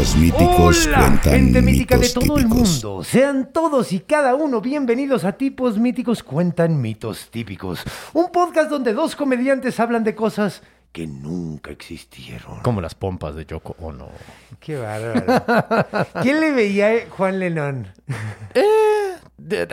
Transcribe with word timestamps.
Míticos 0.00 0.86
Hola, 0.86 0.98
cuentan 0.98 1.32
gente 1.34 1.60
mítica 1.60 1.98
de 1.98 2.08
todo 2.08 2.38
el 2.38 2.44
típicos. 2.44 2.82
mundo. 2.82 3.04
Sean 3.04 3.52
todos 3.52 3.92
y 3.92 4.00
cada 4.00 4.34
uno 4.34 4.62
bienvenidos 4.62 5.24
a 5.24 5.32
Tipos 5.32 5.76
Míticos 5.76 6.22
Cuentan 6.22 6.80
Mitos 6.80 7.28
Típicos. 7.30 7.82
Un 8.14 8.32
podcast 8.32 8.70
donde 8.70 8.94
dos 8.94 9.14
comediantes 9.14 9.78
hablan 9.78 10.02
de 10.02 10.14
cosas 10.14 10.62
que 10.92 11.06
nunca 11.06 11.70
existieron. 11.70 12.60
Como 12.62 12.80
las 12.80 12.94
pompas 12.94 13.34
de 13.34 13.44
Yoko 13.44 13.76
Ono. 13.80 14.08
Qué 14.58 14.78
bárbaro. 14.78 16.06
¿Quién 16.22 16.40
le 16.40 16.52
veía 16.52 16.88
a 16.88 16.94
Juan 17.10 17.38
Lenón? 17.38 17.88
De- 18.54 18.64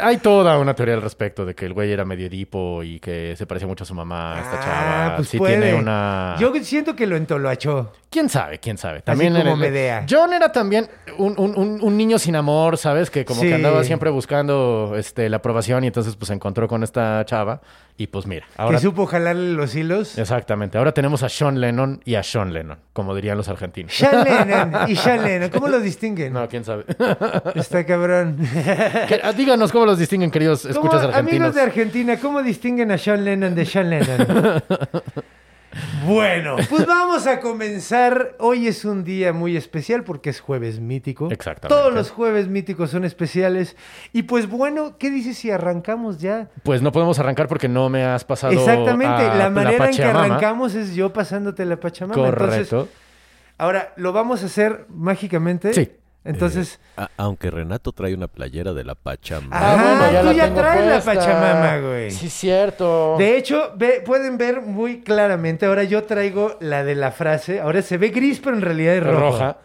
hay 0.01 0.17
toda 0.17 0.57
una 0.59 0.73
teoría 0.73 0.95
al 0.95 1.01
respecto 1.01 1.45
de 1.45 1.53
que 1.55 1.65
el 1.65 1.73
güey 1.73 1.91
era 1.91 2.05
medio 2.05 2.27
edipo 2.27 2.83
y 2.83 2.99
que 2.99 3.35
se 3.37 3.45
parecía 3.45 3.67
mucho 3.67 3.83
a 3.83 3.87
su 3.87 3.93
mamá, 3.93 4.39
esta 4.41 4.59
chava. 4.59 5.15
pues 5.17 5.27
sí 5.29 5.37
puede. 5.37 5.57
tiene 5.59 5.73
una... 5.75 6.35
Yo 6.39 6.53
siento 6.63 6.95
que 6.95 7.05
lo 7.07 7.15
entoloachó. 7.15 7.91
¿Quién 8.09 8.29
sabe? 8.29 8.59
¿Quién 8.59 8.77
sabe? 8.77 9.01
También 9.01 9.33
como 9.33 9.45
era- 9.45 9.55
Medea. 9.55 10.05
John 10.09 10.31
era 10.33 10.51
también 10.51 10.87
un, 11.17 11.35
un- 11.37 11.79
un- 11.83 11.97
niño 11.97 12.17
sin 12.19 12.35
amor, 12.37 12.77
¿sabes? 12.77 13.09
Que 13.09 13.25
como 13.25 13.41
Sí. 13.41 13.47
que 13.47 13.55
andaba 13.55 13.83
siempre 13.83 14.09
buscando 14.09 14.93
este, 14.97 15.27
la 15.29 15.37
aprobación 15.37 15.83
y 15.83 15.87
entonces 15.87 16.15
pues 16.15 16.27
se 16.27 16.33
encontró 16.33 16.67
con 16.69 16.83
esta 16.83 17.23
chava 17.25 17.61
y 17.97 18.07
pues 18.07 18.25
mira, 18.27 18.45
ahora... 18.55 18.77
Que 18.77 18.83
supo 18.83 19.05
jalarle 19.07 19.51
los 19.53 19.75
hilos. 19.75 20.17
Exactamente, 20.17 20.77
ahora 20.77 20.93
tenemos 20.93 21.23
a 21.23 21.29
Sean 21.29 21.59
Lennon 21.59 21.99
y 22.05 22.15
a 22.15 22.23
Sean 22.23 22.53
Lennon, 22.53 22.77
como 22.93 23.13
dirían 23.15 23.35
los 23.37 23.49
argentinos. 23.49 23.91
Sean 23.93 24.23
Lennon 24.23 24.89
y 24.89 24.95
Sean 24.95 25.23
Lennon. 25.25 25.49
¿Cómo 25.49 25.67
los 25.67 25.81
distinguen? 25.83 26.31
No, 26.31 26.47
quién 26.47 26.63
sabe. 26.63 26.85
Está 27.55 27.85
cabrón. 27.85 28.37
Que- 29.07 29.19
ah, 29.23 29.33
Díganos 29.38 29.71
cómo 29.71 29.85
los 29.85 29.99
distinguen, 29.99 30.31
queridos 30.31 30.61
¿Cómo- 30.63 30.73
escuchas 30.73 31.03
argentinos. 31.03 31.30
Amigos 31.30 31.55
de 31.55 31.61
Argentina, 31.61 32.17
¿cómo 32.19 32.41
distinguen 32.41 32.91
a 32.91 32.97
Sean 32.97 33.23
Lennon 33.23 33.53
de 33.53 33.66
Sean 33.66 33.89
Lennon? 33.89 34.17
bueno, 36.07 36.55
pues 36.69 36.88
vamos 36.88 37.27
a 37.27 37.39
comenzar. 37.39 38.35
Hoy 38.39 38.67
es 38.67 38.83
un 38.83 39.03
día 39.03 39.33
muy 39.33 39.55
especial 39.55 40.03
porque 40.03 40.31
es 40.31 40.39
jueves 40.39 40.80
mítico. 40.80 41.30
Exactamente. 41.30 41.67
Todos 41.67 41.93
los 41.93 42.09
jueves 42.09 42.47
míticos 42.47 42.89
son 42.89 43.05
especiales. 43.05 43.75
Y 44.11 44.23
pues 44.23 44.49
bueno, 44.49 44.97
¿qué 44.97 45.11
dices 45.11 45.37
si 45.37 45.52
arrancamos 45.52 46.17
ya? 46.17 46.49
Pues 46.64 46.81
no 46.81 46.92
podemos 46.92 47.19
arrancar 47.19 47.48
porque 47.48 47.67
no 47.67 47.89
me 47.89 48.04
has 48.04 48.23
pasado. 48.23 48.54
Exactamente, 48.54 49.23
a 49.23 49.36
la 49.36 49.49
manera 49.52 49.89
en 49.89 49.95
que 49.95 50.04
arrancamos 50.04 50.73
es 50.73 50.95
yo 50.95 51.14
pasándote 51.14 51.64
la 51.65 51.80
Pachamama. 51.80 52.15
Correcto. 52.15 52.55
Entonces, 52.55 52.95
ahora, 53.59 53.93
¿lo 53.98 54.14
vamos 54.14 54.42
a 54.42 54.48
hacer 54.48 54.87
mágicamente? 54.89 55.73
Sí. 55.73 55.92
Entonces, 56.23 56.80
A- 56.98 57.10
aunque 57.16 57.50
Renato 57.50 57.94
trae 57.94 58.14
una 58.14 58.28
playera 58.28 58.73
de 58.73 58.83
la 58.83 58.95
Pachamama. 58.95 59.50
Ah, 59.54 60.22
tú 60.22 60.32
ya 60.33 60.54
traes 60.54 60.86
la. 61.05 61.14
Pachamama, 61.14 61.78
güey. 61.80 62.11
Sí, 62.11 62.30
cierto. 62.30 63.16
De 63.17 63.38
hecho, 63.38 63.72
ve- 63.76 64.02
pueden 64.05 64.38
ver 64.38 64.61
muy 64.61 65.02
claramente. 65.02 65.66
Ahora 65.66 65.83
yo 65.86 66.04
traigo 66.04 66.58
la 66.60 66.83
de 66.83 66.95
la 66.95 67.11
frase. 67.11 67.61
Ahora 67.61 67.82
se 67.82 67.98
ve 67.98 68.10
gris, 68.10 68.39
pero 68.44 68.55
en 68.58 68.61
realidad 68.61 68.95
es 68.95 69.04
rojo. 69.04 69.20
roja. 69.20 69.58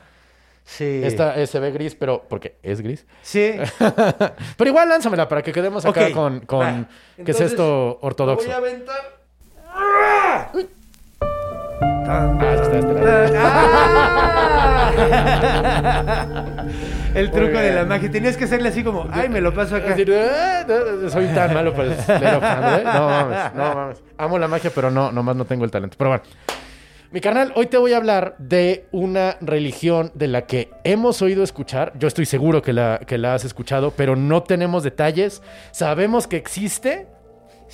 Sí. 0.64 1.00
Esta 1.02 1.36
eh, 1.40 1.48
se 1.48 1.58
ve 1.58 1.72
gris, 1.72 1.96
pero 1.96 2.24
porque 2.28 2.56
es 2.62 2.80
gris. 2.80 3.04
Sí. 3.22 3.54
pero 4.56 4.70
igual 4.70 4.88
lánzamela 4.88 5.28
para 5.28 5.42
que 5.42 5.52
quedemos 5.52 5.84
acá 5.84 6.12
con, 6.12 6.40
con. 6.40 6.86
¿qué 7.24 7.32
es 7.32 7.40
esto 7.40 7.98
ortodoxo? 8.02 8.46
Voy 8.46 8.54
a 8.54 8.58
aventar. 8.58 9.18
¡Ah! 9.66 10.52
El 17.14 17.30
truco 17.30 17.58
de 17.58 17.72
la 17.74 17.84
magia. 17.84 18.10
Tenías 18.10 18.36
que 18.36 18.44
hacerle 18.44 18.68
así 18.70 18.82
como, 18.82 19.06
ay, 19.10 19.28
me 19.28 19.40
lo 19.40 19.52
paso 19.52 19.76
acá. 19.76 19.88
decir, 19.90 20.10
"Eh, 20.10 20.64
eh, 20.68 21.10
soy 21.10 21.26
tan 21.28 21.52
malo 21.52 21.72
para 21.76 21.88
el 21.92 21.94
aeroplano, 22.26 22.76
¿eh? 22.78 22.84
No 22.84 23.06
mames, 23.08 23.54
no 23.54 23.74
mames. 23.74 24.02
Amo 24.18 24.38
la 24.38 24.48
magia, 24.48 24.70
pero 24.74 24.90
no, 24.90 25.12
nomás 25.12 25.36
no 25.36 25.44
tengo 25.44 25.64
el 25.64 25.70
talento. 25.70 25.96
Pero 25.98 26.10
bueno. 26.10 26.24
Mi 27.10 27.20
carnal, 27.20 27.52
hoy 27.56 27.66
te 27.66 27.76
voy 27.76 27.92
a 27.92 27.98
hablar 27.98 28.36
de 28.38 28.86
una 28.90 29.36
religión 29.42 30.10
de 30.14 30.28
la 30.28 30.46
que 30.46 30.70
hemos 30.82 31.20
oído 31.20 31.42
escuchar. 31.44 31.92
Yo 31.98 32.08
estoy 32.08 32.24
seguro 32.24 32.62
que 32.62 32.72
la, 32.72 33.00
que 33.06 33.18
la 33.18 33.34
has 33.34 33.44
escuchado, 33.44 33.90
pero 33.94 34.16
no 34.16 34.42
tenemos 34.44 34.82
detalles. 34.82 35.42
Sabemos 35.72 36.26
que 36.26 36.38
existe, 36.38 37.08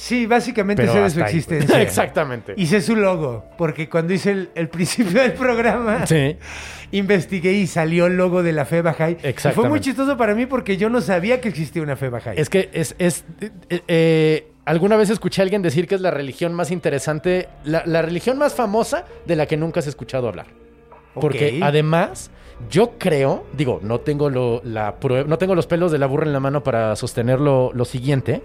Sí, 0.00 0.26
básicamente 0.26 0.82
pero 0.82 0.92
su 0.92 0.98
ahí, 0.98 1.10
güey. 1.12 1.24
existencia. 1.24 1.82
Exactamente. 1.82 2.54
Y 2.56 2.66
sé 2.66 2.80
su 2.80 2.94
logo, 2.94 3.44
porque 3.58 3.88
cuando 3.88 4.12
hice 4.14 4.30
el, 4.30 4.50
el 4.54 4.68
principio 4.68 5.20
del 5.20 5.32
programa, 5.32 6.06
Sí. 6.06 6.36
investigué 6.92 7.52
y 7.54 7.66
salió 7.66 8.06
el 8.06 8.16
logo 8.16 8.44
de 8.44 8.52
la 8.52 8.64
Fe 8.64 8.80
Bahá'í. 8.82 9.12
Y 9.12 9.14
Fue 9.16 9.22
muy 9.22 9.30
Exactamente. 9.30 9.80
chistoso 9.80 10.16
para 10.16 10.36
mí 10.36 10.46
porque 10.46 10.76
yo 10.76 10.88
no 10.88 11.00
sabía 11.00 11.40
que 11.40 11.48
existía 11.48 11.82
una 11.82 11.96
Fe 11.96 12.10
Bahá'í. 12.12 12.34
Es 12.36 12.48
que 12.48 12.70
es... 12.72 12.94
es 13.00 13.24
eh, 13.40 13.80
eh, 13.88 14.46
alguna 14.66 14.96
vez 14.96 15.10
escuché 15.10 15.42
a 15.42 15.44
alguien 15.44 15.62
decir 15.62 15.88
que 15.88 15.96
es 15.96 16.00
la 16.00 16.12
religión 16.12 16.54
más 16.54 16.70
interesante, 16.70 17.48
la, 17.64 17.82
la 17.84 18.00
religión 18.02 18.38
más 18.38 18.54
famosa 18.54 19.04
de 19.26 19.34
la 19.34 19.46
que 19.46 19.56
nunca 19.56 19.80
has 19.80 19.88
escuchado 19.88 20.28
hablar. 20.28 20.46
Porque 21.14 21.56
Ok. 21.56 21.62
además, 21.64 22.30
yo 22.70 22.92
creo, 22.98 23.46
digo, 23.52 23.80
no 23.82 23.98
tengo 23.98 24.30
lo, 24.30 24.60
la 24.62 24.94
no 25.26 25.38
tengo 25.38 25.56
los 25.56 25.66
pelos 25.66 25.90
de 25.90 25.98
la 25.98 26.06
burra 26.06 26.24
en 26.26 26.32
la 26.32 26.38
mano 26.40 26.62
para 26.62 26.94
sostener 26.94 27.40
lo, 27.40 27.72
lo 27.72 27.84
siguiente, 27.84 28.42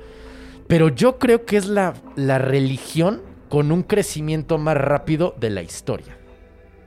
pero 0.68 0.90
yo 0.90 1.20
creo 1.20 1.46
que 1.46 1.58
es 1.58 1.68
la, 1.68 1.94
la 2.16 2.38
religión 2.38 3.22
con 3.50 3.72
un 3.72 3.84
crecimiento 3.84 4.58
más 4.58 4.78
rápido 4.78 5.36
de 5.40 5.50
la 5.50 5.62
historia. 5.62 6.18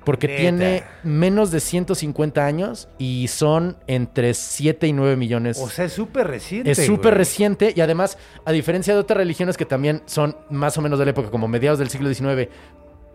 Porque 0.05 0.29
Neta. 0.29 0.41
tiene 0.41 0.85
menos 1.03 1.51
de 1.51 1.59
150 1.59 2.47
años 2.47 2.89
y 2.97 3.27
son 3.27 3.77
entre 3.89 4.35
7 4.35 4.87
y 4.87 4.93
9 4.93 5.17
millones. 5.17 5.59
O 5.61 5.69
sea, 5.69 5.87
es 5.87 5.93
súper 5.93 6.29
reciente. 6.29 6.71
es 6.71 6.87
súper 6.87 7.15
reciente 7.15 7.73
y 7.75 7.81
además, 7.81 8.17
a 8.45 8.53
diferencia 8.53 8.95
de 8.95 9.01
otras 9.01 9.17
religiones 9.17 9.57
que 9.57 9.65
también 9.65 10.03
son 10.07 10.37
más 10.49 10.79
o 10.79 10.81
menos 10.81 11.01
de 11.01 11.07
la 11.07 11.11
época, 11.11 11.29
como 11.31 11.49
mediados 11.49 11.81
del 11.81 11.91
siglo 11.91 12.13
XIX, 12.13 12.49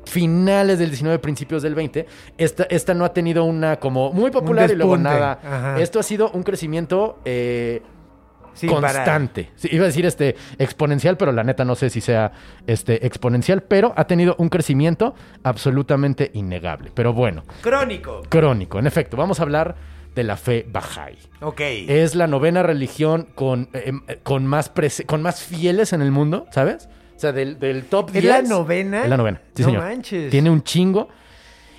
finales 0.06 0.80
del 0.80 0.90
19, 0.90 1.20
principios 1.20 1.62
del 1.62 1.76
20, 1.76 2.06
esta, 2.38 2.64
esta 2.64 2.94
no 2.94 3.06
ha 3.06 3.14
tenido 3.14 3.46
una 3.46 3.80
como 3.80 4.12
muy 4.12 4.32
popular 4.32 4.70
y 4.70 4.76
luego 4.76 4.98
nada. 4.98 5.40
Ajá. 5.44 5.80
Esto 5.80 6.00
ha 6.00 6.04
sido 6.04 6.30
un 6.32 6.44
crecimiento 6.44 7.20
eh, 7.24 7.82
Sin 8.54 8.70
constante. 8.70 9.50
Sí, 9.56 9.70
iba 9.72 9.84
a 9.84 9.88
decir 9.88 10.06
este 10.06 10.36
exponencial, 10.58 11.18
pero 11.18 11.32
la 11.32 11.44
neta 11.44 11.64
no 11.66 11.76
sé 11.76 11.90
si 11.90 12.02
sea 12.02 12.32
este 12.68 13.06
exponencial, 13.06 13.64
pero 13.64 13.94
ha 13.96 14.06
tenido 14.06 14.36
un 14.38 14.50
crecimiento 14.50 15.16
absolutamente 15.44 16.32
innegable. 16.34 16.92
Pero 16.94 17.14
bueno, 17.14 17.44
Crónico. 17.62 18.22
crónico. 18.30 18.80
En 18.80 18.88
efecto, 18.88 19.16
vamos 19.18 19.40
a 19.40 19.44
hablar 19.44 19.76
de 20.16 20.24
la 20.24 20.36
fe 20.38 20.66
Bahá'í. 20.72 21.18
Ok. 21.42 21.62
Es 21.62 22.16
la 22.16 22.28
novena 22.28 22.64
religión 22.64 23.28
con, 23.36 23.70
eh, 23.74 23.92
eh, 24.08 24.20
con, 24.24 24.46
más 24.46 24.72
con 25.06 25.22
más 25.22 25.42
fieles 25.42 25.94
en 25.94 26.02
el 26.02 26.12
mundo, 26.12 26.48
¿sabes? 26.52 26.90
O 27.16 27.20
sea, 27.22 27.32
del, 27.32 27.60
del 27.60 27.86
top 27.86 28.12
10. 28.12 28.24
¿Es 28.24 28.30
la 28.30 28.42
novena? 28.42 29.04
Es 29.04 29.10
la 29.10 29.18
novena, 29.18 29.42
sí, 29.56 29.62
no 29.62 29.68
señor. 29.70 29.84
manches. 29.84 30.32
Tiene 30.32 30.50
un 30.50 30.64
chingo. 30.64 31.08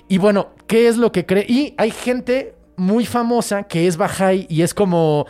Y 0.07 0.17
bueno, 0.17 0.49
¿qué 0.67 0.87
es 0.87 0.97
lo 0.97 1.11
que 1.11 1.25
cree? 1.25 1.45
Y 1.47 1.73
hay 1.77 1.91
gente 1.91 2.55
muy 2.75 3.05
famosa 3.05 3.63
que 3.63 3.85
es 3.87 3.97
Bahá'í 3.99 4.47
y 4.49 4.61
es 4.63 4.73
como... 4.73 5.27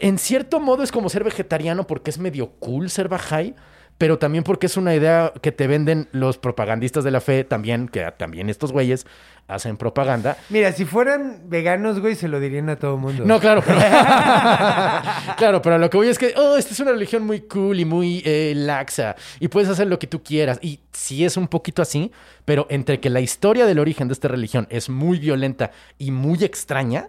En 0.00 0.18
cierto 0.18 0.60
modo 0.60 0.82
es 0.82 0.92
como 0.92 1.08
ser 1.08 1.24
vegetariano 1.24 1.86
porque 1.86 2.10
es 2.10 2.18
medio 2.18 2.50
cool 2.58 2.90
ser 2.90 3.08
Bahá'í. 3.08 3.54
pero 3.98 4.18
también 4.18 4.44
porque 4.44 4.66
es 4.66 4.76
una 4.76 4.94
idea 4.94 5.32
que 5.40 5.52
te 5.52 5.66
venden 5.66 6.08
los 6.12 6.36
propagandistas 6.36 7.02
de 7.02 7.10
la 7.10 7.22
fe 7.22 7.44
también, 7.44 7.88
que 7.88 8.04
también 8.18 8.50
estos 8.50 8.70
güeyes 8.70 9.06
hacen 9.48 9.76
propaganda. 9.78 10.36
Mira, 10.50 10.70
si 10.72 10.84
fueran 10.84 11.44
veganos, 11.44 12.00
güey, 12.00 12.14
se 12.14 12.28
lo 12.28 12.38
dirían 12.38 12.68
a 12.68 12.76
todo 12.76 12.98
mundo. 12.98 13.24
No, 13.24 13.40
claro, 13.40 13.62
pero... 13.64 13.78
claro, 15.36 15.62
pero 15.62 15.78
lo 15.78 15.88
que 15.88 15.96
voy 15.96 16.08
es 16.08 16.18
que, 16.18 16.34
oh, 16.36 16.56
esta 16.56 16.74
es 16.74 16.80
una 16.80 16.92
religión 16.92 17.24
muy 17.24 17.40
cool 17.42 17.80
y 17.80 17.84
muy 17.84 18.22
eh, 18.26 18.52
laxa 18.54 19.16
y 19.40 19.48
puedes 19.48 19.70
hacer 19.70 19.86
lo 19.86 19.98
que 19.98 20.06
tú 20.06 20.22
quieras. 20.22 20.58
Y 20.60 20.80
sí 20.92 21.24
es 21.24 21.36
un 21.36 21.48
poquito 21.48 21.80
así, 21.80 22.12
pero 22.44 22.66
entre 22.68 23.00
que 23.00 23.08
la 23.08 23.20
historia 23.20 23.66
del 23.66 23.78
origen 23.78 24.08
de 24.08 24.14
esta 24.14 24.28
religión 24.28 24.66
es 24.68 24.88
muy 24.88 25.18
violenta 25.18 25.70
y 25.96 26.10
muy 26.10 26.44
extraña, 26.44 27.08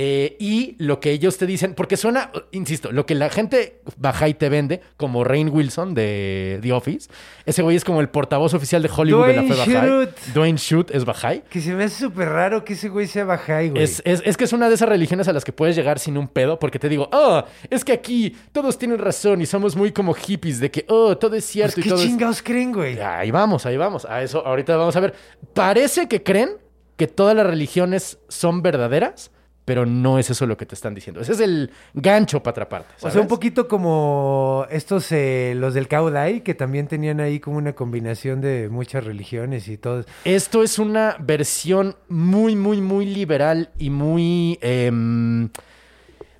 eh, 0.00 0.36
y 0.38 0.76
lo 0.78 1.00
que 1.00 1.10
ellos 1.10 1.38
te 1.38 1.44
dicen, 1.46 1.74
porque 1.74 1.96
suena, 1.96 2.30
insisto, 2.52 2.92
lo 2.92 3.04
que 3.04 3.16
la 3.16 3.30
gente 3.30 3.80
baja 3.96 4.28
y 4.28 4.34
te 4.34 4.48
vende, 4.48 4.80
como 4.96 5.24
Rain 5.24 5.48
Wilson 5.52 5.92
de 5.92 6.60
The 6.62 6.72
Office, 6.72 7.10
ese 7.46 7.62
güey 7.62 7.74
es 7.76 7.82
como 7.84 8.00
el 8.00 8.08
portavoz 8.08 8.54
oficial 8.54 8.80
de 8.80 8.88
Hollywood 8.96 9.26
de 9.26 9.34
la 9.34 9.42
fe 9.42 9.54
Bahá'í. 9.74 10.08
Dwayne 10.34 10.56
Shute 10.56 10.96
es 10.96 11.04
Bahá'í. 11.04 11.42
Que 11.50 11.60
se 11.60 11.74
me 11.74 11.82
hace 11.82 11.98
súper 12.04 12.28
raro 12.28 12.64
que 12.64 12.74
ese 12.74 12.88
güey 12.90 13.08
sea 13.08 13.24
Bahá'í, 13.24 13.70
güey. 13.70 13.82
Es, 13.82 14.00
es- 14.04 14.22
es 14.24 14.36
que 14.36 14.44
es 14.44 14.52
una 14.52 14.68
de 14.68 14.76
esas 14.76 14.88
religiones 14.88 15.26
a 15.26 15.32
las 15.32 15.44
que 15.44 15.52
puedes 15.52 15.74
llegar 15.74 15.98
sin 15.98 16.16
un 16.16 16.28
pedo, 16.28 16.60
porque 16.60 16.78
te 16.78 16.88
digo, 16.88 17.08
oh, 17.12 17.42
es 17.68 17.84
que 17.84 17.90
aquí 17.92 18.36
todos 18.52 18.78
tienen 18.78 18.98
razón 19.00 19.42
y 19.42 19.46
somos 19.46 19.74
muy 19.74 19.90
como 19.90 20.14
hippies 20.14 20.60
de 20.60 20.70
que, 20.70 20.84
oh, 20.88 21.18
todo 21.18 21.34
es 21.34 21.42
Pues, 21.42 21.50
cierto 21.52 21.80
y 21.80 21.82
¿Qué 21.82 21.88
todo 21.88 21.98
es... 22.00 22.06
chingados 22.06 22.40
creen, 22.40 22.72
güey? 22.72 23.00
Ahí 23.00 23.32
vamos, 23.32 23.66
ahí 23.66 23.76
vamos. 23.76 24.04
A 24.04 24.22
eso 24.22 24.46
ahorita 24.46 24.76
vamos 24.76 24.94
a 24.94 25.00
ver. 25.00 25.14
Parece 25.54 26.06
que 26.06 26.22
creen 26.22 26.50
que 26.96 27.08
todas 27.08 27.34
las 27.34 27.46
religiones 27.46 28.18
son 28.28 28.62
verdaderas, 28.62 29.30
pero 29.68 29.84
no 29.84 30.18
es 30.18 30.30
eso 30.30 30.46
lo 30.46 30.56
que 30.56 30.64
te 30.64 30.74
están 30.74 30.94
diciendo. 30.94 31.20
Ese 31.20 31.32
es 31.32 31.40
el 31.40 31.70
gancho 31.92 32.42
para 32.42 32.52
atraparte. 32.52 32.88
O 32.96 33.00
¿sabes? 33.00 33.12
sea, 33.12 33.20
un 33.20 33.28
poquito 33.28 33.68
como 33.68 34.64
estos, 34.70 35.12
eh, 35.12 35.52
los 35.54 35.74
del 35.74 35.88
Caudai, 35.88 36.40
que 36.40 36.54
también 36.54 36.88
tenían 36.88 37.20
ahí 37.20 37.38
como 37.38 37.58
una 37.58 37.74
combinación 37.74 38.40
de 38.40 38.70
muchas 38.70 39.04
religiones 39.04 39.68
y 39.68 39.76
todo. 39.76 40.06
Esto 40.24 40.62
es 40.62 40.78
una 40.78 41.16
versión 41.20 41.96
muy, 42.08 42.56
muy, 42.56 42.80
muy 42.80 43.04
liberal 43.04 43.68
y 43.78 43.90
muy... 43.90 44.58
em, 44.62 45.50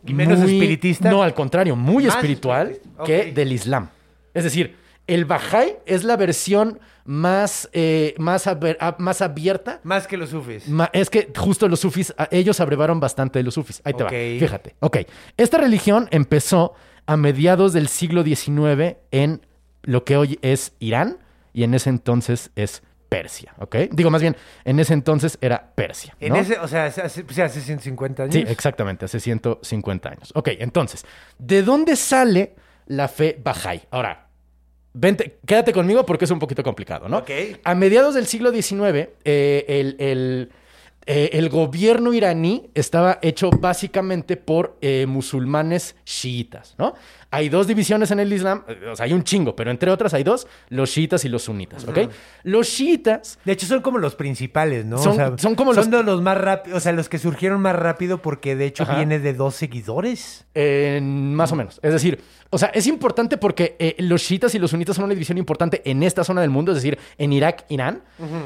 ¿Y 0.07 0.15
menos 0.15 0.41
espiritista? 0.41 1.11
No, 1.11 1.23
al 1.23 1.35
contrario, 1.35 1.77
muy 1.77 2.07
Más 2.07 2.15
espiritual 2.15 2.79
que 3.05 3.31
del 3.33 3.53
Islam. 3.53 3.91
Es 4.33 4.45
decir, 4.45 4.75
el 5.07 5.27
Bahá'í 5.29 5.75
es 5.85 6.03
la 6.03 6.17
versión 6.17 6.79
más, 7.09 7.71
eh, 7.73 8.15
más, 8.19 8.45
más 8.99 9.23
abierta 9.23 9.81
Más 9.83 10.07
que 10.07 10.19
los 10.19 10.29
sufis. 10.29 10.67
Es 10.93 11.09
que 11.09 11.33
justo 11.35 11.67
los 11.67 11.81
sufis, 11.81 12.13
ellos 12.31 12.61
abrevaron 12.61 13.01
bastante 13.01 13.39
de 13.39 13.45
los 13.45 13.55
sufis. 13.55 13.81
Ahí 13.83 13.95
te 13.95 14.03
Ok. 14.05 14.13
va. 14.13 14.17
Fíjate. 14.39 14.75
Ok. 14.81 14.99
Esta 15.39 15.57
religión 15.57 16.07
empezó 16.11 16.75
a 17.07 17.17
mediados 17.17 17.73
del 17.73 17.89
siglo 17.89 18.23
XIX 18.25 18.99
en 19.11 19.41
lo 19.85 20.05
que 20.05 20.19
hoy 20.19 20.39
es 20.43 20.75
Irán 20.81 21.17
y 21.55 21.63
en 21.63 21.73
ese 21.73 21.89
entonces 21.89 22.51
es 22.57 22.83
Persia. 23.09 23.55
¿Ok? 23.59 23.75
Digo, 23.91 24.11
más 24.11 24.21
bien, 24.21 24.37
en 24.67 24.79
ese 24.79 24.93
entonces 24.93 25.39
era 25.41 25.73
Persia. 25.75 26.15
En 26.21 26.37
ese, 26.37 26.59
o 26.59 26.69
sea, 26.69 26.85
hace, 26.85 27.01
hace- 27.01 27.25
pues, 27.25 27.39
hace 27.39 27.63
150 27.63 28.25
años. 28.25 28.35
Sí, 28.35 28.45
exactamente, 28.47 29.07
hace 29.07 29.19
150 29.19 30.11
años. 30.11 30.31
Ok, 30.35 30.49
entonces, 30.59 31.07
¿de 31.39 31.63
dónde 31.63 31.97
sale 31.97 32.55
la 32.85 33.09
fe 33.09 33.41
Bahá'í? 33.43 33.81
Ahora, 33.91 34.28
vente, 34.93 35.39
quédate 35.47 35.73
conmigo 35.73 36.05
porque 36.05 36.25
es 36.25 36.31
un 36.31 36.39
poquito 36.39 36.63
complicado, 36.63 37.09
¿no? 37.09 37.19
Ok. 37.19 37.31
A 37.65 37.75
mediados 37.75 38.15
del 38.15 38.27
siglo 38.27 38.51
XIX, 38.53 39.09
eh, 39.25 39.65
el, 39.69 39.97
el, 39.99 40.53
eh, 41.07 41.31
el 41.33 41.49
gobierno 41.49 42.13
iraní 42.13 42.71
estaba 42.75 43.19
hecho 43.23 43.51
básicamente 43.51 44.37
por 44.37 44.77
eh, 44.81 45.07
musulmanes 45.07 45.97
chiitas, 46.05 46.75
¿no? 46.79 46.95
Hay 47.31 47.51
dos 47.51 47.67
divisiones 47.67 48.11
en 48.11 48.21
el 48.21 48.33
Islam, 48.33 48.65
o 48.91 48.97
sea, 48.97 49.05
hay 49.05 49.13
un 49.13 49.23
chingo, 49.23 49.55
pero 49.55 49.71
entre 49.71 49.91
otras 49.91 50.15
hay 50.15 50.25
dos, 50.25 50.47
los 50.71 50.91
chiitas 50.91 51.27
y 51.27 51.29
los 51.29 51.43
sunitas, 51.43 51.87
¿ok? 51.87 51.99
Los 52.45 52.69
chiitas 52.69 53.39
De 53.45 53.53
hecho, 53.53 53.67
son 53.67 53.83
como 53.83 53.99
los 53.99 54.15
principales, 54.15 54.87
¿no? 54.87 54.97
Son- 54.97 55.39
son 55.39 55.55
como 55.55 55.75
son 55.75 55.91
los- 55.91 56.01
de 56.01 56.11
los 56.11 56.23
más 56.23 56.39
rápidos, 56.39 56.79
o 56.79 56.81
sea, 56.81 56.93
los 56.93 57.11
que 57.11 57.19
surgieron 57.19 57.61
más 57.61 57.77
rápido 57.77 58.23
porque 58.23 58.57
de 58.57 58.65
hecho 58.65 58.85
Ajá. 58.85 58.97
viene 58.97 59.19
de 59.19 59.35
dos 59.35 59.55
seguidores. 59.57 60.47
Eh, 60.55 61.01
más 61.03 61.53
o 61.53 61.57
menos. 61.57 61.79
Es 61.83 61.93
decir, 61.93 62.21
o 62.51 62.59
sea, 62.59 62.69
es 62.69 62.87
importante 62.87 63.37
porque 63.37 63.77
eh, 63.79 63.95
los 63.99 64.23
chiitas 64.23 64.55
y 64.55 64.59
los 64.59 64.71
sunitas 64.71 64.97
son 64.97 65.05
una 65.05 65.13
división 65.15 65.37
importante 65.39 65.83
en 65.85 66.03
esta 66.03 66.25
zona 66.25 66.41
del 66.41 66.51
mundo, 66.51 66.73
es 66.73 66.77
decir, 66.79 66.99
en 67.19 67.33
Irak, 67.33 67.65
Irán. 67.69 68.03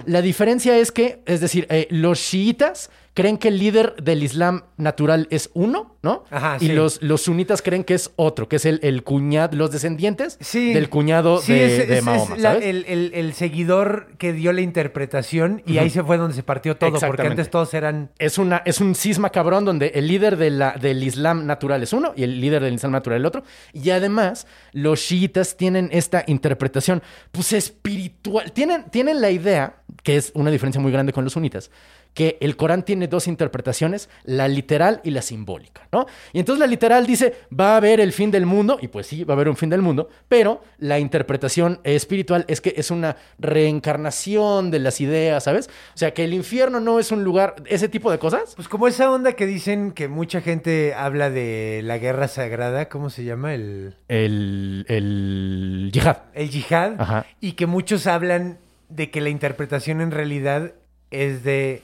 La 0.06 0.20
diferencia 0.20 0.76
es 0.76 0.90
que, 0.92 1.22
es 1.24 1.40
decir, 1.40 1.66
eh, 1.70 1.86
los 1.90 2.18
chiitas 2.20 2.90
creen 3.14 3.36
que 3.36 3.48
el 3.48 3.58
líder 3.58 3.94
del 4.02 4.22
Islam 4.22 4.62
natural 4.78 5.26
es 5.30 5.50
uno, 5.52 5.96
¿no? 6.02 6.24
Ajá, 6.30 6.56
y 6.60 6.68
los, 6.68 7.02
los 7.02 7.22
sunitas 7.22 7.60
creen 7.60 7.84
que 7.84 7.92
es 7.94 8.10
otro, 8.16 8.48
que 8.48 8.56
es 8.56 8.64
el, 8.64 8.80
el 8.82 9.04
cuñado, 9.04 9.56
los 9.56 9.70
descendientes 9.70 10.38
Sí. 10.40 10.72
del 10.72 10.88
cuñado 10.88 11.40
Sí, 11.40 11.52
de, 11.52 11.64
es, 11.66 11.88
de 11.88 11.92
es- 11.94 11.98
es 11.98 12.04
Mahoma, 12.04 12.36
el, 12.54 12.84
el- 12.88 13.10
el 13.14 13.32
seguidor 13.34 14.08
que 14.18 14.32
dio 14.32 14.52
la 14.52 14.62
interpretación 14.62 15.62
y 15.66 15.78
ahí 15.78 15.90
se 15.90 16.02
fue 16.02 16.16
donde 16.16 16.34
se 16.34 16.42
partió 16.42 16.76
todo, 16.76 16.98
porque 17.00 17.22
antes 17.26 17.50
todos 17.50 17.74
eran... 17.74 18.10
es, 18.18 18.38
una, 18.38 18.62
es 18.64 18.80
un 18.80 18.94
cisma 18.94 19.30
cabrón 19.30 19.64
donde 19.64 19.88
el 19.94 20.06
líder 20.08 20.36
de 20.36 20.50
la, 20.50 20.72
del 20.72 21.02
Islam 21.02 21.46
natural 21.46 21.82
es 21.82 21.92
uno 21.92 22.12
y 22.16 22.22
el 22.22 22.40
líder 22.40 22.62
del 22.62 22.74
Islam 22.74 22.92
natural 22.92 23.18
el 23.20 23.26
otro. 23.26 23.42
Y 23.72 23.90
además, 23.90 24.46
los 24.72 25.00
chiitas 25.02 25.56
tienen 25.56 25.90
esta 25.92 26.24
interpretación, 26.26 27.02
pues 27.30 27.52
espiritual. 27.52 28.52
Tienen, 28.52 28.84
tienen 28.90 29.20
la 29.20 29.30
idea, 29.30 29.76
que 30.02 30.16
es 30.16 30.32
una 30.34 30.50
diferencia 30.50 30.80
muy 30.80 30.92
grande 30.92 31.12
con 31.12 31.24
los 31.24 31.34
sunitas, 31.34 31.70
que 32.14 32.36
el 32.40 32.56
Corán 32.56 32.84
tiene 32.84 33.08
dos 33.08 33.26
interpretaciones, 33.26 34.08
la 34.24 34.48
literal 34.48 35.00
y 35.04 35.10
la 35.10 35.22
simbólica, 35.22 35.88
¿no? 35.92 36.06
Y 36.32 36.40
entonces 36.40 36.60
la 36.60 36.66
literal 36.66 37.06
dice, 37.06 37.34
va 37.58 37.74
a 37.74 37.76
haber 37.78 38.00
el 38.00 38.12
fin 38.12 38.30
del 38.30 38.46
mundo, 38.46 38.78
y 38.80 38.88
pues 38.88 39.06
sí, 39.06 39.24
va 39.24 39.34
a 39.34 39.36
haber 39.36 39.48
un 39.48 39.56
fin 39.56 39.70
del 39.70 39.82
mundo, 39.82 40.08
pero 40.28 40.62
la 40.78 40.98
interpretación 40.98 41.80
espiritual 41.84 42.44
es 42.48 42.60
que 42.60 42.74
es 42.76 42.90
una 42.90 43.16
reencarnación 43.38 44.70
de 44.70 44.78
las 44.78 45.00
ideas, 45.00 45.44
¿sabes? 45.44 45.68
O 45.94 45.98
sea, 45.98 46.12
que 46.12 46.24
el 46.24 46.34
infierno 46.34 46.80
no 46.80 46.98
es 46.98 47.12
un 47.12 47.24
lugar, 47.24 47.56
ese 47.66 47.88
tipo 47.88 48.10
de 48.10 48.18
cosas. 48.18 48.54
Pues 48.56 48.68
como 48.68 48.88
esa 48.88 49.10
onda 49.10 49.32
que 49.32 49.46
dicen 49.46 49.92
que 49.92 50.08
mucha 50.08 50.40
gente 50.40 50.94
habla 50.94 51.30
de 51.30 51.80
la 51.84 51.98
guerra 51.98 52.28
sagrada, 52.28 52.88
¿cómo 52.88 53.10
se 53.10 53.24
llama? 53.24 53.54
El, 53.54 53.96
El, 54.08 54.84
el 54.88 55.90
yihad. 55.92 56.18
el 56.34 56.50
yihad. 56.50 57.00
Ajá. 57.00 57.26
Y 57.40 57.52
que 57.52 57.66
muchos 57.66 58.06
hablan 58.06 58.58
de 58.88 59.10
que 59.10 59.20
la 59.20 59.30
interpretación 59.30 60.00
en 60.00 60.10
realidad 60.10 60.72
es 61.10 61.44
de... 61.44 61.82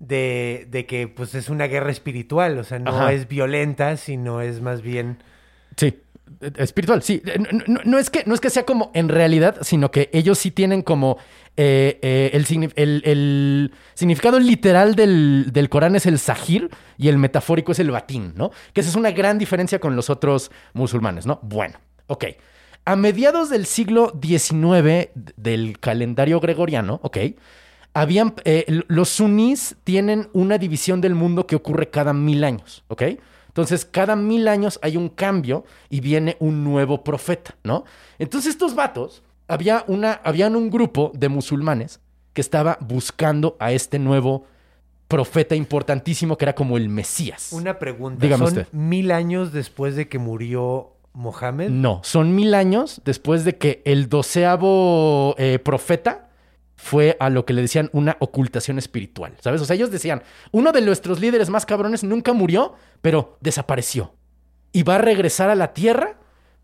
De, 0.00 0.66
de 0.70 0.86
que 0.86 1.06
pues 1.08 1.34
es 1.34 1.48
una 1.50 1.66
guerra 1.66 1.90
espiritual, 1.92 2.58
o 2.58 2.64
sea, 2.64 2.78
no 2.78 2.90
Ajá. 2.90 3.12
es 3.12 3.28
violenta, 3.28 3.96
sino 3.98 4.40
es 4.40 4.60
más 4.62 4.80
bien... 4.82 5.22
Sí. 5.76 5.94
Espiritual, 6.56 7.02
sí. 7.02 7.22
No, 7.38 7.58
no- 7.66 7.80
no 7.84 7.98
es 7.98 8.08
que, 8.08 8.22
no 8.24 8.32
es 8.34 8.40
que 8.40 8.48
sea 8.50 8.64
como 8.64 8.90
en 8.94 9.08
realidad, 9.10 9.58
sino 9.60 9.90
que 9.90 10.08
ellos 10.14 10.38
sí 10.38 10.50
tienen 10.50 10.80
como 10.80 11.18
eh, 11.58 11.98
eh, 12.00 12.30
el- 12.76 13.02
el 13.04 13.72
significado 13.94 14.38
literal 14.40 14.94
del, 14.94 15.50
del 15.52 15.68
Corán 15.68 15.96
es 15.96 16.06
el 16.06 16.18
sahir 16.18 16.70
y 16.96 17.08
el 17.08 17.18
metafórico 17.18 17.72
es 17.72 17.78
el 17.80 17.90
batín, 17.90 18.32
¿no? 18.36 18.52
Que 18.72 18.80
esa 18.80 18.88
es 18.90 18.96
una 18.96 19.10
gran 19.10 19.36
diferencia 19.38 19.80
con 19.80 19.96
los 19.96 20.08
otros 20.08 20.50
musulmanes, 20.72 21.26
¿no? 21.26 21.40
Bueno, 21.42 21.78
ok. 22.06 22.24
A 22.86 22.96
mediados 22.96 23.50
del 23.50 23.66
siglo 23.66 24.18
XIX 24.22 25.10
del 25.36 25.78
calendario 25.78 26.40
gregoriano, 26.40 27.00
ok, 27.02 27.18
habían, 27.94 28.34
eh, 28.44 28.82
los 28.88 29.08
sunís 29.08 29.76
tienen 29.84 30.28
una 30.32 30.58
división 30.58 31.00
del 31.00 31.14
mundo 31.14 31.46
que 31.46 31.56
ocurre 31.56 31.90
cada 31.90 32.12
mil 32.12 32.44
años, 32.44 32.84
¿ok? 32.88 33.02
Entonces, 33.48 33.84
cada 33.84 34.14
mil 34.14 34.46
años 34.46 34.78
hay 34.82 34.96
un 34.96 35.08
cambio 35.08 35.64
y 35.88 36.00
viene 36.00 36.36
un 36.38 36.62
nuevo 36.62 37.02
profeta, 37.02 37.56
¿no? 37.64 37.84
Entonces, 38.18 38.50
estos 38.50 38.74
vatos, 38.74 39.22
había 39.48 39.84
una, 39.88 40.20
habían 40.24 40.54
un 40.54 40.70
grupo 40.70 41.10
de 41.14 41.28
musulmanes 41.28 42.00
que 42.32 42.40
estaba 42.40 42.78
buscando 42.80 43.56
a 43.58 43.72
este 43.72 43.98
nuevo 43.98 44.44
profeta 45.08 45.56
importantísimo 45.56 46.38
que 46.38 46.44
era 46.44 46.54
como 46.54 46.76
el 46.76 46.88
Mesías. 46.88 47.52
Una 47.52 47.80
pregunta. 47.80 48.24
Dígame 48.24 48.46
¿Son 48.46 48.58
usted. 48.58 48.72
mil 48.72 49.10
años 49.10 49.52
después 49.52 49.96
de 49.96 50.06
que 50.08 50.20
murió 50.20 50.92
Mohammed? 51.12 51.70
No, 51.70 52.00
son 52.04 52.36
mil 52.36 52.54
años 52.54 53.02
después 53.04 53.44
de 53.44 53.58
que 53.58 53.82
el 53.84 54.08
doceavo 54.08 55.34
eh, 55.36 55.58
profeta 55.58 56.29
fue 56.82 57.16
a 57.20 57.28
lo 57.28 57.44
que 57.44 57.52
le 57.52 57.60
decían 57.60 57.90
una 57.92 58.16
ocultación 58.20 58.78
espiritual, 58.78 59.34
¿sabes? 59.40 59.60
O 59.60 59.66
sea, 59.66 59.76
ellos 59.76 59.90
decían, 59.90 60.22
uno 60.50 60.72
de 60.72 60.80
nuestros 60.80 61.20
líderes 61.20 61.50
más 61.50 61.66
cabrones 61.66 62.02
nunca 62.02 62.32
murió, 62.32 62.74
pero 63.02 63.36
desapareció. 63.40 64.14
Y 64.72 64.82
va 64.82 64.94
a 64.94 64.98
regresar 64.98 65.50
a 65.50 65.54
la 65.54 65.74
tierra 65.74 66.16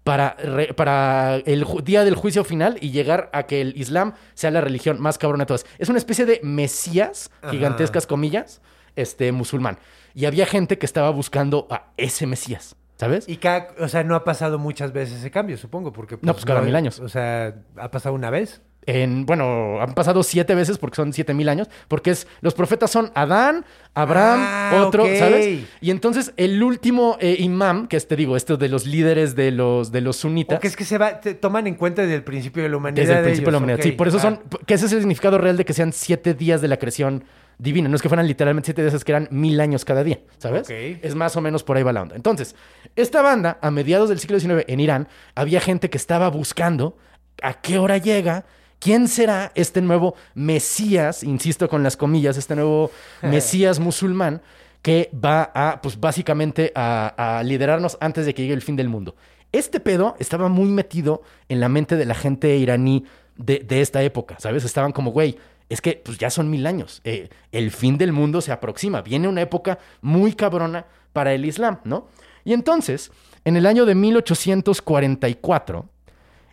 para, 0.05 0.31
re- 0.35 0.73
para 0.73 1.37
el 1.37 1.67
día 1.85 2.03
del 2.05 2.15
juicio 2.15 2.45
final 2.45 2.79
y 2.81 2.93
llegar 2.93 3.29
a 3.35 3.43
que 3.43 3.61
el 3.61 3.77
Islam 3.77 4.15
sea 4.35 4.51
la 4.51 4.61
religión 4.63 5.01
más 5.01 5.19
cabrona 5.19 5.43
de 5.43 5.49
todas. 5.49 5.67
Es 5.79 5.89
una 5.91 5.99
especie 5.99 6.25
de 6.25 6.41
mesías, 6.43 7.31
Ajá. 7.43 7.51
gigantescas 7.53 8.07
comillas, 8.07 8.63
este, 8.95 9.33
musulmán. 9.33 9.79
Y 10.15 10.25
había 10.25 10.47
gente 10.47 10.79
que 10.79 10.87
estaba 10.87 11.11
buscando 11.11 11.67
a 11.71 11.91
ese 11.99 12.27
mesías, 12.27 12.77
¿sabes? 12.97 13.29
Y 13.29 13.37
cada, 13.37 13.69
o 13.81 13.89
sea, 13.89 14.03
no 14.03 14.15
ha 14.15 14.25
pasado 14.25 14.59
muchas 14.59 14.93
veces 14.93 15.19
ese 15.19 15.31
cambio, 15.31 15.59
supongo, 15.59 15.93
porque... 15.93 16.17
No, 16.23 16.33
pues 16.33 16.47
cada 16.47 16.63
mil 16.63 16.75
años. 16.75 17.01
O 17.01 17.09
sea, 17.11 17.55
¿ha 17.77 17.91
pasado 17.91 18.15
una 18.15 18.31
vez? 18.31 18.63
En, 18.87 19.27
bueno, 19.27 19.81
han 19.81 19.95
pasado 19.95 20.23
siete 20.23 20.55
veces 20.55 20.79
porque 20.79 20.97
son 20.97 21.13
siete 21.13 21.35
mil 21.35 21.49
años, 21.49 21.69
porque 21.89 22.11
es, 22.11 22.27
los 22.41 22.55
profetas 22.55 22.91
son 22.91 23.11
Adán, 23.15 23.65
Abraham, 23.95 24.41
Ah, 24.43 24.85
otro. 24.87 25.05
¿sabes? 25.19 25.65
Y 25.81 25.91
entonces 25.91 26.33
el 26.37 26.63
último 26.63 27.17
eh, 27.21 27.37
imam, 27.41 27.89
que 27.89 27.97
es, 27.97 28.07
te 28.07 28.15
digo, 28.17 28.37
esto 28.37 28.57
de 28.57 28.69
los 28.69 28.87
líderes 28.87 29.35
de 29.35 29.51
los, 29.51 29.91
de 29.93 30.01
los 30.01 30.17
sunitas. 30.19 30.61
Que 30.61 30.69
es 30.69 30.77
que 30.77 30.85
se 30.85 30.99
va, 30.99 31.21
te 31.21 31.35
toman 31.35 31.67
en 31.67 31.75
cuenta 31.75 32.03
desde 32.03 32.15
el 32.15 32.25
principio 32.25 32.63
de 32.63 32.69
la 32.69 32.77
humanidad. 32.77 33.03
Desde 33.07 33.19
el 33.19 33.25
principio 33.25 33.47
de 33.49 33.53
la 33.53 33.59
humanidad. 33.59 33.81
Sí, 33.83 33.93
por 33.93 34.09
eso 34.09 34.19
Ah. 34.19 34.21
son. 34.21 34.41
Que 34.67 34.75
ese 34.75 34.87
es 34.87 34.93
el 34.93 35.01
significado 35.01 35.39
real 35.39 35.57
de 35.57 35.65
que 35.65 35.73
sean 35.73 35.93
siete 35.93 36.35
días 36.35 36.61
de 36.61 36.69
la 36.69 36.77
creación 36.79 37.25
divina. 37.59 37.89
No 37.89 37.97
es 37.97 38.03
que 38.03 38.09
fueran 38.09 38.27
literalmente 38.29 38.67
siete 38.67 38.83
días, 38.83 38.95
es 38.95 39.03
que 39.05 39.13
eran 39.13 39.29
mil 39.31 39.59
años 39.61 39.85
cada 39.85 40.05
día, 40.05 40.21
¿sabes? 40.39 40.69
Es 40.71 41.15
más 41.15 41.35
o 41.37 41.41
menos 41.41 41.65
por 41.65 41.77
ahí 41.77 41.83
va 41.83 41.93
la 41.93 42.03
onda. 42.03 42.15
Entonces, 42.15 42.55
esta 42.97 43.23
banda, 43.23 43.59
a 43.63 43.71
mediados 43.71 44.11
del 44.11 44.19
siglo 44.21 44.39
XIX 44.39 44.65
en 44.69 44.79
Irán, 44.79 45.09
había 45.35 45.61
gente 45.61 45.89
que 45.91 45.97
estaba 45.97 46.29
buscando 46.29 46.97
a 47.43 47.55
qué 47.55 47.79
hora 47.79 47.97
llega. 47.99 48.45
¿Quién 48.79 49.09
será 49.09 49.53
este 49.55 49.81
nuevo 49.81 50.15
Mesías, 50.35 51.23
insisto 51.23 51.69
con 51.69 51.83
las 51.83 51.97
comillas, 51.97 52.37
este 52.37 52.55
nuevo 52.55 52.91
Mesías 53.23 53.79
musulmán 53.81 54.43
que 54.83 55.11
va 55.13 55.51
a, 55.55 55.81
pues 55.83 55.99
básicamente 55.99 56.73
a, 56.75 57.39
a 57.39 57.43
liderarnos 57.43 57.97
antes 58.01 58.27
de 58.27 58.35
que 58.35 58.43
llegue 58.43 58.55
el 58.55 58.63
fin 58.63 58.77
del 58.77 58.89
mundo? 58.89 59.17
Este 59.53 59.81
pedo 59.81 60.17
estaba 60.19 60.49
muy 60.49 60.69
metido 60.69 61.23
en 61.49 61.61
la 61.61 61.69
mente 61.69 61.97
de 61.97 62.05
la 62.05 62.15
gente 62.15 62.57
iraní 62.57 63.05
de, 63.37 63.61
de 63.61 63.81
esta 63.81 64.03
época, 64.03 64.37
¿sabes? 64.39 64.65
Estaban 64.65 64.93
como, 64.93 65.11
güey, 65.11 65.39
es 65.69 65.81
que 65.81 66.01
pues 66.05 66.19
ya 66.19 66.31
son 66.31 66.49
mil 66.51 66.67
años, 66.67 67.01
eh, 67.05 67.29
el 67.53 67.71
fin 67.71 67.99
del 67.99 68.13
mundo 68.13 68.41
se 68.41 68.53
aproxima, 68.53 69.03
viene 69.03 69.29
una 69.29 69.43
época 69.43 69.79
muy 70.01 70.33
cabrona 70.35 70.87
para 71.13 71.35
el 71.35 71.45
Islam, 71.45 71.81
¿no? 71.85 72.09
Y 72.45 72.53
entonces, 72.53 73.11
en 73.45 73.57
el 73.57 73.67
año 73.67 73.85
de 73.87 73.95
1844, 73.97 75.89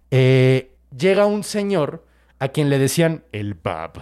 eh, 0.10 0.72
llega 0.98 1.25
un 1.27 1.44
señor 1.44 2.03
a 2.44 2.48
quien 2.50 2.70
le 2.70 2.78
decían 2.80 3.24
el 3.32 3.54
Bab, 3.56 3.94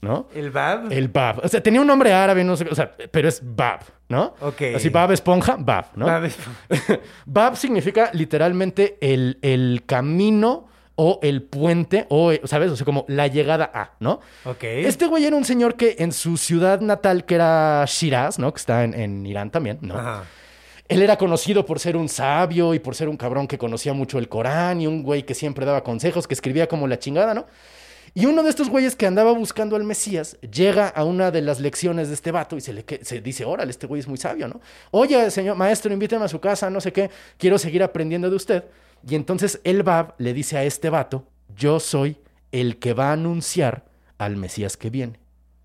¿no? 0.00 0.28
¿El 0.34 0.50
Bab? 0.50 0.92
El 0.92 1.08
Bab. 1.08 1.40
O 1.44 1.48
sea, 1.48 1.62
tenía 1.62 1.80
un 1.80 1.86
nombre 1.86 2.12
árabe, 2.12 2.42
no 2.44 2.56
sé, 2.56 2.66
o 2.70 2.74
sea, 2.74 2.90
pero 3.10 3.28
es 3.28 3.40
Bab, 3.42 3.80
¿no? 4.08 4.34
Ok. 4.40 4.62
Así 4.76 4.88
Bab 4.88 5.12
esponja, 5.12 5.56
Bab, 5.58 5.86
¿no? 5.96 6.06
Bab 6.06 6.24
es- 6.24 6.36
Bab 7.26 7.56
significa 7.56 8.10
literalmente 8.12 8.98
el, 9.00 9.38
el 9.42 9.82
camino 9.86 10.66
o 10.96 11.18
el 11.22 11.42
puente, 11.42 12.06
o, 12.08 12.32
¿sabes? 12.44 12.70
O 12.70 12.76
sea, 12.76 12.84
como 12.84 13.04
la 13.08 13.26
llegada 13.26 13.70
a, 13.74 13.92
¿no? 14.00 14.20
Ok. 14.44 14.62
Este 14.64 15.06
güey 15.06 15.24
era 15.24 15.34
un 15.36 15.44
señor 15.44 15.74
que 15.74 15.96
en 15.98 16.12
su 16.12 16.36
ciudad 16.36 16.80
natal, 16.80 17.24
que 17.24 17.34
era 17.36 17.84
Shiraz, 17.86 18.38
¿no? 18.38 18.52
Que 18.52 18.58
está 18.58 18.84
en, 18.84 18.94
en 18.94 19.26
Irán 19.26 19.50
también, 19.50 19.78
¿no? 19.80 19.96
Ajá. 19.98 20.24
Él 20.86 21.00
era 21.00 21.16
conocido 21.16 21.64
por 21.64 21.80
ser 21.80 21.96
un 21.96 22.08
sabio 22.10 22.74
y 22.74 22.78
por 22.78 22.94
ser 22.94 23.08
un 23.08 23.16
cabrón 23.16 23.46
que 23.48 23.56
conocía 23.56 23.94
mucho 23.94 24.18
el 24.18 24.28
Corán 24.28 24.82
y 24.82 24.86
un 24.86 25.02
güey 25.02 25.22
que 25.24 25.34
siempre 25.34 25.64
daba 25.64 25.82
consejos, 25.82 26.28
que 26.28 26.34
escribía 26.34 26.68
como 26.68 26.86
la 26.86 26.98
chingada, 26.98 27.32
¿no? 27.32 27.46
Y 28.16 28.26
uno 28.26 28.44
de 28.44 28.50
estos 28.50 28.68
güeyes 28.70 28.94
que 28.94 29.06
andaba 29.06 29.32
buscando 29.32 29.74
al 29.74 29.82
Mesías 29.82 30.36
llega 30.40 30.86
a 30.86 31.02
una 31.04 31.32
de 31.32 31.42
las 31.42 31.58
lecciones 31.58 32.08
de 32.08 32.14
este 32.14 32.30
vato 32.30 32.56
y 32.56 32.60
se 32.60 32.72
le 32.72 32.84
se 33.02 33.20
dice, 33.20 33.44
órale, 33.44 33.70
este 33.72 33.88
güey 33.88 33.98
es 34.00 34.06
muy 34.06 34.18
sabio, 34.18 34.46
¿no? 34.46 34.60
Oye, 34.92 35.30
señor 35.32 35.56
maestro, 35.56 35.92
invíteme 35.92 36.24
a 36.24 36.28
su 36.28 36.38
casa, 36.38 36.70
no 36.70 36.80
sé 36.80 36.92
qué, 36.92 37.10
quiero 37.38 37.58
seguir 37.58 37.82
aprendiendo 37.82 38.30
de 38.30 38.36
usted. 38.36 38.64
Y 39.06 39.16
entonces 39.16 39.60
el 39.64 39.82
Bab 39.82 40.14
le 40.18 40.32
dice 40.32 40.56
a 40.56 40.62
este 40.64 40.90
vato, 40.90 41.26
yo 41.56 41.80
soy 41.80 42.16
el 42.52 42.78
que 42.78 42.94
va 42.94 43.08
a 43.08 43.12
anunciar 43.14 43.84
al 44.16 44.36
Mesías 44.36 44.76
que 44.76 44.90
viene. 44.90 45.18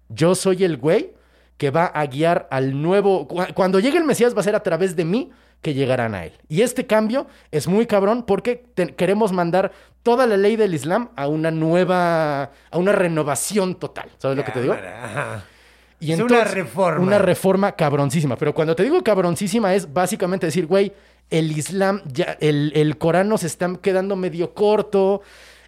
Yo 0.09 0.33
soy 0.33 0.63
el 0.63 0.77
güey 0.77 1.11
que 1.57 1.69
va 1.69 1.85
a 1.85 2.05
guiar 2.07 2.47
al 2.49 2.81
nuevo... 2.81 3.27
cu- 3.27 3.43
Cuando 3.53 3.79
llegue 3.79 3.99
el 3.99 4.05
Mesías 4.05 4.35
va 4.35 4.39
a 4.39 4.43
ser 4.43 4.55
a 4.55 4.63
través 4.63 4.95
de 4.95 5.05
mí 5.05 5.29
que 5.61 5.73
llegarán 5.73 6.15
a 6.15 6.25
él. 6.25 6.33
Y 6.47 6.61
este 6.61 6.85
cambio 6.87 7.27
es 7.51 7.67
muy 7.67 7.85
cabrón 7.85 8.23
porque 8.23 8.63
te- 8.73 8.95
queremos 8.95 9.31
mandar 9.31 9.71
toda 10.03 10.25
la 10.25 10.37
ley 10.37 10.55
del 10.55 10.73
Islam 10.73 11.09
a 11.15 11.27
una 11.27 11.51
nueva... 11.51 12.43
a 12.71 12.77
una 12.77 12.91
renovación 12.93 13.75
total. 13.75 14.09
¿Sabes 14.17 14.37
lo 14.37 14.45
que 14.45 14.51
te 14.51 14.61
digo? 14.61 14.75
Y 15.99 16.13
Es 16.13 16.19
una 16.21 16.43
reforma. 16.45 17.01
Una 17.05 17.17
reforma 17.19 17.71
cabroncísima. 17.73 18.37
Pero 18.37 18.53
cuando 18.53 18.75
te 18.75 18.83
digo 18.83 19.03
cabroncísima 19.03 19.73
es 19.75 19.91
básicamente 19.91 20.45
decir, 20.45 20.65
güey, 20.65 20.93
el 21.29 21.51
Islam, 21.51 22.01
ya, 22.05 22.37
el, 22.39 22.71
el 22.73 22.97
Corán 22.97 23.27
nos 23.27 23.43
está 23.43 23.69
quedando 23.81 24.15
medio 24.15 24.53
corto. 24.53 25.21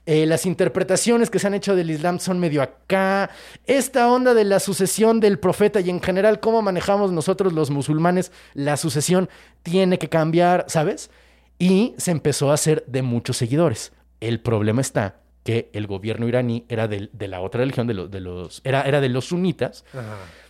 Eh, 0.06 0.26
las 0.26 0.46
interpretaciones 0.48 1.30
que 1.30 1.38
se 1.38 1.48
han 1.48 1.54
hecho 1.54 1.76
del 1.76 1.92
Islam 1.92 2.20
son 2.20 2.40
medio 2.40 2.62
acá. 2.62 3.30
Esta 3.68 4.12
onda 4.12 4.34
de 4.34 4.46
la 4.46 4.60
sucesión 4.60 5.20
del 5.20 5.38
profeta 5.38 5.80
y 5.80 5.90
en 5.90 6.02
general 6.02 6.40
cómo 6.40 6.62
manejamos 6.62 7.12
nosotros 7.12 7.54
los 7.54 7.70
musulmanes 7.70 8.32
la 8.54 8.78
sucesión 8.78 9.30
tiene 9.62 10.00
que 10.00 10.10
cambiar, 10.10 10.66
¿sabes? 10.68 11.12
Y 11.60 11.94
se 11.98 12.12
empezó 12.12 12.50
a 12.50 12.56
hacer 12.56 12.84
de 12.88 13.04
muchos 13.04 13.38
seguidores. 13.38 13.94
El 14.20 14.40
problema 14.40 14.82
está 14.82 15.18
que 15.44 15.70
el 15.74 15.88
gobierno 15.88 16.28
iraní 16.28 16.66
era 16.70 16.88
de, 16.88 17.10
la 17.28 17.42
otra 17.42 17.60
religión, 17.62 17.88
de, 17.88 17.94
los 17.94 18.12
de 18.12 18.20
los, 18.20 18.62
era, 18.64 18.82
era 18.84 19.02
de 19.02 19.10
los 19.10 19.26
sunitas. 19.26 19.86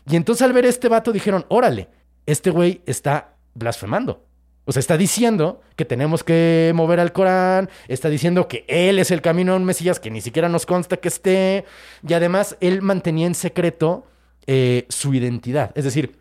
Y 0.09 0.15
entonces 0.15 0.43
al 0.43 0.53
ver 0.53 0.65
este 0.65 0.87
vato 0.89 1.11
dijeron, 1.11 1.45
órale, 1.49 1.89
este 2.25 2.49
güey 2.49 2.81
está 2.85 3.35
blasfemando. 3.53 4.25
O 4.65 4.71
sea, 4.71 4.79
está 4.79 4.95
diciendo 4.95 5.61
que 5.75 5.85
tenemos 5.85 6.23
que 6.23 6.71
mover 6.75 6.99
al 6.99 7.11
Corán, 7.13 7.69
está 7.87 8.09
diciendo 8.09 8.47
que 8.47 8.63
él 8.67 8.99
es 8.99 9.09
el 9.11 9.21
camino 9.21 9.53
a 9.53 9.55
un 9.55 9.65
Mesías 9.65 9.99
que 9.99 10.11
ni 10.11 10.21
siquiera 10.21 10.49
nos 10.49 10.65
consta 10.65 10.97
que 10.97 11.07
esté. 11.07 11.65
Y 12.07 12.13
además 12.13 12.57
él 12.61 12.81
mantenía 12.81 13.25
en 13.27 13.33
secreto 13.35 14.05
eh, 14.47 14.85
su 14.89 15.13
identidad. 15.13 15.71
Es 15.75 15.83
decir, 15.83 16.19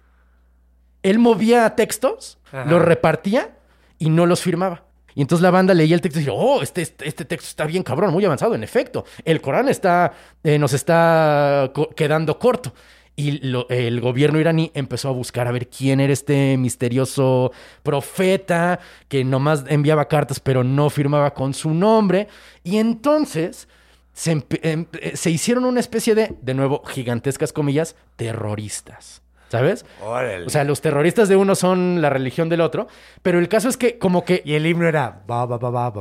él 1.03 1.19
movía 1.19 1.75
textos, 1.77 2.39
Ajá. 2.53 2.65
los 2.65 2.83
repartía 2.83 3.57
y 3.99 4.11
no 4.11 4.27
los 4.27 4.41
firmaba. 4.43 4.85
Y 5.15 5.23
entonces 5.23 5.43
la 5.43 5.51
banda 5.51 5.75
leía 5.75 5.95
el 5.95 6.01
texto 6.01 6.19
y 6.21 6.23
decía, 6.23 6.39
oh, 6.39 6.63
este, 6.63 6.83
este, 6.83 7.09
este 7.09 7.25
texto 7.25 7.49
está 7.49 7.67
bien 7.67 7.83
cabrón, 7.83 8.13
muy 8.13 8.25
avanzado, 8.25 8.55
en 8.55 8.63
efecto. 8.63 9.05
El 9.25 9.41
Corán 9.41 9.69
está, 9.69 10.13
eh, 10.45 10.59
nos 10.59 10.73
está 10.73 11.71
co- 11.75 11.91
quedando 11.91 12.39
corto. 12.39 12.73
Y 13.21 13.33
lo- 13.43 13.69
el 13.69 14.01
gobierno 14.01 14.41
iraní 14.41 14.71
empezó 14.73 15.09
a 15.09 15.13
buscar 15.13 15.47
a 15.47 15.53
ver 15.53 15.69
quién 15.69 16.01
era 16.01 16.11
este 16.13 16.57
misterioso 16.57 17.53
profeta 17.83 18.81
que 19.09 19.25
nomás 19.25 19.65
enviaba 19.69 20.09
cartas 20.09 20.41
pero 20.41 20.65
no 20.65 20.89
firmaba 20.89 21.35
con 21.35 21.53
su 21.53 21.75
nombre. 21.75 22.29
Y 22.65 22.79
entonces 22.79 23.69
se, 24.15 24.31
em- 24.33 24.43
eh, 24.63 25.13
se 25.17 25.31
hicieron 25.31 25.65
una 25.67 25.81
especie 25.81 26.15
de, 26.15 26.35
de 26.41 26.55
nuevo, 26.55 26.83
gigantescas 26.87 27.53
comillas, 27.53 27.95
terroristas. 28.17 29.21
¿Sabes? 29.51 29.85
Órale. 30.01 30.47
O 30.47 30.49
sea, 30.51 30.63
los 30.63 30.81
terroristas 30.81 31.29
de 31.29 31.35
uno 31.35 31.57
son 31.57 32.01
la 32.01 32.09
religión 32.09 32.49
del 32.49 32.61
otro, 32.61 32.87
pero 33.21 33.41
el 33.41 33.49
caso 33.49 33.69
es 33.69 33.77
que 33.77 33.99
como 33.99 34.25
que... 34.25 34.43
y 34.45 34.55
el 34.55 34.65
himno 34.65 34.87
era... 34.87 35.23
Ba, 35.27 35.45
ba, 35.45 35.59
ba, 35.59 35.93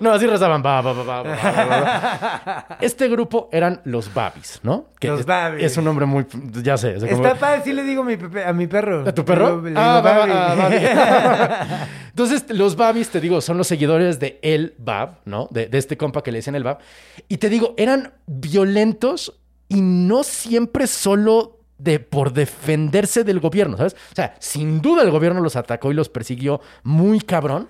no, 0.00 0.12
así 0.12 0.26
rezaban. 0.26 0.62
Ba, 0.62 0.80
ba, 0.80 0.92
ba, 0.92 1.02
ba, 1.04 1.22
ba, 1.22 1.34
ba, 1.34 1.52
ba, 1.52 1.80
ba. 1.80 2.76
Este 2.80 3.08
grupo 3.08 3.48
eran 3.52 3.80
los 3.84 4.12
Babis, 4.14 4.60
¿no? 4.62 4.86
Que 5.00 5.08
Los 5.08 5.20
es- 5.20 5.26
Babis. 5.26 5.64
Es 5.64 5.76
un 5.76 5.84
nombre 5.84 6.06
muy... 6.06 6.24
Ya 6.62 6.76
sé. 6.76 6.94
como- 6.94 7.06
Está 7.06 7.34
padre, 7.34 7.62
sí 7.64 7.72
le 7.72 7.82
digo 7.82 8.02
a 8.02 8.04
mi, 8.04 8.16
pepe- 8.16 8.44
a 8.44 8.52
mi 8.52 8.66
perro. 8.66 9.04
¿A 9.06 9.12
tu 9.12 9.24
perro? 9.24 9.60
Le- 9.60 9.70
le 9.72 9.76
Ah, 9.80 10.00
Babi. 10.02 10.32
ah. 10.32 11.86
Entonces, 12.10 12.44
los 12.50 12.76
Babis, 12.76 13.10
te 13.10 13.20
digo, 13.20 13.40
son 13.40 13.58
los 13.58 13.66
seguidores 13.66 14.20
de 14.20 14.38
El 14.42 14.74
Bab, 14.78 15.16
¿no? 15.24 15.48
De, 15.50 15.66
de 15.66 15.78
este 15.78 15.96
compa 15.96 16.22
que 16.22 16.30
le 16.30 16.38
decían 16.38 16.54
El 16.54 16.62
Bab. 16.64 16.78
Y 17.28 17.38
te 17.38 17.48
digo, 17.48 17.74
eran 17.76 18.12
violentos 18.26 19.40
y 19.68 19.80
no 19.80 20.22
siempre 20.22 20.86
solo 20.86 21.58
de 21.78 22.00
por 22.00 22.32
defenderse 22.32 23.24
del 23.24 23.40
gobierno, 23.40 23.76
¿sabes? 23.76 23.94
O 24.12 24.14
sea, 24.14 24.34
sin 24.38 24.80
duda 24.80 25.02
el 25.02 25.10
gobierno 25.10 25.40
los 25.40 25.56
atacó 25.56 25.90
y 25.90 25.94
los 25.94 26.08
persiguió 26.08 26.60
muy 26.82 27.20
cabrón. 27.20 27.68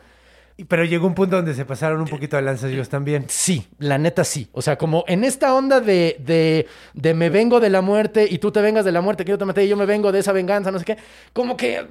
Pero 0.68 0.84
llegó 0.84 1.08
un 1.08 1.16
punto 1.16 1.34
donde 1.34 1.52
se 1.52 1.64
pasaron 1.64 2.00
un 2.00 2.06
poquito 2.06 2.36
de 2.36 2.42
lanzas 2.42 2.70
ellos 2.70 2.88
también. 2.88 3.24
Sí, 3.28 3.66
la 3.78 3.98
neta 3.98 4.22
sí. 4.22 4.48
O 4.52 4.62
sea, 4.62 4.78
como 4.78 5.04
en 5.08 5.24
esta 5.24 5.52
onda 5.52 5.80
de, 5.80 6.16
de, 6.20 6.68
de 6.92 7.14
me 7.14 7.28
vengo 7.28 7.58
de 7.58 7.70
la 7.70 7.80
muerte 7.80 8.28
y 8.30 8.38
tú 8.38 8.52
te 8.52 8.60
vengas 8.60 8.84
de 8.84 8.92
la 8.92 9.00
muerte 9.00 9.24
que 9.24 9.30
yo 9.30 9.38
te 9.38 9.44
maté 9.44 9.64
y 9.64 9.68
yo 9.68 9.76
me 9.76 9.84
vengo 9.84 10.12
de 10.12 10.20
esa 10.20 10.30
venganza, 10.30 10.70
no 10.70 10.78
sé 10.78 10.84
qué. 10.84 10.96
Como 11.32 11.56
que, 11.56 11.84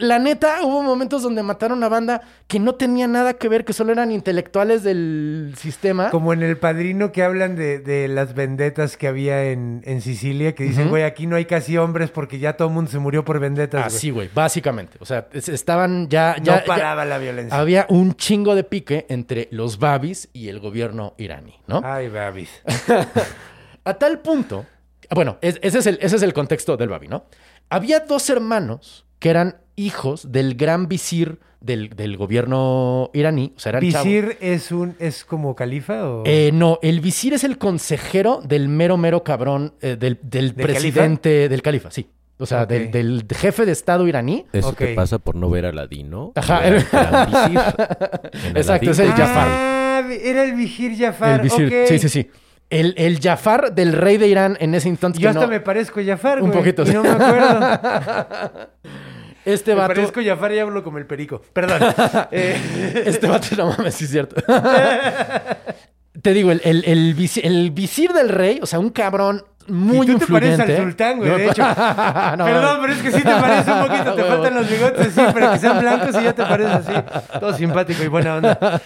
la 0.00 0.18
neta, 0.18 0.62
hubo 0.64 0.82
momentos 0.82 1.22
donde 1.22 1.42
mataron 1.42 1.82
a 1.84 1.88
banda 1.88 2.22
que 2.46 2.58
no 2.58 2.74
tenía 2.74 3.06
nada 3.06 3.34
que 3.34 3.48
ver, 3.48 3.64
que 3.64 3.72
solo 3.72 3.92
eran 3.92 4.10
intelectuales 4.10 4.82
del 4.82 5.54
sistema. 5.56 6.10
Como 6.10 6.32
en 6.32 6.42
El 6.42 6.56
Padrino 6.56 7.12
que 7.12 7.22
hablan 7.22 7.54
de, 7.56 7.78
de 7.78 8.08
las 8.08 8.34
vendetas 8.34 8.96
que 8.96 9.06
había 9.08 9.44
en, 9.44 9.82
en 9.84 10.00
Sicilia, 10.00 10.54
que 10.54 10.64
dicen, 10.64 10.88
güey, 10.88 11.04
aquí 11.04 11.26
no 11.26 11.36
hay 11.36 11.44
casi 11.44 11.76
hombres 11.78 12.10
porque 12.10 12.38
ya 12.38 12.56
todo 12.56 12.68
el 12.68 12.74
mundo 12.74 12.90
se 12.90 12.98
murió 12.98 13.24
por 13.24 13.38
vendetas. 13.40 13.84
güey". 13.84 13.96
Así, 13.96 14.10
güey, 14.10 14.30
básicamente. 14.34 14.96
O 15.00 15.04
sea, 15.04 15.28
es- 15.32 15.48
estaban 15.48 16.08
ya... 16.08 16.36
ya 16.42 16.56
no 16.56 16.64
paraba 16.64 17.04
ya- 17.04 17.08
la 17.10 17.18
violencia. 17.18 17.58
Había 17.58 17.86
un 17.88 18.14
chingo 18.14 18.54
de 18.54 18.64
pique 18.64 19.06
entre 19.08 19.48
los 19.50 19.78
babis 19.78 20.28
y 20.32 20.48
el 20.48 20.58
gobierno 20.60 21.14
iraní, 21.18 21.54
¿no? 21.66 21.80
Ay, 21.84 22.08
babis. 22.08 22.50
A 23.84 23.94
tal 23.94 24.18
punto, 24.20 24.66
bueno, 25.14 25.38
es- 25.40 25.58
ese, 25.62 25.78
es 25.78 25.86
el, 25.86 25.98
ese 26.02 26.16
es 26.16 26.22
el 26.22 26.32
contexto 26.32 26.76
del 26.76 26.88
Babi, 26.90 27.08
¿no? 27.08 27.24
Había 27.70 28.00
dos 28.00 28.28
hermanos 28.30 29.06
que 29.18 29.30
eran 29.30 29.56
hijos 29.76 30.30
del 30.32 30.54
gran 30.54 30.88
visir 30.88 31.38
del, 31.60 31.90
del 31.90 32.16
gobierno 32.16 33.10
iraní, 33.12 33.52
o 33.56 33.60
sea, 33.60 33.70
eran 33.70 33.90
chavos. 33.90 34.06
¿Visir 34.06 34.36
es 34.40 34.72
un 34.72 34.96
es 34.98 35.24
como 35.24 35.54
califa 35.54 36.08
o...? 36.08 36.22
Eh, 36.26 36.50
no, 36.54 36.78
el 36.82 37.00
visir 37.00 37.34
es 37.34 37.44
el 37.44 37.58
consejero 37.58 38.40
del 38.42 38.68
mero, 38.68 38.96
mero 38.96 39.22
cabrón, 39.24 39.74
eh, 39.82 39.96
del, 39.98 40.18
del 40.22 40.54
¿Del 40.54 40.66
presidente, 40.66 41.48
del 41.48 41.60
califa, 41.62 41.90
sí. 41.90 42.08
O 42.38 42.46
sea, 42.46 42.64
del, 42.64 42.90
del 42.90 43.26
jefe 43.30 43.66
de 43.66 43.72
Estado 43.72 44.08
iraní. 44.08 44.46
Eso 44.54 44.68
Ok. 44.70 44.78
te 44.78 44.94
pasa 44.94 45.18
por 45.18 45.34
no 45.36 45.50
ver 45.50 45.66
a 45.66 45.68
Aladino. 45.68 46.32
Ajá. 46.34 46.60
Ver 46.60 46.86
al 46.92 47.56
Exacto, 48.56 48.90
es 48.92 48.98
el 48.98 49.10
Jafar. 49.10 49.48
Ah, 49.50 50.08
era 50.22 50.44
el 50.44 50.54
Vigir 50.54 50.96
Jafar. 50.96 51.34
el 51.40 51.40
visir. 51.42 51.66
ok. 51.66 51.72
Sí, 51.88 51.98
sí, 51.98 52.08
sí. 52.08 52.30
El, 52.70 52.94
el 52.96 53.20
Jafar 53.20 53.74
del 53.74 53.92
rey 53.92 54.16
de 54.16 54.28
Irán 54.28 54.56
en 54.58 54.74
ese 54.74 54.88
instante. 54.88 55.18
Yo 55.18 55.24
que 55.24 55.28
hasta 55.28 55.42
no- 55.42 55.48
me 55.48 55.60
parezco 55.60 56.00
Jafar, 56.02 56.40
Un 56.40 56.50
poquito, 56.50 56.82
y 56.84 56.86
sí. 56.86 56.92
no 56.94 57.02
me 57.02 57.10
acuerdo. 57.10 57.60
Este 59.44 59.72
me 59.72 59.80
vato. 59.80 59.94
parezco 59.94 60.20
Jafar 60.24 60.52
y 60.52 60.58
hablo 60.58 60.82
como 60.84 60.98
el 60.98 61.06
perico. 61.06 61.40
Perdón. 61.52 61.80
Eh, 62.32 63.02
Este 63.06 63.26
vato, 63.26 63.48
no 63.56 63.66
mames, 63.66 63.94
sí 63.94 64.04
es 64.04 64.10
cierto. 64.10 64.36
Te 66.22 66.32
digo, 66.34 66.50
el, 66.50 66.60
el, 66.64 66.84
el, 66.86 67.16
visi- 67.16 67.40
el 67.42 67.70
visir 67.70 68.12
del 68.12 68.28
rey, 68.28 68.58
o 68.62 68.66
sea, 68.66 68.78
un 68.78 68.90
cabrón 68.90 69.42
muy 69.68 70.04
y 70.06 70.10
tú 70.14 70.18
te 70.18 70.26
pareces 70.26 70.58
al 70.60 70.76
sultán, 70.76 71.18
güey, 71.18 71.30
de 71.30 71.36
me- 71.36 71.44
hecho. 71.46 71.62
No, 72.36 72.44
Perdón, 72.44 72.78
pero 72.82 72.92
es 72.92 72.98
que 73.02 73.12
sí 73.12 73.18
te 73.22 73.30
parece 73.30 73.72
un 73.72 73.86
poquito. 73.86 74.14
Te 74.14 74.24
faltan 74.24 74.54
los 74.56 74.68
bigotes 74.70 75.06
así 75.16 75.32
para 75.32 75.52
que 75.52 75.58
sean 75.60 75.78
blancos 75.80 76.16
y 76.20 76.24
ya 76.24 76.32
te 76.34 76.42
pareces 76.42 76.74
así. 76.88 76.92
Todo 77.38 77.54
simpático 77.56 78.02
y 78.02 78.08
buena 78.08 78.36
onda. 78.36 78.80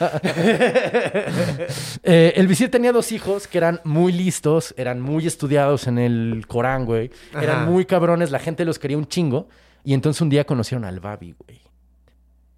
Eh, 2.03 2.33
el 2.37 2.47
visir 2.47 2.71
tenía 2.71 2.93
dos 2.93 3.13
hijos 3.13 3.47
que 3.49 3.59
eran 3.59 3.81
muy 3.85 4.13
listos, 4.13 4.75
eran 4.77 5.01
muy 5.01 5.27
estudiados 5.27 5.87
en 5.87 5.99
el 5.99 6.45
Corán, 6.47 6.85
güey. 6.85 7.11
Ajá. 7.33 7.43
Eran 7.43 7.65
muy 7.71 7.85
cabrones, 7.87 8.31
la 8.31 8.39
gente 8.39 8.65
los 8.65 8.79
quería 8.79 8.99
un 8.99 9.07
chingo. 9.09 9.49
Y 9.85 9.95
entonces 9.95 10.21
un 10.23 10.31
día 10.31 10.45
conocieron 10.45 10.85
al 10.85 10.99
Babi, 11.01 11.35
güey. 11.39 11.61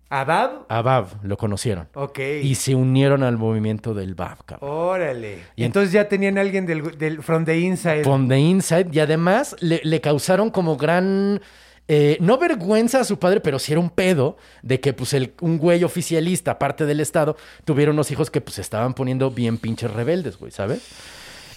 ¿Abab? 0.08 0.66
A 0.68 0.82
Bab 0.82 1.08
lo 1.24 1.36
conocieron. 1.36 1.88
Ok. 1.94 2.20
Y 2.42 2.54
se 2.54 2.76
unieron 2.76 3.24
al 3.24 3.36
movimiento 3.36 3.92
del 3.92 4.14
Bab, 4.14 4.44
cabrón. 4.44 4.70
Órale. 4.70 5.40
Y 5.56 5.64
entonces 5.64 5.90
ya 5.90 6.08
tenían 6.08 6.38
a 6.38 6.42
alguien 6.42 6.64
del, 6.64 6.96
del 6.96 7.22
From 7.24 7.44
the 7.44 7.58
Inside. 7.58 8.04
From 8.04 8.28
the 8.28 8.38
inside. 8.38 8.88
Y 8.92 9.00
además 9.00 9.56
le, 9.58 9.80
le 9.82 10.00
causaron 10.00 10.50
como 10.50 10.76
gran. 10.76 11.40
eh, 11.88 12.18
no 12.20 12.38
vergüenza 12.38 13.00
a 13.00 13.04
su 13.04 13.18
padre, 13.18 13.40
pero 13.40 13.58
sí 13.58 13.72
era 13.72 13.80
un 13.80 13.90
pedo 13.90 14.36
de 14.62 14.78
que 14.78 14.92
pues 14.92 15.12
el, 15.12 15.34
un 15.40 15.58
güey 15.58 15.82
oficialista, 15.82 16.52
aparte 16.52 16.86
del 16.86 17.00
Estado, 17.00 17.36
tuviera 17.64 17.90
unos 17.90 18.08
hijos 18.12 18.30
que 18.30 18.40
pues 18.40 18.60
estaban 18.60 18.94
poniendo 18.94 19.32
bien 19.32 19.58
pinches 19.58 19.92
rebeldes, 19.92 20.38
güey, 20.38 20.52
¿sabes? 20.52 20.82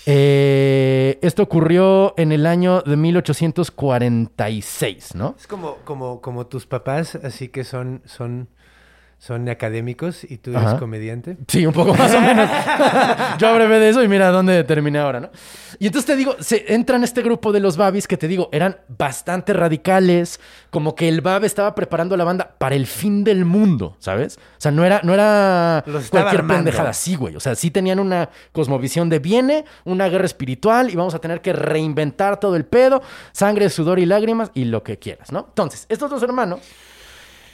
Eh, 0.06 1.20
esto 1.22 1.44
ocurrió 1.44 2.14
en 2.18 2.32
el 2.32 2.46
año 2.46 2.82
de 2.82 2.96
1846, 2.96 5.16
¿no? 5.16 5.36
Es 5.38 5.48
como, 5.48 5.76
como, 5.86 6.22
como 6.22 6.48
tus 6.48 6.66
papás, 6.66 7.16
así 7.16 7.50
que 7.50 7.64
son, 7.64 8.02
son, 8.06 8.50
son 9.20 9.50
académicos 9.50 10.24
y 10.24 10.38
tú 10.38 10.52
eres 10.52 10.64
Ajá. 10.64 10.80
comediante. 10.80 11.38
Sí, 11.50 11.66
un 11.66 11.74
poco 11.74 11.94
más 11.94 12.14
o 12.16 12.22
menos. 12.22 12.50
Yo 13.38 13.50
abrevé 13.50 13.78
de 13.80 13.90
eso 13.90 14.02
y 14.02 14.08
mira 14.08 14.30
dónde 14.32 14.64
terminé 14.64 14.98
ahora, 15.00 15.20
¿no? 15.20 15.30
Y 15.78 15.88
entonces 15.88 16.06
te 16.08 16.16
digo, 16.16 16.38
se 16.40 16.74
entran 16.74 17.04
este 17.04 17.22
grupo 17.22 17.52
de 17.52 17.60
los 17.60 17.76
Babis 17.76 18.08
que 18.08 18.16
te 18.16 18.30
digo, 18.30 18.48
eran 18.54 18.78
bastante 18.88 19.52
radicales, 19.52 20.40
como 20.70 20.96
que 20.96 21.10
el 21.10 21.20
Bab 21.20 21.44
estaba 21.44 21.76
preparando 21.76 22.16
a 22.16 22.18
la 22.18 22.24
banda 22.24 22.56
para 22.58 22.76
el 22.76 22.88
fin 22.88 23.26
del 23.26 23.44
mundo, 23.44 23.98
¿sabes? 24.00 24.38
O 24.38 24.62
sea, 24.62 24.72
no 24.72 24.86
era, 24.86 25.02
no 25.04 25.14
era 25.14 25.84
cualquier 25.86 26.26
armando. 26.42 26.56
pendejada, 26.64 26.94
sí, 26.94 27.16
güey. 27.16 27.36
O 27.36 27.40
sea, 27.42 27.56
sí 27.56 27.72
tenían 27.72 28.00
una 28.00 28.30
cosmovisión 28.54 29.10
de 29.10 29.20
viene, 29.20 29.66
una 29.84 30.08
guerra 30.08 30.26
espiritual 30.26 30.90
y 30.90 30.96
vamos 30.96 31.14
a 31.14 31.20
tener 31.20 31.42
que 31.42 31.52
reinventar 31.52 32.40
todo 32.40 32.56
el 32.56 32.64
pedo, 32.66 33.02
sangre, 33.34 33.70
sudor 33.70 34.00
y 34.00 34.06
lágrimas 34.06 34.50
y 34.54 34.64
lo 34.66 34.82
que 34.84 34.98
quieras, 34.98 35.32
¿no? 35.34 35.46
Entonces, 35.50 35.86
estos 35.90 36.10
dos 36.10 36.24
hermanos, 36.24 36.62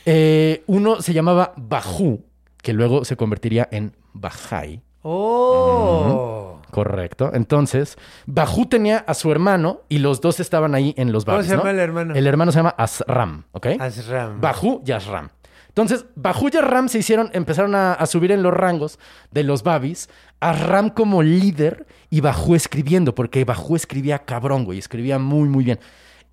eh, 0.05 0.63
uno 0.67 1.01
se 1.01 1.13
llamaba 1.13 1.53
Bajú, 1.57 2.23
que 2.61 2.73
luego 2.73 3.05
se 3.05 3.17
convertiría 3.17 3.67
en 3.71 3.93
Bajai. 4.13 4.81
¡Oh! 5.01 6.59
Correcto. 6.71 7.31
Entonces, 7.33 7.97
Bajú 8.25 8.65
tenía 8.65 8.97
a 8.97 9.13
su 9.13 9.31
hermano 9.31 9.81
y 9.87 9.99
los 9.99 10.19
dos 10.19 10.39
estaban 10.39 10.75
ahí 10.75 10.93
en 10.97 11.11
los 11.11 11.23
¿Cómo 11.23 11.37
Babis, 11.37 11.49
se 11.49 11.55
llama 11.55 11.65
¿no? 11.65 11.69
el 11.69 11.79
hermano? 11.79 12.15
El 12.15 12.27
hermano 12.27 12.51
se 12.51 12.59
llama 12.59 12.75
Asram, 12.77 13.45
¿ok? 13.51 13.67
Asram. 13.79 14.41
Bajú 14.41 14.81
y 14.85 14.91
Asram. 14.91 15.29
Entonces, 15.69 16.05
Bajú 16.15 16.49
y 16.51 16.57
Asram 16.57 16.89
se 16.89 16.99
hicieron, 16.99 17.29
empezaron 17.33 17.75
a, 17.75 17.93
a 17.93 18.05
subir 18.07 18.31
en 18.31 18.43
los 18.43 18.53
rangos 18.53 18.99
de 19.31 19.43
los 19.43 19.63
Babis. 19.63 20.09
Asram 20.39 20.89
como 20.89 21.23
líder 21.23 21.85
y 22.09 22.21
Bajú 22.21 22.55
escribiendo, 22.55 23.15
porque 23.15 23.45
Bajú 23.45 23.75
escribía 23.75 24.19
cabrón, 24.19 24.65
güey, 24.65 24.79
escribía 24.79 25.17
muy, 25.19 25.47
muy 25.47 25.63
bien. 25.63 25.79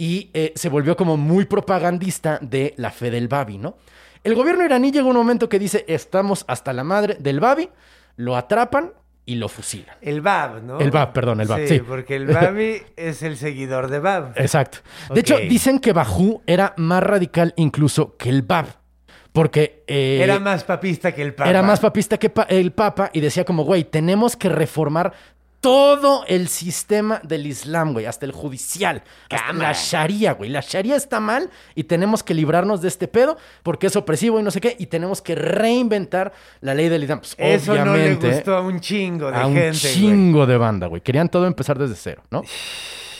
Y 0.02 0.30
eh, 0.34 0.52
se 0.56 0.68
volvió 0.68 0.96
como 0.96 1.16
muy 1.16 1.44
propagandista 1.44 2.40
de 2.42 2.74
la 2.76 2.90
fe 2.90 3.08
del 3.12 3.28
Babi, 3.28 3.56
¿no? 3.58 3.76
El 4.24 4.34
gobierno 4.34 4.64
iraní 4.64 4.90
llegó 4.90 5.06
a 5.06 5.10
un 5.12 5.16
momento 5.16 5.48
que 5.48 5.60
dice, 5.60 5.84
estamos 5.86 6.44
hasta 6.48 6.72
la 6.72 6.82
madre 6.82 7.18
del 7.20 7.38
Babi, 7.38 7.68
lo 8.16 8.36
atrapan 8.36 8.92
y 9.24 9.36
lo 9.36 9.48
fusilan. 9.48 9.94
El 10.00 10.20
Bab, 10.20 10.60
¿no? 10.64 10.80
El 10.80 10.90
Bab, 10.90 11.12
perdón, 11.12 11.40
el 11.40 11.46
Bab, 11.46 11.60
sí. 11.68 11.78
porque 11.78 12.16
el 12.16 12.26
Babi 12.26 12.82
es 12.96 13.22
el 13.22 13.36
seguidor 13.36 13.88
de 13.88 14.00
Bab. 14.00 14.32
Exacto. 14.34 14.78
De 15.14 15.20
hecho, 15.20 15.38
dicen 15.38 15.78
que 15.78 15.92
Bajú 15.92 16.42
era 16.48 16.74
más 16.78 17.00
radical 17.04 17.54
incluso 17.56 18.16
que 18.16 18.28
el 18.28 18.42
Bab. 18.42 18.66
Porque 19.32 19.84
eh, 19.86 20.18
Era 20.20 20.40
más 20.40 20.64
papista 20.64 21.12
que 21.12 21.22
el 21.22 21.32
Papa. 21.34 21.48
era 21.48 21.62
más 21.62 21.78
papista 21.78 22.18
que 22.18 22.28
pa- 22.28 22.42
el 22.50 22.72
Papa 22.72 23.10
y 23.12 23.20
decía 23.20 23.44
como, 23.44 23.62
güey, 23.64 23.84
tenemos 23.84 24.36
que 24.36 24.48
reformar 24.48 25.12
todo 25.62 26.24
el 26.26 26.48
sistema 26.48 27.20
del 27.22 27.46
Islam, 27.46 27.92
güey, 27.92 28.04
hasta 28.04 28.26
el 28.26 28.32
judicial, 28.32 29.04
hasta 29.30 29.52
la 29.52 29.72
Sharia, 29.72 30.32
güey. 30.32 30.50
La 30.50 30.60
Sharia 30.60 30.96
está 30.96 31.20
mal 31.20 31.50
y 31.76 31.84
tenemos 31.84 32.24
que 32.24 32.34
librarnos 32.34 32.82
de 32.82 32.88
este 32.88 33.06
pedo 33.06 33.38
porque 33.62 33.86
es 33.86 33.94
opresivo 33.94 34.40
y 34.40 34.42
no 34.42 34.50
sé 34.50 34.60
qué 34.60 34.74
y 34.76 34.86
tenemos 34.86 35.22
que 35.22 35.36
reinventar 35.36 36.32
la 36.62 36.74
ley 36.74 36.88
del 36.88 37.04
Islam. 37.04 37.20
Pues, 37.20 37.36
Eso 37.38 37.76
no 37.76 37.84
le 37.84 37.90
obviamente, 37.92 38.32
gustó 38.32 38.56
a 38.56 38.60
un 38.60 38.80
chingo 38.80 39.30
de 39.30 39.36
a 39.36 39.46
un 39.46 39.54
gente. 39.54 39.78
güey. 39.80 39.94
chingo 39.94 40.46
de 40.46 40.56
banda, 40.56 40.88
güey. 40.88 41.00
Querían 41.00 41.28
todo 41.28 41.46
empezar 41.46 41.78
desde 41.78 41.94
cero, 41.94 42.22
¿no? 42.30 42.42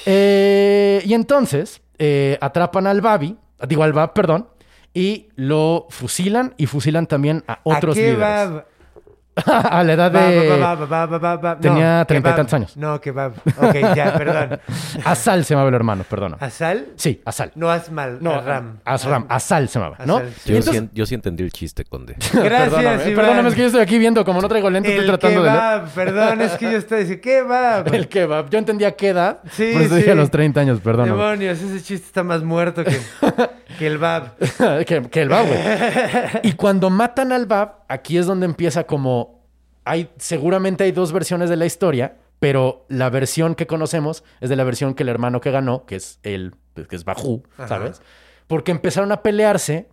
Eh, 0.05 1.01
y 1.05 1.15
entonces 1.15 1.81
eh, 1.97 2.37
atrapan 2.41 2.89
al 2.89 3.01
Babi, 3.01 3.37
digo 3.69 3.85
al 3.85 3.93
Bab, 3.93 4.15
perdón, 4.15 4.49
y 4.93 5.29
lo 5.37 5.87
fusilan 5.91 6.55
y 6.57 6.67
fusilan 6.67 7.07
también 7.07 7.45
a 7.47 7.61
otros 7.63 7.95
¿A 7.97 8.01
qué 8.01 8.03
líderes. 8.13 8.19
Bab? 8.21 8.67
a 9.47 9.83
la 9.83 9.93
edad 9.95 10.11
de. 10.11 11.59
Tenía 11.61 11.99
No, 12.01 12.07
treinta 12.07 12.29
y 12.29 12.33
kebab. 12.33 12.37
tantos 12.37 12.55
años. 12.55 12.77
No, 12.77 13.01
que 13.01 13.11
Bab. 13.13 13.33
Ok, 13.57 13.75
ya, 13.97 14.13
perdón. 14.19 14.61
Asal 15.05 15.45
se 15.45 15.55
llamaba 15.55 15.71
el 15.71 15.75
hermano, 15.75 16.05
perdona. 16.09 16.37
¿Asal? 16.41 16.89
Sí, 16.97 17.23
Asal. 17.25 17.51
No, 17.55 17.71
Asmal. 17.71 18.19
No, 18.21 18.33
Asram. 18.35 18.79
Asram, 18.85 19.27
Asal 19.29 19.69
se 19.69 19.79
llamaba, 19.79 20.05
¿no? 20.05 20.21
Yo, 20.21 20.57
Entonces- 20.57 20.83
sí, 20.83 20.91
yo 20.93 21.07
sí 21.07 21.15
entendí 21.15 21.43
el 21.45 21.53
chiste, 21.53 21.85
Conde. 21.85 22.15
Gracias, 22.33 22.43
Perdóname, 22.71 23.03
Iván. 23.11 23.15
perdóname, 23.15 23.49
es 23.49 23.55
que 23.55 23.61
yo 23.63 23.67
estoy 23.69 23.81
aquí 23.83 23.99
viendo, 23.99 24.25
como 24.25 24.41
no 24.43 24.49
traigo 24.49 24.69
lentes, 24.71 24.93
estoy 24.93 25.05
El 25.09 25.11
tratando 25.19 25.43
de 25.43 25.51
kebab, 25.51 25.89
perdón, 25.95 26.41
es 26.43 26.53
que 26.53 26.71
yo 26.73 26.77
estoy 26.79 26.99
diciendo, 27.01 27.23
¿qué 27.23 27.43
va? 27.43 27.85
El 27.91 28.09
kebab. 28.09 28.51
Yo 28.51 28.59
entendía 28.59 28.93
qué 28.97 29.09
edad. 29.09 29.39
Sí, 29.53 29.71
por 29.73 29.83
eso 29.83 29.91
sí. 29.95 30.01
dije 30.01 30.11
a 30.13 30.15
los 30.15 30.31
30 30.31 30.61
años, 30.61 30.81
perdóname. 30.81 31.11
Demonios, 31.19 31.59
ese 31.61 31.83
chiste 31.83 32.07
está 32.07 32.23
más 32.23 32.43
muerto 32.43 32.85
que, 32.85 32.99
que 33.79 33.87
el 33.87 33.97
Bab. 33.99 34.37
que, 34.87 35.03
que 35.11 35.23
el 35.23 35.29
Bab, 35.31 35.47
güey. 35.47 35.59
Y 36.43 36.53
cuando 36.53 36.91
matan 36.91 37.33
al 37.33 37.47
Bab, 37.47 37.82
aquí 37.93 38.17
es 38.17 38.27
donde 38.27 38.47
empieza 38.47 38.85
como. 38.85 39.43
Hay, 39.85 40.11
seguramente 40.17 40.85
hay 40.85 40.93
dos 40.93 41.13
versiones 41.13 41.51
de 41.51 41.57
la 41.57 41.67
historia, 41.67 42.17
pero 42.39 42.87
la 42.89 43.11
versión 43.11 43.55
que 43.55 43.67
conocemos 43.67 44.25
es 44.41 44.49
de 44.49 44.57
la 44.57 44.65
versión 44.65 44.95
que 44.95 45.03
el 45.03 45.09
hermano 45.09 45.41
que 45.41 45.51
ganó, 45.51 45.87
que 45.87 45.97
es 45.97 46.21
el, 46.23 46.55
que 46.89 46.97
es 46.97 47.05
Bajú, 47.05 47.43
¿sabes? 47.67 48.01
Porque 48.47 48.71
empezaron 48.71 49.13
a 49.13 49.23
pelearse 49.23 49.73
Se 49.73 49.87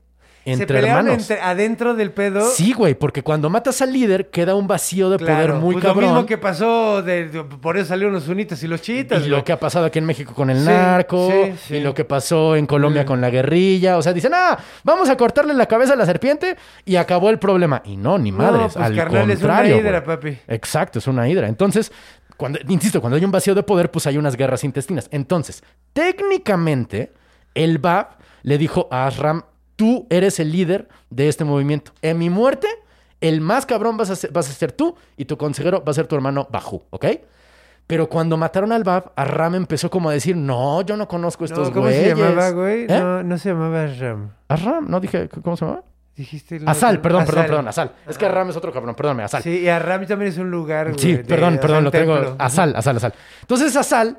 entre 0.54 0.66
pelearon 0.68 1.06
hermanos. 1.08 1.30
entre- 1.30 1.42
adentro 1.44 1.94
del 1.96 2.12
pedo. 2.12 2.50
Sí, 2.50 2.74
güey, 2.74 2.96
porque 2.96 3.24
cuando 3.24 3.50
matas 3.50 3.82
al 3.82 3.94
líder 3.94 4.30
queda 4.30 4.56
un 4.56 4.68
vacío 4.68 5.10
de 5.10 5.18
Claro, 5.18 5.36
poder 5.36 5.54
muy 5.62 5.74
pues 5.74 5.86
cabrón. 5.86 6.04
Lo 6.06 6.12
mismo 6.12 6.26
que 6.26 6.38
pasó, 6.38 7.02
de, 7.02 7.30
de- 7.30 7.44
por 7.44 7.78
eso 7.78 7.88
salieron 7.90 8.14
los 8.14 8.24
sunitas 8.24 8.62
y 8.64 8.68
los 8.68 8.82
chiitas. 8.82 9.26
Y 9.26 9.30
lo 9.30 9.44
que 9.44 9.52
ha 9.52 9.60
pasado 9.60 9.86
aquí 9.86 10.00
en 10.00 10.06
México 10.06 10.34
con 10.34 10.50
el 10.50 10.60
Sí, 10.60 10.66
narco, 10.66 11.30
sí, 11.32 11.54
sí. 11.68 11.76
y 11.76 11.80
lo 11.82 11.94
que 11.94 12.06
pasó 12.06 12.56
en 12.56 12.66
Colombia 12.66 13.04
Mm. 13.04 13.06
con 13.08 13.22
la 13.22 13.30
guerrilla. 13.30 13.98
O 13.98 14.02
sea, 14.02 14.14
dicen, 14.14 14.32
ah, 14.36 14.58
vamos 14.84 15.10
a 15.10 15.18
cortarle 15.18 15.54
la 15.54 15.66
cabeza 15.68 15.94
a 15.94 15.96
la 15.96 16.06
serpiente 16.06 16.58
y 16.86 16.96
acabó 16.96 17.30
el 17.30 17.40
problema. 17.40 17.82
Y 17.86 17.98
no, 17.98 18.18
ni 18.18 18.32
No, 18.32 18.38
madres. 18.38 18.74
pues, 18.74 18.78
al 18.78 18.96
carnal, 18.96 19.30
es 19.32 19.42
una 19.44 19.66
hidra, 19.68 20.04
papi. 20.04 20.38
Exacto, 20.48 21.00
es 21.00 21.08
una 21.08 21.28
hidra. 21.28 21.48
Entonces, 21.48 21.92
cuando, 22.38 22.58
insisto, 22.70 23.02
cuando 23.02 23.18
hay 23.18 23.26
un 23.26 23.32
vacío 23.32 23.54
de 23.54 23.64
poder, 23.64 23.92
pues 23.92 24.08
hay 24.08 24.18
unas 24.18 24.38
guerras 24.38 24.64
intestinas. 24.64 25.10
Entonces, 25.12 25.62
técnicamente, 25.94 27.12
el 27.56 27.78
Bab 27.80 28.18
le 28.44 28.58
dijo 28.58 28.88
a 28.92 29.08
Asram, 29.08 29.44
tú 29.80 30.06
eres 30.10 30.42
el 30.42 30.52
líder 30.52 30.90
de 31.10 31.30
este 31.30 31.46
movimiento. 31.46 31.94
En 32.02 32.18
mi 32.18 32.30
muerte, 32.30 32.68
el 33.22 33.40
más 33.40 33.66
cabrón 33.66 33.96
vas 33.96 34.10
a 34.10 34.18
ser, 34.18 34.30
vas 34.30 34.50
a 34.50 34.52
ser 34.52 34.74
tú 34.74 34.94
y 35.16 35.24
tu 35.24 35.38
consejero 35.38 35.82
va 35.86 35.92
a 35.92 35.94
ser 35.94 36.06
tu 36.06 36.16
hermano 36.16 36.50
Bajú, 36.52 36.84
¿ok? 36.90 37.06
Pero 37.88 38.10
cuando 38.10 38.36
mataron 38.36 38.74
al 38.74 38.84
Bab, 38.84 39.14
Asram 39.16 39.56
empezó 39.56 39.90
como 39.90 40.10
a 40.10 40.14
decir, 40.14 40.36
no, 40.36 40.82
yo 40.82 40.98
no 40.98 41.08
conozco 41.08 41.46
estos 41.46 41.70
No, 41.70 41.74
¿Cómo 41.74 41.86
güeyes. 41.86 42.10
se 42.10 42.16
llamaba, 42.16 42.50
güey? 42.50 42.84
¿Eh? 42.84 42.88
No, 42.90 43.24
no 43.24 43.38
se 43.38 43.50
llamaba 43.50 43.88
Ram. 43.88 44.32
Asram, 44.50 44.90
no 44.90 45.00
dije, 45.00 45.30
¿cómo 45.30 45.56
se 45.56 45.66
llama? 45.66 45.82
Dijiste 46.14 46.60
Asal, 46.66 47.00
perdón, 47.00 47.24
perdón, 47.24 47.40
Asal. 47.40 47.50
perdón, 47.50 47.68
Asal. 47.70 47.92
Es 48.06 48.18
que 48.18 48.26
Asram 48.26 48.50
es 48.50 48.58
otro 48.58 48.74
cabrón, 48.74 48.96
perdóname, 48.96 49.24
Asal. 49.24 49.42
Sí, 49.44 49.62
y 49.62 49.70
Arram 49.70 50.06
también 50.06 50.30
es 50.30 50.38
un 50.38 50.52
lugar, 50.52 50.88
güey. 50.88 51.00
Sí, 51.00 51.16
perdón, 51.26 51.58
perdón, 51.62 51.86
lo 51.86 51.92
tengo. 51.92 52.36
Asal, 52.38 52.76
Asal, 52.76 52.98
Asal. 52.98 53.14
Entonces, 53.44 53.74
Asal, 53.78 54.18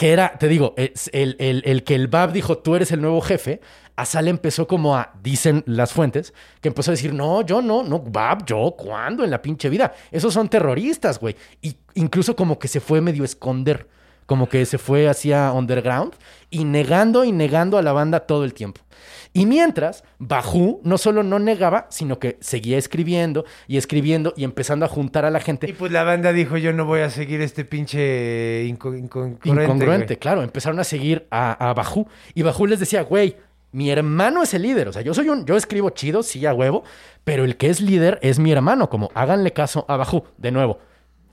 que 0.00 0.12
era, 0.14 0.32
te 0.38 0.48
digo, 0.48 0.74
el, 0.78 1.36
el- 1.38 1.62
el 1.66 1.84
que 1.84 1.94
el 1.94 2.08
Bab 2.08 2.32
dijo, 2.32 2.56
tú 2.56 2.74
eres 2.74 2.90
el 2.90 3.02
nuevo 3.02 3.20
jefe, 3.20 3.60
Asal 3.96 4.28
empezó 4.28 4.66
como 4.66 4.96
a, 4.96 5.12
dicen 5.22 5.62
las 5.66 5.92
fuentes, 5.92 6.32
que 6.62 6.68
empezó 6.68 6.90
a 6.90 6.94
decir, 6.94 7.12
no, 7.12 7.42
yo 7.42 7.60
no, 7.60 7.82
no, 7.82 7.98
Bab, 7.98 8.46
yo, 8.46 8.74
¿cuándo? 8.78 9.24
En 9.24 9.30
la 9.30 9.42
pinche 9.42 9.68
vida. 9.68 9.92
Esos 10.10 10.32
son 10.32 10.48
terroristas, 10.48 11.20
güey. 11.20 11.36
Y 11.60 11.76
incluso 11.96 12.34
como 12.34 12.58
que 12.58 12.66
se 12.66 12.80
fue 12.80 13.02
medio 13.02 13.24
a 13.24 13.26
esconder. 13.26 13.88
como 14.24 14.48
que 14.48 14.64
se 14.64 14.78
fue 14.78 15.06
hacia 15.06 15.52
underground 15.52 16.14
y 16.48 16.64
negando 16.64 17.24
y 17.24 17.32
negando 17.32 17.76
a 17.76 17.82
la 17.82 17.92
banda 17.92 18.20
todo 18.20 18.44
el 18.44 18.54
tiempo. 18.54 18.80
Y 19.32 19.46
mientras, 19.46 20.02
Bajú 20.18 20.80
no 20.82 20.98
solo 20.98 21.22
no 21.22 21.38
negaba, 21.38 21.86
sino 21.90 22.18
que 22.18 22.36
seguía 22.40 22.78
escribiendo 22.78 23.44
y 23.68 23.76
escribiendo 23.76 24.34
y 24.36 24.42
empezando 24.42 24.84
a 24.84 24.88
juntar 24.88 25.24
a 25.24 25.30
la 25.30 25.38
gente. 25.40 25.68
Y 25.70 25.72
pues 25.72 25.92
la 25.92 26.02
banda 26.02 26.32
dijo, 26.32 26.56
yo 26.56 26.72
no 26.72 26.84
voy 26.84 27.00
a 27.00 27.10
seguir 27.10 27.40
este 27.40 27.64
pinche 27.64 28.64
inco- 28.66 28.98
incongruente. 28.98 29.48
incongruente, 29.48 30.06
güey". 30.06 30.18
claro. 30.18 30.42
Empezaron 30.42 30.80
a 30.80 30.84
seguir 30.84 31.28
a, 31.30 31.70
a 31.70 31.74
Bajú. 31.74 32.08
Y 32.34 32.42
Bajú 32.42 32.66
les 32.66 32.80
decía, 32.80 33.02
güey, 33.02 33.36
mi 33.72 33.90
hermano 33.90 34.42
es 34.42 34.52
el 34.52 34.62
líder. 34.62 34.88
O 34.88 34.92
sea, 34.92 35.02
yo 35.02 35.14
soy 35.14 35.28
un, 35.28 35.46
yo 35.46 35.56
escribo 35.56 35.90
chido, 35.90 36.24
sí, 36.24 36.44
a 36.44 36.52
huevo, 36.52 36.82
pero 37.22 37.44
el 37.44 37.56
que 37.56 37.68
es 37.70 37.80
líder 37.80 38.18
es 38.22 38.40
mi 38.40 38.50
hermano. 38.50 38.90
Como 38.90 39.10
háganle 39.14 39.52
caso 39.52 39.84
a 39.86 39.96
Bajú. 39.96 40.24
De 40.38 40.50
nuevo, 40.50 40.80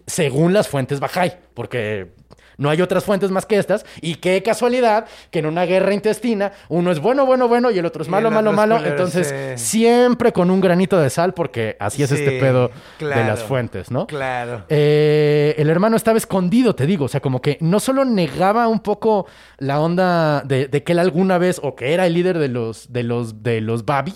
según 0.05 0.53
las 0.53 0.67
fuentes 0.67 0.99
Bajay, 0.99 1.39
porque 1.55 2.11
no 2.57 2.69
hay 2.69 2.81
otras 2.81 3.03
fuentes 3.03 3.31
más 3.31 3.45
que 3.45 3.57
estas. 3.57 3.85
Y 4.01 4.15
qué 4.15 4.41
casualidad 4.43 5.05
que 5.31 5.39
en 5.39 5.45
una 5.45 5.65
guerra 5.65 5.93
intestina 5.93 6.51
uno 6.69 6.91
es 6.91 6.99
bueno, 6.99 7.25
bueno, 7.25 7.47
bueno 7.47 7.71
y 7.71 7.77
el 7.77 7.85
otro 7.85 8.01
es 8.01 8.09
malo, 8.09 8.31
malo, 8.31 8.51
malo. 8.51 8.83
Entonces, 8.83 9.33
siempre 9.59 10.31
con 10.33 10.51
un 10.51 10.59
granito 10.59 10.99
de 10.99 11.09
sal, 11.09 11.33
porque 11.33 11.77
así 11.79 12.03
es 12.03 12.11
este 12.11 12.39
pedo 12.39 12.71
de 12.99 13.07
las 13.07 13.43
fuentes, 13.43 13.91
¿no? 13.91 14.07
Claro. 14.07 14.65
Eh, 14.69 15.55
el 15.57 15.69
hermano 15.69 15.95
estaba 15.95 16.17
escondido, 16.17 16.75
te 16.75 16.85
digo. 16.85 17.05
O 17.05 17.09
sea, 17.09 17.21
como 17.21 17.41
que 17.41 17.57
no 17.61 17.79
solo 17.79 18.05
negaba 18.05 18.67
un 18.67 18.79
poco 18.79 19.27
la 19.57 19.79
onda 19.79 20.41
de, 20.41 20.67
de 20.67 20.83
que 20.83 20.93
él 20.93 20.99
alguna 20.99 21.37
vez, 21.37 21.59
o 21.61 21.75
que 21.75 21.93
era 21.93 22.05
el 22.05 22.13
líder 22.13 22.39
de 22.39 22.47
los, 22.47 22.91
de 22.91 23.03
los, 23.03 23.43
de 23.43 23.61
los 23.61 23.85
Babi, 23.85 24.13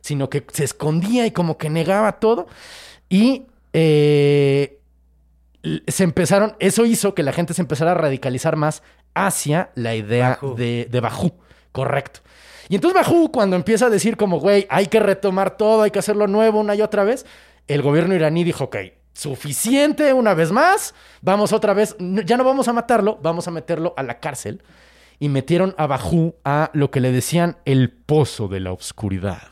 sino 0.00 0.30
que 0.30 0.44
se 0.52 0.64
escondía 0.64 1.26
y 1.26 1.30
como 1.30 1.58
que 1.58 1.70
negaba 1.70 2.12
todo. 2.12 2.46
Y 3.08 3.46
eh, 3.72 4.77
se 5.86 6.04
empezaron, 6.04 6.56
eso 6.60 6.84
hizo 6.84 7.14
que 7.14 7.22
la 7.22 7.32
gente 7.32 7.54
se 7.54 7.62
empezara 7.62 7.92
a 7.92 7.94
radicalizar 7.94 8.56
más 8.56 8.82
hacia 9.14 9.70
la 9.74 9.94
idea 9.94 10.30
Bajú. 10.30 10.54
de, 10.54 10.88
de 10.90 11.00
Bajú. 11.00 11.32
Correcto. 11.72 12.20
Y 12.68 12.74
entonces 12.74 13.00
Bajú, 13.00 13.32
cuando 13.32 13.56
empieza 13.56 13.86
a 13.86 13.90
decir 13.90 14.16
como, 14.16 14.40
güey, 14.40 14.66
hay 14.70 14.86
que 14.86 15.00
retomar 15.00 15.56
todo, 15.56 15.82
hay 15.82 15.90
que 15.90 15.98
hacerlo 15.98 16.26
nuevo 16.26 16.60
una 16.60 16.74
y 16.74 16.82
otra 16.82 17.04
vez, 17.04 17.24
el 17.66 17.82
gobierno 17.82 18.14
iraní 18.14 18.44
dijo, 18.44 18.64
ok, 18.64 18.76
suficiente 19.12 20.12
una 20.12 20.34
vez 20.34 20.52
más, 20.52 20.94
vamos 21.22 21.52
otra 21.52 21.74
vez, 21.74 21.96
ya 21.98 22.36
no 22.36 22.44
vamos 22.44 22.68
a 22.68 22.72
matarlo, 22.72 23.18
vamos 23.22 23.48
a 23.48 23.50
meterlo 23.50 23.94
a 23.96 24.02
la 24.02 24.20
cárcel. 24.20 24.62
Y 25.20 25.28
metieron 25.28 25.74
a 25.78 25.88
Bajú 25.88 26.36
a 26.44 26.70
lo 26.74 26.92
que 26.92 27.00
le 27.00 27.10
decían 27.10 27.56
el 27.64 27.90
pozo 27.90 28.46
de 28.46 28.60
la 28.60 28.70
oscuridad. 28.70 29.48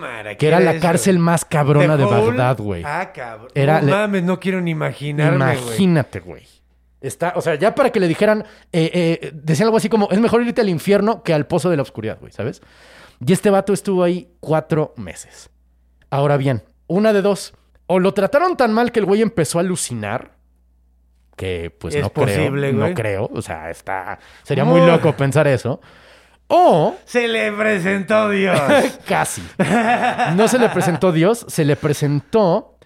Cámara, 0.00 0.34
Que 0.36 0.48
era 0.48 0.58
¿qué 0.58 0.64
la 0.64 0.78
cárcel 0.80 1.18
más 1.18 1.44
cabrona 1.44 1.96
¿The 1.96 2.04
de? 2.04 2.10
Bagdad, 2.10 2.58
güey. 2.58 2.82
Ah, 2.84 3.12
cabrón. 3.14 3.48
Era- 3.54 3.80
no 3.80 3.86
le- 3.86 3.92
mames, 3.92 4.22
no 4.24 4.40
quiero 4.40 4.60
ni 4.60 4.72
imaginarme, 4.72 5.38
güey. 5.56 5.58
Imagínate, 5.66 6.20
güey. 6.20 6.42
Está, 7.00 7.34
o 7.36 7.42
sea, 7.42 7.54
ya 7.56 7.74
para 7.74 7.90
que 7.90 8.00
le 8.00 8.08
dijeran, 8.08 8.44
eh, 8.72 8.90
eh, 9.22 9.30
decían 9.34 9.66
algo 9.66 9.76
así 9.76 9.88
como, 9.88 10.08
es 10.10 10.18
mejor 10.20 10.42
irte 10.42 10.62
al 10.62 10.68
infierno 10.70 11.22
que 11.22 11.34
al 11.34 11.46
pozo 11.46 11.68
de 11.70 11.76
la 11.76 11.82
oscuridad, 11.82 12.18
güey, 12.18 12.32
¿sabes? 12.32 12.62
Y 13.24 13.32
este 13.32 13.50
vato 13.50 13.72
estuvo 13.72 14.02
ahí 14.02 14.28
cuatro 14.40 14.94
meses. 14.96 15.50
Ahora 16.10 16.36
bien, 16.36 16.62
una 16.86 17.12
de 17.12 17.22
dos. 17.22 17.54
O 17.86 17.98
lo 17.98 18.14
trataron 18.14 18.56
tan 18.56 18.72
mal 18.72 18.90
que 18.90 19.00
el 19.00 19.06
güey 19.06 19.20
empezó 19.20 19.58
a 19.58 19.60
alucinar, 19.60 20.32
que 21.36 21.70
pues 21.78 21.94
Es 21.94 22.02
no 22.02 22.08
posible, 22.10 22.70
creo, 22.70 22.78
güey. 22.78 22.88
no 22.90 22.94
creo, 22.94 23.30
o 23.34 23.42
sea, 23.42 23.68
está, 23.70 24.18
sería 24.42 24.64
Muy- 24.64 24.80
loco 24.86 25.14
pensar 25.14 25.46
eso. 25.46 25.80
O 26.48 26.94
Se 27.04 27.26
le 27.28 27.50
presentó 27.52 28.28
Dios. 28.28 28.60
Casi. 29.08 29.42
No 30.36 30.46
se 30.48 30.58
le 30.58 30.68
presentó 30.68 31.10
Dios, 31.12 31.44
se 31.48 31.64
le 31.64 31.76
presentó 31.76 32.78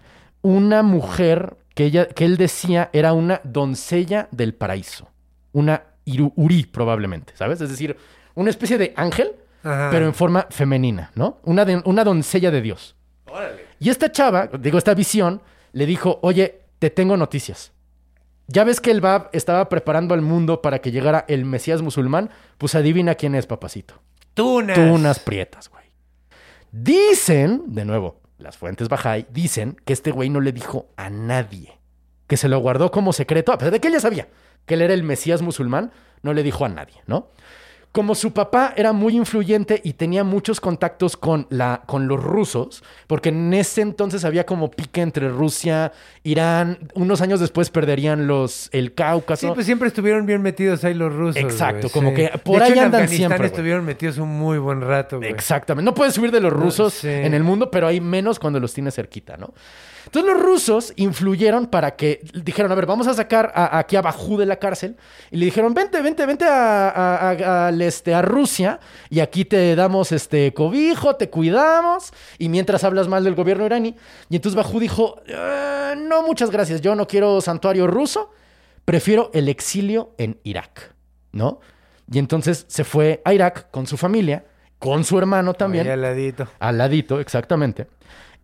una 0.42 0.82
mujer 0.82 1.56
que, 1.74 1.84
ella, 1.86 2.06
que 2.08 2.24
él 2.24 2.36
decía 2.36 2.90
era 2.92 3.12
una 3.12 3.40
doncella 3.44 4.28
del 4.30 4.54
paraíso. 4.54 5.08
Una 5.52 5.82
Uri, 6.36 6.64
probablemente, 6.64 7.34
¿sabes? 7.36 7.60
Es 7.60 7.68
decir, 7.70 7.96
una 8.34 8.48
especie 8.50 8.78
de 8.78 8.94
ángel, 8.96 9.32
Ajá. 9.62 9.88
pero 9.90 10.06
en 10.06 10.14
forma 10.14 10.46
femenina, 10.50 11.10
¿no? 11.14 11.38
Una, 11.44 11.64
de- 11.64 11.82
una 11.84 12.04
doncella 12.04 12.50
de 12.50 12.62
Dios. 12.62 12.94
Y 13.78 13.90
esta 13.90 14.10
chava, 14.10 14.48
digo, 14.58 14.78
esta 14.78 14.94
visión, 14.94 15.42
le 15.72 15.84
dijo, 15.84 16.18
oye, 16.22 16.62
te 16.78 16.88
tengo 16.90 17.16
noticias. 17.16 17.72
Ya 18.48 18.64
ves 18.64 18.80
que 18.80 18.90
el 18.90 19.02
Bab 19.02 19.28
estaba 19.32 19.68
preparando 19.68 20.14
al 20.14 20.22
mundo 20.22 20.62
para 20.62 20.80
que 20.80 20.90
llegara 20.90 21.24
el 21.28 21.44
Mesías 21.44 21.82
musulmán, 21.82 22.30
pues 22.56 22.74
adivina 22.74 23.14
quién 23.14 23.34
es, 23.34 23.46
papacito. 23.46 24.00
Tunas. 24.32 24.74
Tunas 24.74 25.18
prietas, 25.18 25.68
güey. 25.68 25.84
Dicen, 26.72 27.62
de 27.66 27.84
nuevo, 27.84 28.22
las 28.38 28.56
fuentes 28.56 28.88
Bajay 28.88 29.26
dicen 29.30 29.76
que 29.84 29.92
este 29.92 30.11
güey 30.11 30.30
no 30.30 30.40
le 30.40 30.52
dijo 30.52 30.88
a 30.96 31.11
nadie. 31.11 31.78
Que 32.26 32.38
se 32.38 32.48
lo 32.48 32.58
guardó 32.58 32.90
como 32.90 33.12
secreto, 33.12 33.52
a 33.52 33.58
pesar 33.58 33.72
de 33.72 33.80
que 33.80 33.88
ella 33.88 34.00
sabía 34.00 34.28
que 34.64 34.74
él 34.74 34.82
era 34.82 34.94
el 34.94 35.02
Mesías 35.02 35.42
musulmán, 35.42 35.92
no 36.22 36.32
le 36.32 36.42
dijo 36.42 36.64
a 36.64 36.68
nadie, 36.68 37.02
¿no? 37.06 37.30
Como 37.98 38.14
su 38.14 38.32
papá 38.32 38.74
era 38.76 38.92
muy 38.92 39.16
influyente 39.16 39.80
y 39.82 39.94
tenía 39.94 40.22
muchos 40.22 40.61
contactos 40.61 41.16
con, 41.16 41.48
la, 41.50 41.82
con 41.84 42.06
los 42.06 42.22
rusos, 42.22 42.84
porque 43.08 43.30
en 43.30 43.52
ese 43.52 43.80
entonces 43.80 44.24
había 44.24 44.46
como 44.46 44.70
pique 44.70 45.00
entre 45.00 45.28
Rusia, 45.28 45.90
Irán, 46.22 46.78
unos 46.94 47.22
años 47.22 47.40
después 47.40 47.70
perderían 47.70 48.28
los, 48.28 48.68
el 48.70 48.94
Cáucaso. 48.94 49.48
Sí, 49.48 49.52
pues 49.52 49.66
siempre 49.66 49.88
estuvieron 49.88 50.26
bien 50.26 50.42
metidos 50.42 50.84
ahí 50.84 50.94
los 50.94 51.12
rusos. 51.12 51.42
Exacto, 51.42 51.88
güey, 51.88 51.92
como 51.92 52.11
sí. 52.11 52.14
que 52.14 52.38
por 52.38 52.61
De 52.61 52.66
ahí 52.66 52.70
hecho, 52.70 52.78
en 52.78 52.84
andan 52.84 53.02
Afganistán 53.02 53.16
siempre, 53.16 53.38
güey. 53.38 53.46
estuvieron 53.48 53.84
metidos 53.84 54.18
un 54.18 54.28
muy 54.28 54.58
buen 54.58 54.80
rato, 54.80 55.16
güey. 55.16 55.30
Exactamente. 55.30 55.84
No 55.84 55.92
puedes 55.92 56.14
subir 56.14 56.30
de 56.30 56.38
los 56.38 56.52
rusos 56.52 56.94
sí. 56.94 57.08
en 57.08 57.34
el 57.34 57.42
mundo, 57.42 57.68
pero 57.68 57.88
hay 57.88 58.00
menos 58.00 58.38
cuando 58.38 58.61
los 58.61 58.72
tienes 58.72 58.94
cerquita, 58.94 59.37
¿no? 59.37 59.52
Entonces 60.08 60.32
los 60.32 60.42
rusos 60.42 60.92
influyeron 60.96 61.66
para 61.66 61.94
que 61.94 62.22
dijeron, 62.42 62.72
a 62.72 62.74
ver, 62.74 62.86
vamos 62.86 63.06
a 63.06 63.12
sacar 63.14 63.52
a- 63.54 63.78
aquí 63.78 63.94
a 63.94 64.00
Bajú 64.00 64.38
de 64.38 64.46
la 64.46 64.56
cárcel. 64.56 64.96
Y 65.30 65.36
le 65.36 65.44
dijeron, 65.44 65.74
vente, 65.74 66.00
vente, 66.00 66.24
vente 66.24 66.46
a, 66.46 66.88
a- 66.88 67.30
a- 67.30 67.66
al, 67.66 67.82
este, 67.82 68.14
a 68.14 68.22
Rusia 68.22 68.80
y 69.10 69.20
aquí 69.20 69.44
te 69.44 69.76
damos 69.76 70.10
este 70.12 70.54
cobijo, 70.54 71.16
te 71.16 71.28
cuidamos. 71.28 72.10
Y 72.38 72.48
mientras 72.48 72.84
hablas 72.84 73.06
mal 73.06 73.22
del 73.22 73.34
gobierno 73.34 73.66
iraní. 73.66 73.94
Y 74.30 74.36
entonces 74.36 74.56
Bajú 74.56 74.80
dijo, 74.80 75.20
"Eh, 75.26 75.94
no, 75.98 76.22
muchas 76.22 76.50
gracias, 76.50 76.80
yo 76.80 76.94
no 76.94 77.06
quiero 77.06 77.42
santuario 77.42 77.86
ruso, 77.86 78.30
prefiero 78.86 79.30
el 79.34 79.50
exilio 79.50 80.14
en 80.16 80.40
Irak, 80.42 80.94
¿no? 81.32 81.60
Y 82.10 82.18
entonces 82.18 82.64
se 82.68 82.84
fue 82.84 83.20
a 83.26 83.34
Irak 83.34 83.70
con 83.70 83.86
su 83.86 83.98
familia, 83.98 84.46
con 84.78 85.04
su 85.04 85.18
hermano 85.18 85.52
también. 85.52 85.86
Ahí 85.86 85.92
al 85.92 86.00
ladito. 86.00 86.48
Al 86.60 86.78
ladito, 86.78 87.20
exactamente. 87.20 87.86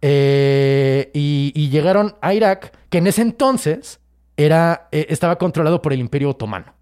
Eh, 0.07 1.11
y, 1.14 1.51
y 1.55 1.71
llegaron 1.71 2.14
a 2.21 2.35
Irak, 2.35 2.77
que 2.90 2.99
en 2.99 3.07
ese 3.07 3.23
entonces 3.23 4.01
era, 4.37 4.88
eh, 4.93 5.07
estaba 5.09 5.38
controlado 5.38 5.81
por 5.81 5.95
el 5.95 6.01
Imperio 6.01 6.29
Otomano. 6.29 6.75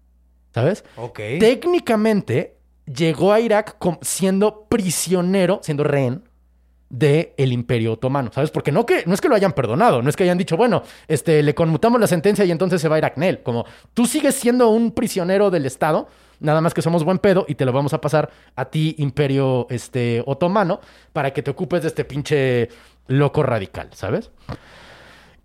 ¿Sabes? 0.53 0.83
Ok. 0.97 1.19
Técnicamente 1.39 2.57
llegó 2.85 3.31
a 3.31 3.39
Irak 3.39 3.77
siendo 4.01 4.65
prisionero, 4.65 5.61
siendo 5.63 5.85
rehén 5.85 6.23
del 6.89 7.53
Imperio 7.53 7.93
Otomano, 7.93 8.29
¿sabes? 8.31 8.51
Porque 8.51 8.71
no, 8.71 8.85
que, 8.85 9.03
no 9.07 9.13
es 9.13 9.21
que 9.21 9.29
lo 9.29 9.35
hayan 9.35 9.53
perdonado, 9.53 10.01
no 10.01 10.09
es 10.09 10.15
que 10.15 10.23
hayan 10.23 10.37
dicho, 10.37 10.57
bueno, 10.57 10.83
este, 11.07 11.41
le 11.41 11.55
conmutamos 11.55 11.99
la 11.99 12.05
sentencia 12.05 12.45
y 12.45 12.51
entonces 12.51 12.81
se 12.81 12.87
va 12.87 12.97
a 12.97 12.99
Irak. 12.99 13.17
Nel, 13.17 13.41
como 13.41 13.65
tú 13.93 14.05
sigues 14.05 14.35
siendo 14.35 14.69
un 14.69 14.91
prisionero 14.91 15.49
del 15.49 15.65
Estado, 15.65 16.07
nada 16.39 16.61
más 16.61 16.73
que 16.73 16.83
somos 16.83 17.03
buen 17.03 17.17
pedo 17.17 17.45
y 17.47 17.55
te 17.55 17.65
lo 17.65 17.71
vamos 17.71 17.93
a 17.93 18.01
pasar 18.01 18.29
a 18.55 18.65
ti, 18.65 18.93
Imperio 18.99 19.65
este, 19.71 20.21
Otomano, 20.27 20.81
para 21.13 21.33
que 21.33 21.41
te 21.41 21.49
ocupes 21.49 21.81
de 21.81 21.87
este 21.87 22.05
pinche 22.05 22.69
loco 23.07 23.43
radical, 23.43 23.89
¿sabes? 23.93 24.31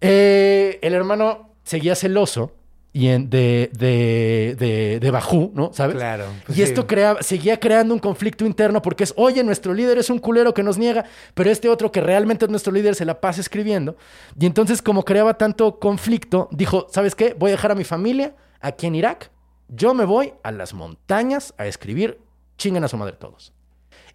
Eh, 0.01 0.79
el 0.83 0.95
hermano 0.95 1.51
seguía 1.65 1.95
celoso 1.95 2.53
y 2.93 3.09
en- 3.09 3.29
de, 3.31 3.71
de, 3.75 4.57
de, 4.59 5.01
de 5.01 5.11
Bajú, 5.11 5.51
¿no? 5.55 5.73
¿Sabes? 5.73 5.97
Claro, 5.97 6.25
pues 6.47 6.57
y 6.59 6.63
sí. 6.63 6.69
esto 6.69 6.87
crea- 6.87 7.17
seguía 7.21 7.59
creando 7.61 7.93
un 7.95 8.01
conflicto 8.01 8.47
interno 8.47 8.81
porque 8.81 9.05
es, 9.05 9.13
oye, 9.17 9.43
nuestro 9.45 9.75
líder 9.75 9.99
es 9.99 10.09
un 10.09 10.19
culero 10.19 10.55
que 10.55 10.63
nos 10.63 10.79
niega, 10.79 11.05
pero 11.35 11.51
este 11.51 11.69
otro 11.69 11.93
que 11.93 12.01
realmente 12.01 12.45
es 12.45 12.51
nuestro 12.51 12.73
líder 12.73 12.95
se 12.95 13.05
la 13.05 13.21
pasa 13.21 13.41
escribiendo. 13.41 13.97
Y 14.39 14.47
entonces, 14.47 14.81
como 14.83 15.05
creaba 15.05 15.35
tanto 15.35 15.79
conflicto, 15.79 16.49
dijo, 16.53 16.87
¿sabes 16.91 17.15
qué? 17.15 17.35
Voy 17.39 17.51
a 17.51 17.53
dejar 17.53 17.73
a 17.73 17.75
mi 17.75 17.85
familia 17.85 18.35
aquí 18.61 18.87
en 18.87 18.95
Irak. 18.95 19.31
Yo 19.69 19.93
me 19.95 20.05
voy 20.05 20.33
a 20.43 20.51
las 20.51 20.73
montañas 20.73 21.53
a 21.59 21.67
escribir, 21.67 22.19
chinguen 22.57 22.85
a 22.85 22.89
su 22.89 22.97
madre 22.97 23.17
todos. 23.19 23.53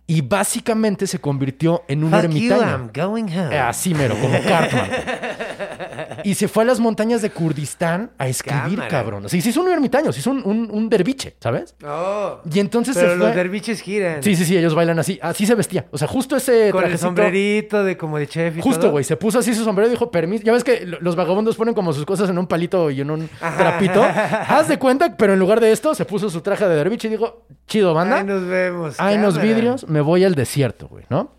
Y 0.06 0.22
básicamente 0.22 1.08
se 1.08 1.20
convirtió 1.20 1.84
en 1.88 2.04
un 2.04 2.12
Fuck 2.12 2.22
you, 2.22 2.26
ermitaño. 2.26 2.62
I'm 2.62 2.90
going 2.94 3.24
home. 3.32 3.58
Así 3.58 3.94
mero, 3.94 4.16
como 4.20 4.38
Cartman. 4.44 4.90
y 6.24 6.34
se 6.36 6.48
fue 6.48 6.64
a 6.64 6.68
las 6.68 6.80
montañas 6.80 7.22
de 7.22 7.30
Kurdistán 7.30 8.12
a 8.18 8.28
escribir, 8.28 8.62
Cámara. 8.80 8.88
cabrón. 8.88 9.26
O 9.26 9.30
sea, 9.30 9.42
se 9.42 9.50
hizo 9.50 9.62
un 9.62 9.70
ermitaño, 9.72 10.12
se 10.12 10.20
hizo 10.20 10.32
un, 10.32 10.42
un, 10.46 10.70
un 10.72 10.90
derviche, 10.90 11.36
¿sabes? 11.40 11.76
Oh, 11.86 12.40
Y 12.52 12.60
entonces 12.60 12.96
pero 12.96 13.12
se 13.12 13.18
fue... 13.18 13.26
los 13.28 13.36
derviches 13.36 13.82
giran. 13.82 14.22
Sí, 14.24 14.36
sí, 14.36 14.46
sí, 14.46 14.58
ellos 14.58 14.76
bailan 14.76 15.00
así. 15.00 15.20
Así 15.22 15.46
se 15.46 15.56
vestía. 15.56 15.86
O 15.92 15.98
sea, 15.98 16.08
justo 16.08 16.36
ese 16.36 16.72
Con 16.72 16.84
el 16.86 16.98
sombrerito 16.98 17.84
de 17.84 17.98
como 17.98 18.18
de 18.18 18.28
chef 18.28 18.58
y 18.58 18.62
Justo, 18.62 18.92
güey. 18.92 19.04
Se 19.04 19.16
puso 19.18 19.40
así 19.40 19.54
su 19.54 19.64
sombrero 19.64 19.88
y 19.88 19.92
dijo, 19.92 20.12
permiso. 20.12 20.44
Ya 20.44 20.54
ves 20.54 20.64
que 20.64 20.86
lo- 20.86 21.00
los 21.02 21.16
vagabundos 21.16 21.56
ponen 21.56 21.74
como 21.74 21.94
sus 21.94 22.06
cosas 22.06 22.30
en 22.30 22.38
un 22.38 22.48
palito 22.48 22.90
y 22.92 23.02
en 23.02 23.12
un 23.12 23.30
trapito. 23.40 24.04
Haz 24.48 24.68
de 24.68 24.78
cuenta, 24.80 25.16
pero 25.18 25.34
en 25.34 25.40
lugar 25.40 25.60
de 25.60 25.72
esto, 25.72 25.94
se 25.96 26.06
puso 26.06 26.30
su 26.30 26.42
traje 26.42 26.68
de 26.68 26.76
derviche 26.76 27.08
y 27.08 27.12
dijo, 27.12 27.46
chido, 27.68 27.94
banda. 27.94 28.18
Ahí 28.18 28.24
nos 28.24 28.46
vemos. 28.46 28.98
Unos 29.00 29.36
cámara. 29.36 29.42
vidrios, 29.44 29.88
me 29.90 30.02
voy 30.02 30.24
al 30.24 30.36
desierto, 30.36 30.88
güey, 30.88 31.06
¿no? 31.10 31.32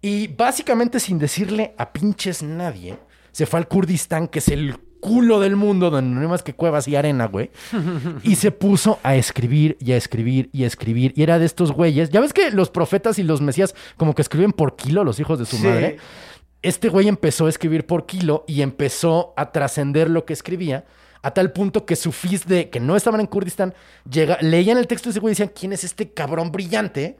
Y 0.00 0.28
básicamente 0.28 1.00
sin 1.00 1.18
decirle 1.18 1.74
a 1.78 1.92
pinches 1.92 2.42
nadie, 2.42 2.96
se 3.34 3.46
fue 3.46 3.58
al 3.58 3.66
Kurdistán, 3.66 4.28
que 4.28 4.38
es 4.38 4.46
el 4.48 4.76
culo 5.00 5.40
del 5.40 5.56
mundo, 5.56 5.90
donde 5.90 6.14
no 6.14 6.20
hay 6.22 6.28
más 6.28 6.42
que 6.44 6.54
cuevas 6.54 6.86
y 6.88 6.94
arena, 6.94 7.26
güey. 7.26 7.50
Y 8.22 8.36
se 8.36 8.52
puso 8.52 9.00
a 9.02 9.16
escribir 9.16 9.76
y 9.80 9.90
a 9.92 9.96
escribir 9.96 10.48
y 10.52 10.62
a 10.62 10.66
escribir. 10.68 11.12
Y 11.16 11.24
era 11.24 11.38
de 11.40 11.44
estos 11.44 11.72
güeyes. 11.72 12.10
Ya 12.10 12.20
ves 12.20 12.32
que 12.32 12.50
los 12.52 12.70
profetas 12.70 13.18
y 13.18 13.24
los 13.24 13.40
mesías 13.40 13.74
como 13.96 14.14
que 14.14 14.22
escriben 14.22 14.52
por 14.52 14.76
kilo, 14.76 15.02
los 15.04 15.18
hijos 15.20 15.38
de 15.40 15.46
su 15.46 15.56
Sí. 15.56 15.64
madre. 15.66 15.96
Este 16.62 16.88
güey 16.88 17.08
empezó 17.08 17.46
a 17.46 17.48
escribir 17.50 17.84
por 17.86 18.06
kilo 18.06 18.44
y 18.46 18.62
empezó 18.62 19.34
a 19.36 19.50
trascender 19.52 20.08
lo 20.08 20.24
que 20.24 20.32
escribía. 20.32 20.84
A 21.22 21.32
tal 21.32 21.52
punto 21.52 21.84
que 21.86 21.96
sufís 21.96 22.46
de 22.46 22.70
que 22.70 22.80
no 22.80 22.96
estaban 22.96 23.20
en 23.20 23.26
Kurdistán, 23.26 23.74
llega, 24.10 24.38
leían 24.42 24.78
el 24.78 24.86
texto 24.86 25.08
de 25.08 25.10
ese 25.10 25.20
güey 25.20 25.32
y 25.32 25.34
decían, 25.34 25.50
¿quién 25.58 25.72
es 25.74 25.82
este 25.84 26.12
cabrón 26.12 26.52
brillante 26.52 27.18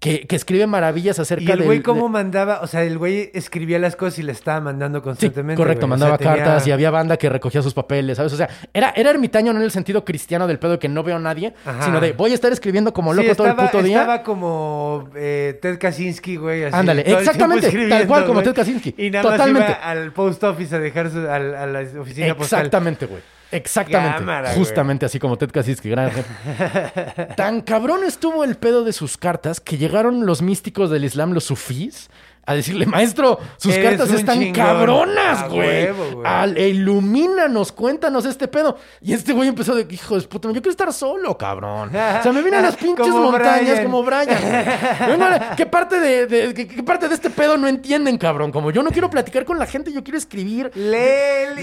que, 0.00 0.26
que 0.26 0.34
escribe 0.34 0.66
maravillas 0.66 1.18
acerca 1.18 1.44
Y 1.44 1.50
el 1.50 1.58
del- 1.58 1.66
güey 1.66 1.78
de- 1.78 1.84
cómo 1.84 2.08
mandaba, 2.08 2.60
o 2.62 2.66
sea, 2.66 2.82
el 2.84 2.96
güey 2.96 3.30
escribía 3.34 3.78
las 3.78 3.96
cosas 3.96 4.18
y 4.18 4.22
le 4.22 4.32
estaba 4.32 4.58
mandando 4.58 5.00
Sí, 5.00 5.04
constantemente. 5.04 5.60
correcto, 5.60 5.86
güey. 5.86 5.94
O 5.94 5.98
sea, 5.98 6.08
mandaba 6.08 6.16
tenía- 6.18 6.36
cartas 6.44 6.66
y 6.66 6.72
había 6.72 6.90
banda 6.90 7.18
que 7.18 7.28
recogía 7.28 7.60
sus 7.60 7.74
papeles, 7.74 8.16
¿sabes? 8.16 8.32
O 8.32 8.36
sea, 8.38 8.48
era, 8.72 8.94
era 8.96 9.10
ermitaño 9.10 9.52
no 9.52 9.58
en 9.58 9.64
el 9.66 9.70
sentido 9.70 10.02
cristiano 10.02 10.46
del 10.46 10.58
pedo 10.58 10.72
de 10.72 10.78
que 10.78 10.88
no 10.88 11.02
veo 11.02 11.16
a 11.16 11.18
nadie, 11.18 11.52
Ajá. 11.66 11.84
sino 11.84 12.00
de 12.00 12.12
voy 12.12 12.30
a 12.30 12.34
estar 12.34 12.50
escribiendo 12.50 12.94
como 12.94 13.12
Sí, 13.14 13.20
loco 13.22 13.34
todo 13.36 13.48
el 13.48 13.56
puto 13.56 13.82
día. 13.82 14.00
Estaba 14.00 14.22
como 14.22 15.10
eh, 15.14 15.58
Ted 15.60 15.78
Kaczynski, 15.78 16.36
güey. 16.36 16.64
así, 16.64 16.74
Ándale, 16.74 17.02
exactamente, 17.02 17.70
tal 17.88 18.06
cual 18.06 18.22
como 18.22 18.34
güey. 18.40 18.44
Ted 18.46 18.54
Kaczynski, 18.54 18.94
Y 18.96 19.10
nada 19.10 19.30
totalmente. 19.30 19.68
más 19.68 19.78
iba 19.80 19.90
al 19.90 20.12
post 20.14 20.42
office 20.44 20.74
a 20.76 20.78
dejar 20.78 21.10
su, 21.10 21.18
al- 21.28 21.54
a, 21.54 21.66
la 21.66 21.80
oficina 22.00 22.34
postal. 22.34 22.60
Exactamente, 22.60 23.04
güey. 23.04 23.20
Exactamente. 23.52 24.18
Cámara, 24.18 24.54
Justamente 24.54 25.06
así 25.06 25.18
como 25.18 25.36
Ted 25.36 25.50
Kaczynski, 25.50 25.90
gran. 25.90 26.10
Tan 27.36 27.62
cabrón 27.62 28.04
estuvo 28.04 28.44
el 28.44 28.56
pedo 28.56 28.84
de 28.84 28.92
sus 28.92 29.16
cartas 29.16 29.60
que 29.60 29.78
llegaron 29.78 30.26
los 30.26 30.42
místicos 30.42 30.90
del 30.90 31.04
Islam, 31.04 31.32
los 31.32 31.44
sufís, 31.44 32.10
a 32.46 32.54
decirle, 32.54 32.86
maestro, 32.86 33.38
sus 33.58 33.74
Eres 33.74 33.90
cartas 33.98 34.12
están 34.18 34.38
chingón". 34.40 34.52
cabronas, 34.54 35.48
güey. 35.48 35.88
ilumínanos, 36.70 37.72
cuéntanos 37.72 38.24
este 38.24 38.48
pedo. 38.48 38.76
Y 39.00 39.12
este 39.12 39.32
güey 39.32 39.48
empezó 39.48 39.74
de, 39.74 39.86
hijo 39.92 40.18
de 40.18 40.26
puta, 40.26 40.48
yo 40.48 40.54
quiero 40.54 40.70
estar 40.70 40.92
solo, 40.92 41.36
cabrón. 41.38 41.88
O 41.88 41.92
sea, 42.22 42.32
me 42.32 42.42
vienen 42.42 42.62
las 42.62 42.76
pinches 42.80 43.06
Como 43.06 43.30
montañas 43.30 43.62
Brian. 43.62 43.84
como 43.84 44.02
Brian. 44.02 44.28
¿Qué 45.56 45.66
parte 45.66 46.00
de, 46.00 46.26
de- 46.26 46.54
qué, 46.54 46.66
qué 46.66 46.82
parte 46.82 47.08
de 47.08 47.14
este 47.14 47.30
pedo 47.30 47.56
no 47.56 47.68
entienden, 47.68 48.18
cabrón? 48.18 48.50
Como 48.52 48.70
yo 48.70 48.82
no 48.82 48.90
quiero 48.90 49.10
platicar 49.10 49.44
con 49.44 49.58
la 49.58 49.66
gente, 49.66 49.92
yo 49.92 50.02
quiero 50.02 50.18
escribir. 50.18 50.70
Lee 50.74 51.60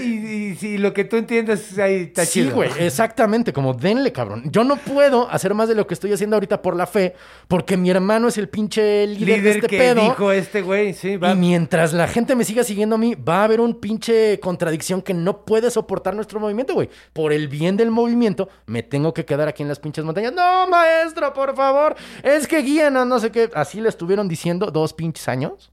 y 0.52 0.56
si 0.56 0.78
lo 0.78 0.92
que 0.92 1.04
tú 1.04 1.16
entiendas 1.16 1.78
ahí 1.78 2.04
está 2.04 2.24
sí, 2.24 2.42
chido. 2.44 2.54
güey, 2.54 2.70
exactamente, 2.78 3.52
como 3.52 3.74
denle, 3.74 4.12
cabrón. 4.12 4.44
Yo 4.46 4.64
no 4.64 4.76
puedo 4.76 5.28
hacer 5.30 5.54
más 5.54 5.68
de 5.68 5.74
lo 5.74 5.86
que 5.86 5.94
estoy 5.94 6.12
haciendo 6.12 6.36
ahorita 6.36 6.62
por 6.62 6.76
la 6.76 6.86
fe, 6.86 7.14
porque 7.48 7.76
mi 7.76 7.90
hermano 7.90 8.28
es 8.28 8.38
el 8.38 8.48
pinche 8.48 9.06
líder, 9.06 9.42
de 9.42 9.50
este 9.50 9.66
que 9.66 9.78
pedo. 9.78 10.02
dijo 10.02 10.32
este 10.32 10.62
güey, 10.62 10.77
sí, 10.94 11.16
va. 11.16 11.32
Y 11.32 11.36
mientras 11.36 11.92
la 11.92 12.08
gente 12.08 12.34
me 12.34 12.44
siga 12.44 12.64
siguiendo 12.64 12.94
a 12.96 12.98
mí, 12.98 13.14
va 13.14 13.40
a 13.40 13.44
haber 13.44 13.60
un 13.60 13.74
pinche 13.74 14.40
contradicción 14.40 15.02
que 15.02 15.14
no 15.14 15.44
puede 15.44 15.70
soportar 15.70 16.14
nuestro 16.14 16.40
movimiento, 16.40 16.74
güey. 16.74 16.88
Por 17.12 17.32
el 17.32 17.48
bien 17.48 17.76
del 17.76 17.90
movimiento, 17.90 18.48
me 18.66 18.82
tengo 18.82 19.12
que 19.12 19.24
quedar 19.24 19.48
aquí 19.48 19.62
en 19.62 19.68
las 19.68 19.78
pinches 19.78 20.04
montañas. 20.04 20.32
No, 20.32 20.66
maestro, 20.68 21.32
por 21.32 21.54
favor. 21.54 21.96
Es 22.22 22.46
que 22.46 22.62
guíanos, 22.62 23.06
no 23.06 23.18
sé 23.18 23.30
qué. 23.30 23.50
Así 23.54 23.80
le 23.80 23.88
estuvieron 23.88 24.28
diciendo 24.28 24.70
dos 24.70 24.94
pinches 24.94 25.28
años. 25.28 25.70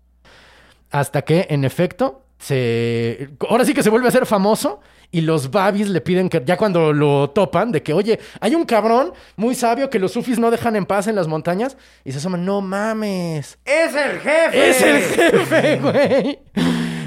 Hasta 0.91 1.23
que, 1.23 1.47
en 1.49 1.63
efecto, 1.63 2.24
se. 2.39 3.29
Ahora 3.49 3.65
sí 3.65 3.73
que 3.73 3.83
se 3.83 3.89
vuelve 3.89 4.07
a 4.07 4.11
ser 4.11 4.25
famoso. 4.25 4.81
Y 5.11 5.21
los 5.21 5.51
babis 5.51 5.87
le 5.87 6.01
piden 6.01 6.27
que, 6.27 6.43
ya 6.45 6.57
cuando 6.57 6.91
lo 6.91 7.29
topan, 7.29 7.71
de 7.71 7.81
que, 7.83 7.93
oye, 7.93 8.19
hay 8.41 8.53
un 8.53 8.65
cabrón 8.65 9.13
muy 9.37 9.55
sabio 9.55 9.89
que 9.89 9.99
los 9.99 10.11
sufis 10.11 10.39
no 10.39 10.51
dejan 10.51 10.75
en 10.75 10.85
paz 10.85 11.07
en 11.07 11.15
las 11.15 11.27
montañas. 11.27 11.77
Y 12.03 12.11
se 12.11 12.17
asoman, 12.17 12.43
no 12.43 12.59
mames. 12.59 13.57
¡Es 13.63 13.95
el 13.95 14.19
jefe! 14.19 14.69
Es 14.69 14.81
el 14.81 15.01
jefe, 15.01 15.79
güey. 15.79 16.39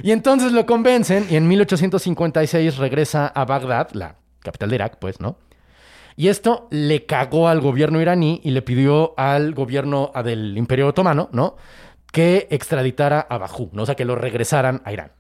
Y 0.03 0.13
entonces 0.13 0.53
lo 0.53 0.65
convencen 0.65 1.27
y 1.29 1.37
en 1.37 1.49
1856 1.49 2.79
regresa 2.79 3.27
a 3.27 3.45
Bagdad, 3.45 3.91
la 3.93 4.15
capital 4.41 4.71
de 4.71 4.77
Irak, 4.77 4.99
pues, 5.01 5.21
¿no? 5.21 5.37
Y 6.17 6.29
esto 6.29 6.67
le 6.71 7.05
cagó 7.05 7.49
al 7.49 7.61
gobierno 7.61 8.01
iraní 8.01 8.41
y 8.43 8.53
le 8.53 8.63
pidió 8.63 9.15
al 9.17 9.55
gobierno 9.55 10.13
del 10.25 10.57
Imperio 10.57 10.89
Otomano, 10.89 11.29
¿no? 11.33 11.57
Que 12.11 12.49
extraditara 12.51 13.21
a 13.21 13.39
Bajú, 13.39 13.71
¿no? 13.73 13.83
O 13.83 13.87
sea, 13.87 13.97
que 13.97 14.05
lo 14.05 14.15
regresaran 14.17 14.83
a 14.85 14.93
Irán. 14.93 15.13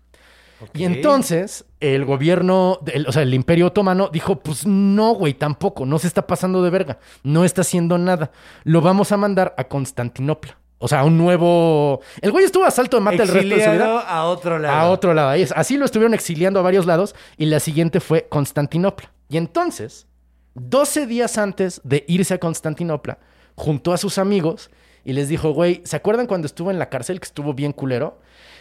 Y 0.74 0.84
entonces 0.84 1.64
el 1.80 2.04
gobierno, 2.04 2.80
o 3.06 3.12
sea, 3.12 3.22
el 3.22 3.34
Imperio 3.34 3.68
Otomano 3.68 4.08
dijo, 4.12 4.40
pues 4.40 4.66
no, 4.66 5.12
güey, 5.14 5.34
tampoco, 5.34 5.86
no 5.86 5.98
se 5.98 6.06
está 6.06 6.26
pasando 6.26 6.62
de 6.62 6.70
verga, 6.70 6.98
no 7.22 7.44
está 7.44 7.60
haciendo 7.60 7.98
nada. 7.98 8.30
Lo 8.64 8.80
vamos 8.80 9.12
a 9.12 9.16
mandar 9.16 9.54
a 9.56 9.64
Constantinopla. 9.64 10.58
O 10.80 10.86
sea, 10.86 11.00
a 11.00 11.04
un 11.04 11.18
nuevo... 11.18 12.00
El 12.20 12.30
güey 12.30 12.44
estuvo 12.44 12.64
a 12.64 12.70
salto 12.70 12.96
de 12.96 13.02
mate 13.02 13.22
el 13.22 13.28
resto 13.28 13.54
de 13.54 13.64
su 13.64 13.70
vida. 13.70 14.00
a 14.00 14.24
otro 14.26 14.58
lado. 14.58 14.76
A 14.76 14.90
otro 14.90 15.12
lado. 15.12 15.44
Así 15.56 15.76
lo 15.76 15.84
estuvieron 15.84 16.14
exiliando 16.14 16.60
a 16.60 16.62
varios 16.62 16.86
lados 16.86 17.16
y 17.36 17.46
la 17.46 17.58
siguiente 17.58 17.98
fue 17.98 18.28
Constantinopla. 18.28 19.10
Y 19.28 19.38
entonces, 19.38 20.06
12 20.54 21.06
días 21.06 21.36
antes 21.36 21.80
de 21.82 22.04
irse 22.06 22.34
a 22.34 22.38
Constantinopla, 22.38 23.18
juntó 23.56 23.92
a 23.92 23.98
sus 23.98 24.18
amigos 24.18 24.70
y 25.04 25.14
les 25.14 25.28
dijo, 25.28 25.50
güey, 25.50 25.82
¿se 25.84 25.96
acuerdan 25.96 26.26
cuando 26.26 26.46
estuvo 26.46 26.70
en 26.70 26.78
la 26.78 26.88
cárcel 26.88 27.18
que 27.18 27.26
estuvo 27.26 27.54
bien 27.54 27.72
culero? 27.72 28.20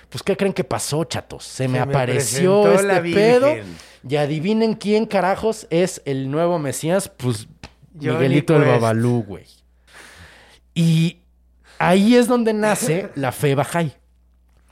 Pues, 0.10 0.24
¿qué 0.24 0.38
creen 0.38 0.54
que 0.54 0.64
pasó, 0.64 1.04
chatos? 1.04 1.44
Se, 1.44 1.68
me 1.68 1.80
Se 1.80 1.86
me 1.86 1.92
apareció 1.92 2.72
este 2.72 3.02
pedo. 3.14 3.56
Y 4.08 4.16
adivinen 4.16 4.74
quién 4.74 5.06
carajos 5.06 5.68
es 5.70 6.02
el 6.06 6.32
nuevo 6.32 6.60
Mesías. 6.60 7.10
Pues, 7.10 7.48
Miguelito 7.94 8.56
el. 8.56 8.64
Babalú, 8.64 9.24
güey. 9.28 9.46
Y 10.74 11.20
ahí 11.80 12.16
es 12.16 12.28
donde 12.28 12.54
nace 12.54 13.10
la 13.16 13.32
fe 13.32 13.56
Bajay. 13.56 13.94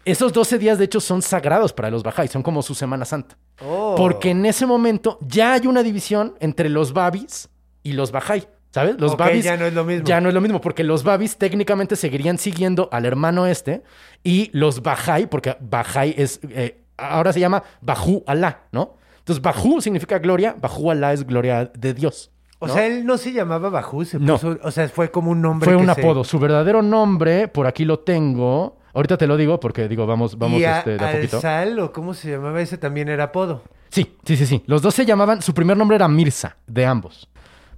Esos 0.06 0.32
12 0.32 0.60
días, 0.60 0.78
de 0.78 0.86
hecho, 0.86 1.02
son 1.02 1.24
sagrados 1.24 1.74
para 1.74 1.90
los 1.90 2.04
Bajay, 2.04 2.28
son 2.28 2.44
como 2.44 2.62
su 2.62 2.76
Semana 2.76 3.06
Santa. 3.06 3.38
Oh. 3.60 3.96
Porque 3.98 4.30
en 4.30 4.46
ese 4.46 4.68
momento 4.68 5.18
ya 5.22 5.54
hay 5.54 5.66
una 5.66 5.82
división 5.82 6.36
entre 6.40 6.70
los 6.70 6.94
Babis 6.94 7.50
y 7.82 7.94
los 7.94 8.12
Bajay. 8.12 8.48
¿Sabes? 8.76 9.00
Los 9.00 9.16
Babis 9.16 9.46
ya 9.46 9.56
no 9.56 9.64
es 9.66 9.74
lo 9.74 9.86
mismo. 9.86 10.06
Ya 10.06 10.20
no 10.20 10.28
es 10.28 10.36
lo 10.36 10.42
mismo, 10.42 10.60
porque 10.60 10.84
los 10.84 11.06
Babis 11.06 11.38
técnicamente 11.38 11.96
seguirían 11.96 12.38
siguiendo 12.38 12.90
al 12.92 13.06
hermano 13.06 13.48
este 13.48 13.84
y 14.22 14.50
los 14.52 14.82
Bajay, 14.84 15.28
porque 15.28 15.56
Bajay 15.62 16.14
es. 16.18 16.42
eh, 16.50 16.82
ahora 16.98 17.32
se 17.32 17.40
llama 17.40 17.64
Bajú 17.80 18.24
Alá, 18.28 18.64
¿no? 18.74 18.98
Entonces, 19.20 19.42
Bajú 19.42 19.80
significa 19.80 20.20
gloria, 20.20 20.58
Bajú 20.60 20.92
Alá 20.92 21.14
es 21.14 21.26
gloria 21.26 21.72
de 21.74 21.94
Dios. 21.94 22.32
O 22.60 22.68
¿no? 22.68 22.74
sea, 22.74 22.86
él 22.86 23.06
no 23.06 23.18
se 23.18 23.32
llamaba 23.32 23.70
Bajú, 23.70 24.04
se 24.04 24.20
No. 24.20 24.36
puso- 24.38 24.60
o 24.62 24.72
sea, 24.72 24.90
fue 24.90 25.10
como 25.10 25.32
un 25.32 25.42
nombre. 25.42 25.66
Fue 25.66 25.78
que 25.78 25.82
un 25.82 25.94
se- 25.96 26.02
apodo. 26.02 26.26
Su 26.26 26.38
verdadero 26.38 26.82
nombre, 26.82 27.48
por 27.48 27.68
aquí 27.68 27.86
lo 27.86 28.00
tengo. 28.00 28.78
Ahorita 28.94 29.18
te 29.18 29.26
lo 29.26 29.38
digo 29.38 29.58
porque 29.62 29.88
digo, 29.88 30.06
vamos, 30.06 30.38
vamos 30.38 30.60
y 30.60 30.66
a, 30.66 30.80
este, 30.80 30.98
de 30.98 31.06
a 31.06 31.12
poquito. 31.14 31.38
Alzal, 31.38 31.80
o 31.80 31.94
cómo 31.94 32.14
se 32.14 32.32
llamaba 32.32 32.62
ese, 32.62 32.78
también 32.78 33.08
era 33.08 33.24
apodo. 33.26 33.64
Sí, 33.90 34.18
sí, 34.26 34.36
sí, 34.36 34.46
sí. 34.46 34.64
Los 34.68 34.82
dos 34.82 34.94
se 34.94 35.06
llamaban, 35.06 35.42
su 35.42 35.54
primer 35.54 35.78
nombre 35.78 35.96
era 35.96 36.10
Mirza, 36.10 36.58
de 36.68 36.86
ambos. 36.86 37.30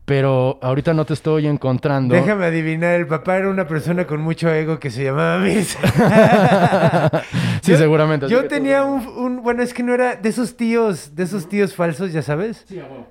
Pero 0.08 0.58
ahorita 0.62 0.94
no 0.94 1.04
te 1.04 1.14
estoy 1.14 1.48
encontrando. 1.48 2.16
Déjame 2.16 2.46
adivinar, 2.46 2.96
el 2.96 3.08
papá 3.08 3.36
era 3.36 3.50
una 3.50 3.68
persona 3.68 4.08
con 4.08 4.22
mucho 4.22 4.50
ego 4.50 4.80
que 4.80 4.90
se 4.90 5.04
llamaba 5.04 5.38
Mirza. 5.40 5.80
sí, 7.62 7.74
Yo- 7.74 7.78
seguramente. 7.78 8.30
Yo 8.30 8.48
tenía 8.48 8.86
un, 8.86 9.06
un- 9.06 9.44
bueno, 9.44 9.62
es 9.64 9.74
que 9.74 9.84
no 9.84 9.94
era 9.94 10.16
de 10.16 10.30
esos 10.30 10.56
tíos, 10.56 11.14
de 11.14 11.24
esos 11.24 11.50
tíos 11.50 11.76
falsos, 11.76 12.14
ya 12.14 12.22
sabes. 12.22 12.66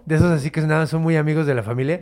De 0.07 0.15
esos 0.15 0.31
así 0.33 0.51
que 0.51 0.63
nada, 0.63 0.87
son 0.87 1.03
muy 1.03 1.17
amigos 1.17 1.47
de 1.47 1.55
la 1.55 1.63
familia. 1.63 2.01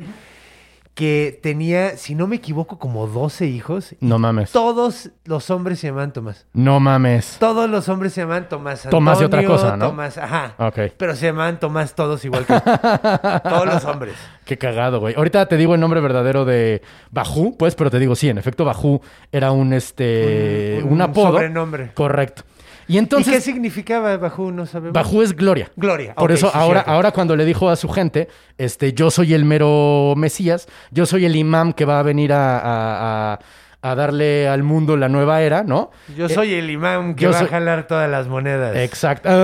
Que 0.95 1.41
tenía, 1.43 1.97
si 1.97 2.15
no 2.15 2.29
me 2.29 2.37
equivoco, 2.37 2.79
como 2.79 3.09
12 3.09 3.47
hijos. 3.47 3.97
No 3.99 4.21
mames. 4.21 4.53
Todos 4.53 5.11
los 5.25 5.51
hombres 5.51 5.81
se 5.81 5.89
llamaban 5.89 6.13
Tomás. 6.13 6.47
No 6.53 6.79
mames. 6.79 7.37
Todos 7.41 7.69
los 7.69 7.89
hombres 7.89 8.13
se 8.13 8.21
llamaban 8.21 8.49
Tomás. 8.49 8.87
Tomás 8.89 9.21
y 9.21 9.25
otra 9.25 9.45
cosa, 9.45 9.77
¿no? 9.77 9.89
Tomás, 9.89 10.17
ajá. 10.19 10.55
Ok. 10.57 10.93
Pero 10.97 11.17
se 11.17 11.27
llamaban 11.27 11.59
Tomás 11.59 11.97
todos 11.97 12.25
igual 12.25 12.47
que 12.47 12.55
todos 13.43 13.67
los 13.67 13.85
hombres. 13.87 14.15
Qué 14.45 14.57
cagado, 14.57 15.01
güey. 15.01 15.17
Ahorita 15.17 15.47
te 15.47 15.57
digo 15.57 15.75
el 15.75 15.81
nombre 15.81 15.99
verdadero 16.01 16.45
de 16.45 16.81
Bajú, 17.11 17.57
pues, 17.59 17.75
pero 17.75 17.91
te 17.91 17.99
digo, 17.99 18.15
sí, 18.15 18.29
en 18.29 18.39
efecto, 18.39 18.65
Bajú 18.65 19.01
era 19.33 19.51
un, 19.51 19.73
este, 19.73 20.79
Un- 20.83 20.87
un, 20.87 20.93
un 20.93 21.01
apodo. 21.03 21.33
sobrenombre. 21.33 21.91
Correcto. 21.95 22.45
Y 22.87 22.93
¿Y 22.93 22.95
qué 22.95 22.99
entonces, 22.99 23.43
significaba 23.45 24.17
Bajú? 24.17 24.51
No 24.53 24.67
sabemos. 24.67 24.93
Bajú 24.93 25.23
es 25.23 25.35
gloria. 25.35 25.71
Gloria. 25.77 26.15
Por 26.15 26.33
eso 26.33 26.49
sí, 26.49 26.53
ahora, 26.59 26.81
cierto. 26.81 26.91
ahora 26.91 27.11
cuando 27.13 27.35
le 27.37 27.45
dijo 27.45 27.69
a 27.71 27.77
su 27.77 27.89
gente, 27.89 28.29
este, 28.59 28.93
yo 28.93 29.11
soy 29.11 29.33
el 29.35 29.45
mero 29.45 30.15
Mesías, 30.17 30.67
yo 30.91 31.07
soy 31.07 31.25
el 31.25 31.35
imam 31.37 31.73
que 31.73 31.85
va 31.85 31.99
a 32.01 32.03
venir 32.03 32.33
a, 32.33 32.59
a- 32.59 33.33
a- 33.35 33.39
a 33.87 33.95
darle 33.95 34.49
al 34.49 34.63
mundo 34.63 34.97
la 34.97 35.11
nueva 35.11 35.43
era, 35.43 35.63
¿no? 35.63 35.91
Yo 36.17 36.27
soy 36.31 36.55
el 36.55 36.71
imán 36.71 37.15
que 37.15 37.25
yo 37.25 37.31
va 37.33 37.39
soy- 37.41 37.49
a 37.49 37.51
jalar 37.51 37.87
todas 37.87 38.09
las 38.11 38.27
monedas. 38.29 38.75
Exacto. 38.77 39.29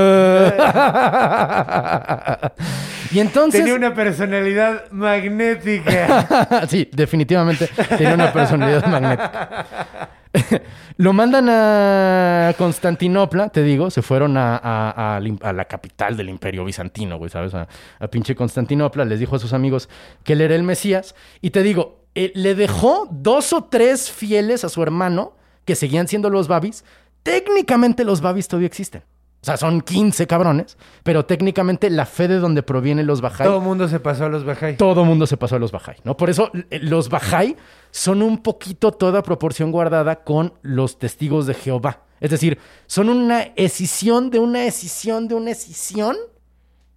y 3.13 3.19
entonces... 3.21 3.61
Tenía 3.61 3.75
una 3.75 3.95
personalidad 3.95 4.91
magnética. 4.91 6.67
sí, 6.69 6.89
definitivamente 6.93 7.69
tenía 7.99 8.15
una 8.15 8.33
personalidad 8.33 8.87
magnética. 8.87 9.67
Lo 10.97 11.13
mandan 11.13 11.49
a 11.49 12.55
Constantinopla, 12.57 13.49
te 13.49 13.63
digo, 13.63 13.91
se 13.91 14.03
fueron 14.03 14.37
a, 14.37 15.21
la 15.21 15.65
capital 15.65 16.17
del 16.17 16.29
imperio 16.29 16.65
bizantino, 16.65 17.19
güey, 17.19 17.31
¿sabes? 17.31 17.55
A, 17.55 17.69
a 17.99 18.09
pinche 18.09 18.35
Constantinopla, 18.35 19.05
les 19.05 19.19
dijo 19.19 19.37
a 19.37 19.39
sus 19.39 19.53
amigos 19.53 19.89
que 20.25 20.35
él 20.35 20.41
era 20.41 20.55
el 20.55 20.63
Mesías. 20.63 21.15
Y 21.41 21.51
te 21.51 21.63
digo, 21.63 22.01
eh, 22.15 22.33
le 22.35 22.55
dejó 22.55 23.09
dos 23.11 23.53
o 23.53 23.65
tres 23.65 24.11
fieles 24.11 24.65
a 24.65 24.69
su 24.69 24.83
hermano, 24.83 25.35
que 25.65 25.77
seguían 25.77 26.09
siendo 26.09 26.31
los 26.31 26.49
babis. 26.49 26.85
Técnicamente 27.23 28.05
los 28.05 28.21
babis 28.21 28.49
todavía 28.49 28.67
existen. 28.67 29.03
O 29.43 29.47
sea, 29.47 29.57
son 29.57 29.81
15 29.81 30.27
cabrones, 30.27 30.77
pero 31.03 31.25
técnicamente 31.25 31.89
la 31.89 32.05
fe 32.05 32.29
de 32.29 32.39
donde 32.39 32.63
provienen 32.63 33.07
los 33.07 33.23
Bahá'í 33.23 33.45
Todo 33.45 33.61
mundo 33.63 33.89
se 33.89 33.99
pasó 33.99 34.27
a 34.27 34.29
los 34.29 34.45
Bahá'í. 34.45 34.77
todo 34.77 35.05
mundo 35.07 35.27
se 35.27 35.39
pasó 35.39 35.57
a 35.57 35.59
los 35.59 35.73
Bahá'í, 35.73 35.97
¿no? 36.05 36.15
Por 36.17 36.29
eso 36.29 36.51
eh, 36.71 36.79
los 36.83 37.11
Bahá'í 37.11 37.57
son 37.91 38.21
un 38.23 38.43
poquito 38.43 38.93
toda 38.93 39.23
proporción 39.23 39.73
guardada 39.73 40.17
con 40.25 40.53
los 40.61 40.99
testigos 40.99 41.47
de 41.47 41.55
Jehová. 41.55 42.03
Es 42.21 42.31
decir, 42.31 42.59
son 42.87 43.09
una 43.09 43.41
escisión 43.57 44.29
de 44.31 44.39
una 44.39 44.65
escisión 44.67 45.27
de 45.27 45.35
una 45.37 45.53
escisión 45.53 46.17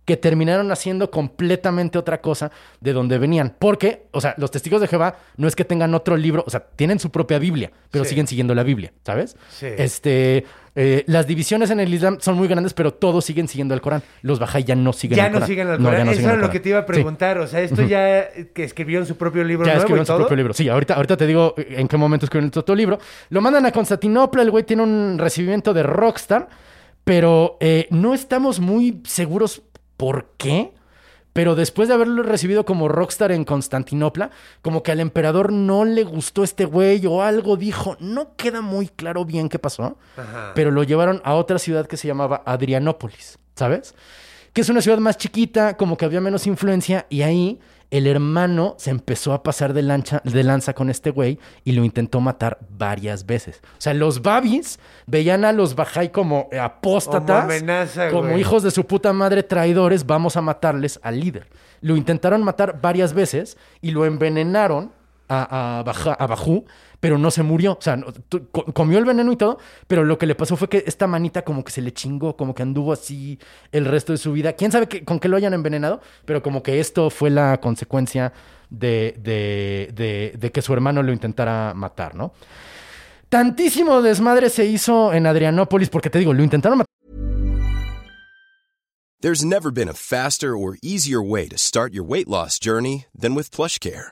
que 0.03 0.17
terminaron 0.17 0.69
haciendo 0.69 1.09
completamente 1.09 1.97
otra 1.97 2.19
cosa 2.19 2.51
de 2.81 2.91
donde 2.91 3.17
venían. 3.19 3.55
Porque, 3.57 4.07
o 4.11 4.19
sea, 4.19 4.35
los 4.37 4.51
testigos 4.51 4.81
de 4.81 4.87
Jehová 4.89 5.15
no 5.37 5.47
es 5.47 5.55
que 5.55 5.63
tengan 5.63 5.95
otro 5.95 6.17
libro, 6.17 6.43
o 6.45 6.49
sea, 6.49 6.59
tienen 6.75 6.99
su 6.99 7.09
propia 7.09 7.39
Biblia, 7.39 7.71
pero 7.89 8.03
Sí. 8.03 8.09
siguen 8.09 8.27
siguiendo 8.27 8.53
la 8.53 8.63
Biblia, 8.63 8.91
¿sabes? 9.05 9.37
Sí. 9.49 9.67
Este, 9.77 10.43
eh, 10.75 11.03
las 11.07 11.27
divisiones 11.27 11.69
en 11.69 11.79
el 11.79 11.93
Islam 11.93 12.17
son 12.19 12.35
muy 12.35 12.47
grandes, 12.47 12.73
pero 12.73 12.93
todos 12.93 13.25
siguen 13.25 13.47
siguiendo 13.47 13.73
el 13.75 13.81
Corán. 13.81 14.01
Los 14.23 14.39
Bahá'í 14.39 14.63
ya 14.63 14.75
no 14.75 14.91
siguen 14.93 15.17
Ya 15.17 15.27
el 15.27 15.31
no 15.31 15.35
Corán. 15.37 15.47
siguen 15.47 15.67
al 15.67 15.77
No, 15.79 15.85
Corán. 15.89 15.99
ya 15.99 16.05
no 16.05 16.11
Eso 16.11 16.17
siguen 16.17 16.29
era 16.29 16.33
el 16.35 16.39
lo 16.41 16.47
Corán. 16.47 16.53
que 16.53 16.59
te 16.59 16.69
iba 16.69 16.79
a 16.79 16.81
Sí. 16.81 16.87
preguntar. 16.87 17.37
O 17.37 17.47
sea, 17.47 17.61
esto 17.61 17.81
ya 17.83 18.19
eh, 18.19 18.51
que 18.53 18.63
escribieron 18.63 19.05
su 19.05 19.15
propio 19.15 19.43
libro 19.43 19.65
Ya 19.65 19.73
nuevo 19.73 19.79
escribieron 19.85 20.03
y 20.03 20.07
su 20.07 20.15
propio 20.17 20.35
libro. 20.37 20.53
Sí, 20.53 20.69
ahorita, 20.69 20.95
ahorita 20.95 21.17
te 21.17 21.27
digo 21.27 21.53
en 21.57 21.87
qué 21.87 21.97
momento 21.97 22.25
escribieron 22.25 22.51
su 22.51 22.59
propio 22.61 22.75
libro. 22.75 22.99
Lo 23.29 23.41
mandan 23.41 23.65
a 23.65 23.71
Constantinopla, 23.71 24.41
el 24.41 24.51
güey 24.51 24.63
tiene 24.63 24.81
un 24.83 25.17
recibimiento 25.19 25.73
de 25.73 25.83
rockstar, 25.83 26.47
pero 27.03 27.57
eh, 27.59 27.87
no 27.91 28.13
estamos 28.13 28.59
muy 28.59 29.01
seguros 29.05 29.61
por 29.97 30.31
qué. 30.37 30.71
Pero 31.33 31.55
después 31.55 31.87
de 31.87 31.95
haberlo 31.95 32.21
recibido 32.21 32.63
como 32.63 32.87
rockstar 32.87 33.31
en 33.31 33.43
Constantinopla, 33.43 34.29
como 34.61 34.83
que 34.83 34.91
al 34.91 34.99
emperador 34.99 35.51
no 35.51 35.83
le 35.83 36.03
gustó 36.03 36.43
este 36.43 36.65
güey 36.65 37.05
o 37.07 37.23
algo 37.23 37.57
dijo. 37.57 37.97
No 37.99 38.35
queda 38.35 38.61
muy 38.61 38.87
claro 38.87 39.25
bien 39.25 39.49
qué 39.49 39.57
pasó, 39.57 39.97
Ajá. 40.15 40.51
pero 40.53 40.69
lo 40.69 40.83
llevaron 40.83 41.21
a 41.25 41.33
otra 41.33 41.57
ciudad 41.57 41.87
que 41.87 41.97
se 41.97 42.07
llamaba 42.07 42.43
Adrianópolis, 42.45 43.39
¿sabes? 43.55 43.95
Que 44.53 44.61
es 44.61 44.69
una 44.69 44.81
ciudad 44.81 44.99
más 44.99 45.17
chiquita, 45.17 45.75
como 45.75 45.97
que 45.97 46.05
había 46.05 46.21
menos 46.21 46.45
influencia, 46.45 47.07
y 47.09 47.23
ahí 47.23 47.59
el 47.97 48.07
hermano 48.07 48.75
se 48.77 48.89
empezó 48.89 49.33
a 49.33 49.43
pasar 49.43 49.73
de, 49.73 49.83
lancha, 49.83 50.19
de 50.23 50.43
lanza 50.43 50.73
con 50.73 50.89
este 50.89 51.11
güey 51.11 51.37
y 51.63 51.73
lo 51.73 51.83
intentó 51.83 52.19
matar 52.21 52.57
varias 52.77 53.25
veces. 53.25 53.61
O 53.77 53.81
sea, 53.81 53.93
los 53.93 54.21
babis 54.21 54.79
veían 55.05 55.45
a 55.45 55.51
los 55.51 55.75
Bajay 55.75 56.09
como 56.11 56.49
apóstatas, 56.59 57.41
Como 57.43 57.51
amenaza, 57.53 58.09
como 58.09 58.37
hijos 58.37 58.63
de 58.63 58.71
su 58.71 58.85
puta 58.85 59.13
madre 59.13 59.43
traidores, 59.43 60.05
vamos 60.05 60.35
a 60.37 60.41
matarles 60.41 60.99
al 61.03 61.19
líder. 61.19 61.47
Lo 61.81 61.95
intentaron 61.95 62.43
matar 62.43 62.79
varias 62.81 63.13
veces 63.13 63.57
y 63.81 63.91
lo 63.91 64.05
envenenaron 64.05 64.91
a, 65.29 65.79
a, 65.79 65.83
Baja- 65.83 66.13
a 66.13 66.27
Bajú, 66.27 66.65
pero 67.03 67.17
no 67.17 67.31
se 67.31 67.43
murió. 67.43 67.73
O 67.73 67.81
sea, 67.81 67.99
comió 68.71 68.97
el 68.97 69.03
veneno 69.03 69.29
y 69.33 69.35
todo, 69.35 69.57
pero 69.87 70.05
lo 70.05 70.17
que 70.17 70.25
le 70.25 70.35
pasó 70.35 70.55
fue 70.55 70.69
que 70.69 70.85
esta 70.87 71.05
manita 71.05 71.41
como 71.41 71.61
que 71.61 71.69
se 71.73 71.81
le 71.81 71.91
chingó, 71.91 72.37
como 72.37 72.55
que 72.55 72.63
anduvo 72.63 72.93
así 72.93 73.37
el 73.73 73.83
resto 73.83 74.13
de 74.13 74.17
su 74.17 74.31
vida. 74.31 74.53
¿Quién 74.53 74.71
sabe 74.71 74.87
con 75.03 75.19
qué 75.19 75.27
lo 75.27 75.35
hayan 75.35 75.53
envenenado? 75.53 75.99
Pero 76.23 76.41
como 76.41 76.63
que 76.63 76.79
esto 76.79 77.09
fue 77.09 77.29
la 77.29 77.59
consecuencia 77.59 78.31
de, 78.69 79.15
de- 79.19 79.91
de- 79.93 80.33
de 80.39 80.51
que 80.53 80.61
su 80.61 80.71
hermano 80.71 81.03
lo 81.03 81.11
intentara 81.11 81.73
matar, 81.73 82.15
¿no? 82.15 82.31
Tantísimo 83.27 84.01
desmadre 84.01 84.49
se 84.49 84.63
hizo 84.63 85.11
en 85.11 85.27
Adrianópolis, 85.27 85.89
porque 85.89 86.09
te 86.09 86.19
digo, 86.19 86.31
lo 86.33 86.41
intentaron 86.41 86.77
matar. 86.77 86.87
There's 89.19 89.43
never 89.43 89.73
been 89.73 89.89
a 89.89 89.93
faster 89.93 90.55
or 90.55 90.77
easier 90.81 91.19
way 91.21 91.49
to 91.49 91.57
start 91.57 91.93
your 91.93 92.05
weight 92.05 92.29
loss 92.29 92.57
journey 92.57 93.07
than 93.13 93.35
with 93.35 93.51
PlushCare. 93.51 94.11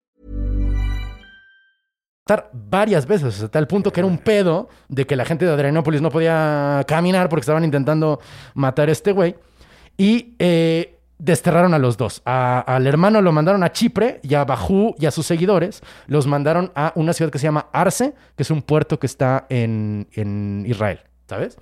Varias 2.53 3.05
veces, 3.07 3.41
hasta 3.43 3.59
el 3.59 3.67
punto 3.67 3.91
que 3.91 3.99
era 4.01 4.07
un 4.07 4.17
pedo 4.17 4.69
de 4.89 5.05
que 5.05 5.15
la 5.15 5.25
gente 5.25 5.45
de 5.45 5.51
Adrianópolis 5.51 6.01
no 6.01 6.09
podía 6.09 6.83
caminar 6.87 7.29
porque 7.29 7.41
estaban 7.41 7.63
intentando 7.63 8.19
matar 8.53 8.89
a 8.89 8.91
este 8.91 9.11
güey. 9.11 9.35
Y 9.97 10.35
eh, 10.39 10.99
desterraron 11.19 11.73
a 11.73 11.79
los 11.79 11.97
dos. 11.97 12.21
A- 12.25 12.59
al 12.61 12.87
hermano 12.87 13.21
lo 13.21 13.31
mandaron 13.31 13.63
a 13.63 13.71
Chipre 13.71 14.19
y 14.23 14.33
a 14.33 14.43
Bajú 14.45 14.95
y 14.97 15.05
a 15.05 15.11
sus 15.11 15.25
seguidores 15.27 15.81
los 16.07 16.25
mandaron 16.27 16.71
a 16.75 16.91
una 16.95 17.13
ciudad 17.13 17.31
que 17.31 17.37
se 17.39 17.43
llama 17.45 17.67
Arce, 17.71 18.13
que 18.35 18.43
es 18.43 18.49
un 18.51 18.61
puerto 18.61 18.99
que 18.99 19.05
está 19.07 19.45
en, 19.49 20.07
en 20.13 20.63
Israel, 20.67 21.01
¿sabes? 21.27 21.57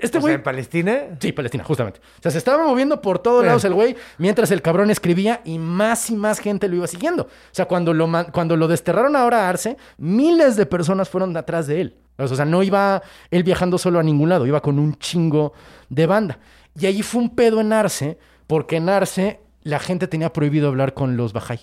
Este 0.00 0.18
güey... 0.18 0.34
en 0.34 0.42
Palestina. 0.42 0.98
Sí, 1.18 1.32
Palestina, 1.32 1.64
justamente. 1.64 2.00
O 2.18 2.22
sea, 2.22 2.30
se 2.30 2.38
estaba 2.38 2.64
moviendo 2.66 3.00
por 3.00 3.18
todos 3.18 3.42
Eh. 3.44 3.46
lados 3.46 3.64
el 3.64 3.74
güey 3.74 3.96
mientras 4.18 4.50
el 4.50 4.62
cabrón 4.62 4.90
escribía 4.90 5.40
y 5.44 5.58
más 5.58 6.10
y 6.10 6.16
más 6.16 6.38
gente 6.38 6.68
lo 6.68 6.76
iba 6.76 6.86
siguiendo. 6.86 7.24
O 7.24 7.28
sea, 7.52 7.66
cuando 7.66 7.92
lo, 7.94 8.08
cuando 8.32 8.56
lo 8.56 8.68
desterraron 8.68 9.14
ahora 9.16 9.46
a 9.46 9.48
Arce, 9.48 9.76
miles 9.98 10.56
de 10.56 10.66
personas 10.66 11.08
fueron 11.08 11.36
atrás 11.36 11.66
de 11.66 11.80
él. 11.80 11.96
O 12.18 12.28
sea, 12.28 12.44
no 12.44 12.62
iba 12.62 13.02
él 13.30 13.44
viajando 13.44 13.78
solo 13.78 13.98
a 13.98 14.02
ningún 14.02 14.28
lado, 14.28 14.46
iba 14.46 14.60
con 14.60 14.78
un 14.78 14.94
chingo 14.98 15.52
de 15.88 16.06
banda. 16.06 16.38
Y 16.78 16.86
allí 16.86 17.02
fue 17.02 17.22
un 17.22 17.34
pedo 17.34 17.60
en 17.60 17.72
Arce, 17.72 18.18
porque 18.46 18.76
en 18.76 18.88
Arce 18.88 19.40
la 19.62 19.78
gente 19.78 20.06
tenía 20.06 20.32
prohibido 20.32 20.68
hablar 20.68 20.92
con 20.94 21.16
los 21.16 21.32
Bajay. 21.32 21.60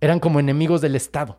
Eran 0.00 0.20
como 0.20 0.38
enemigos 0.40 0.80
del 0.80 0.94
Estado. 0.94 1.38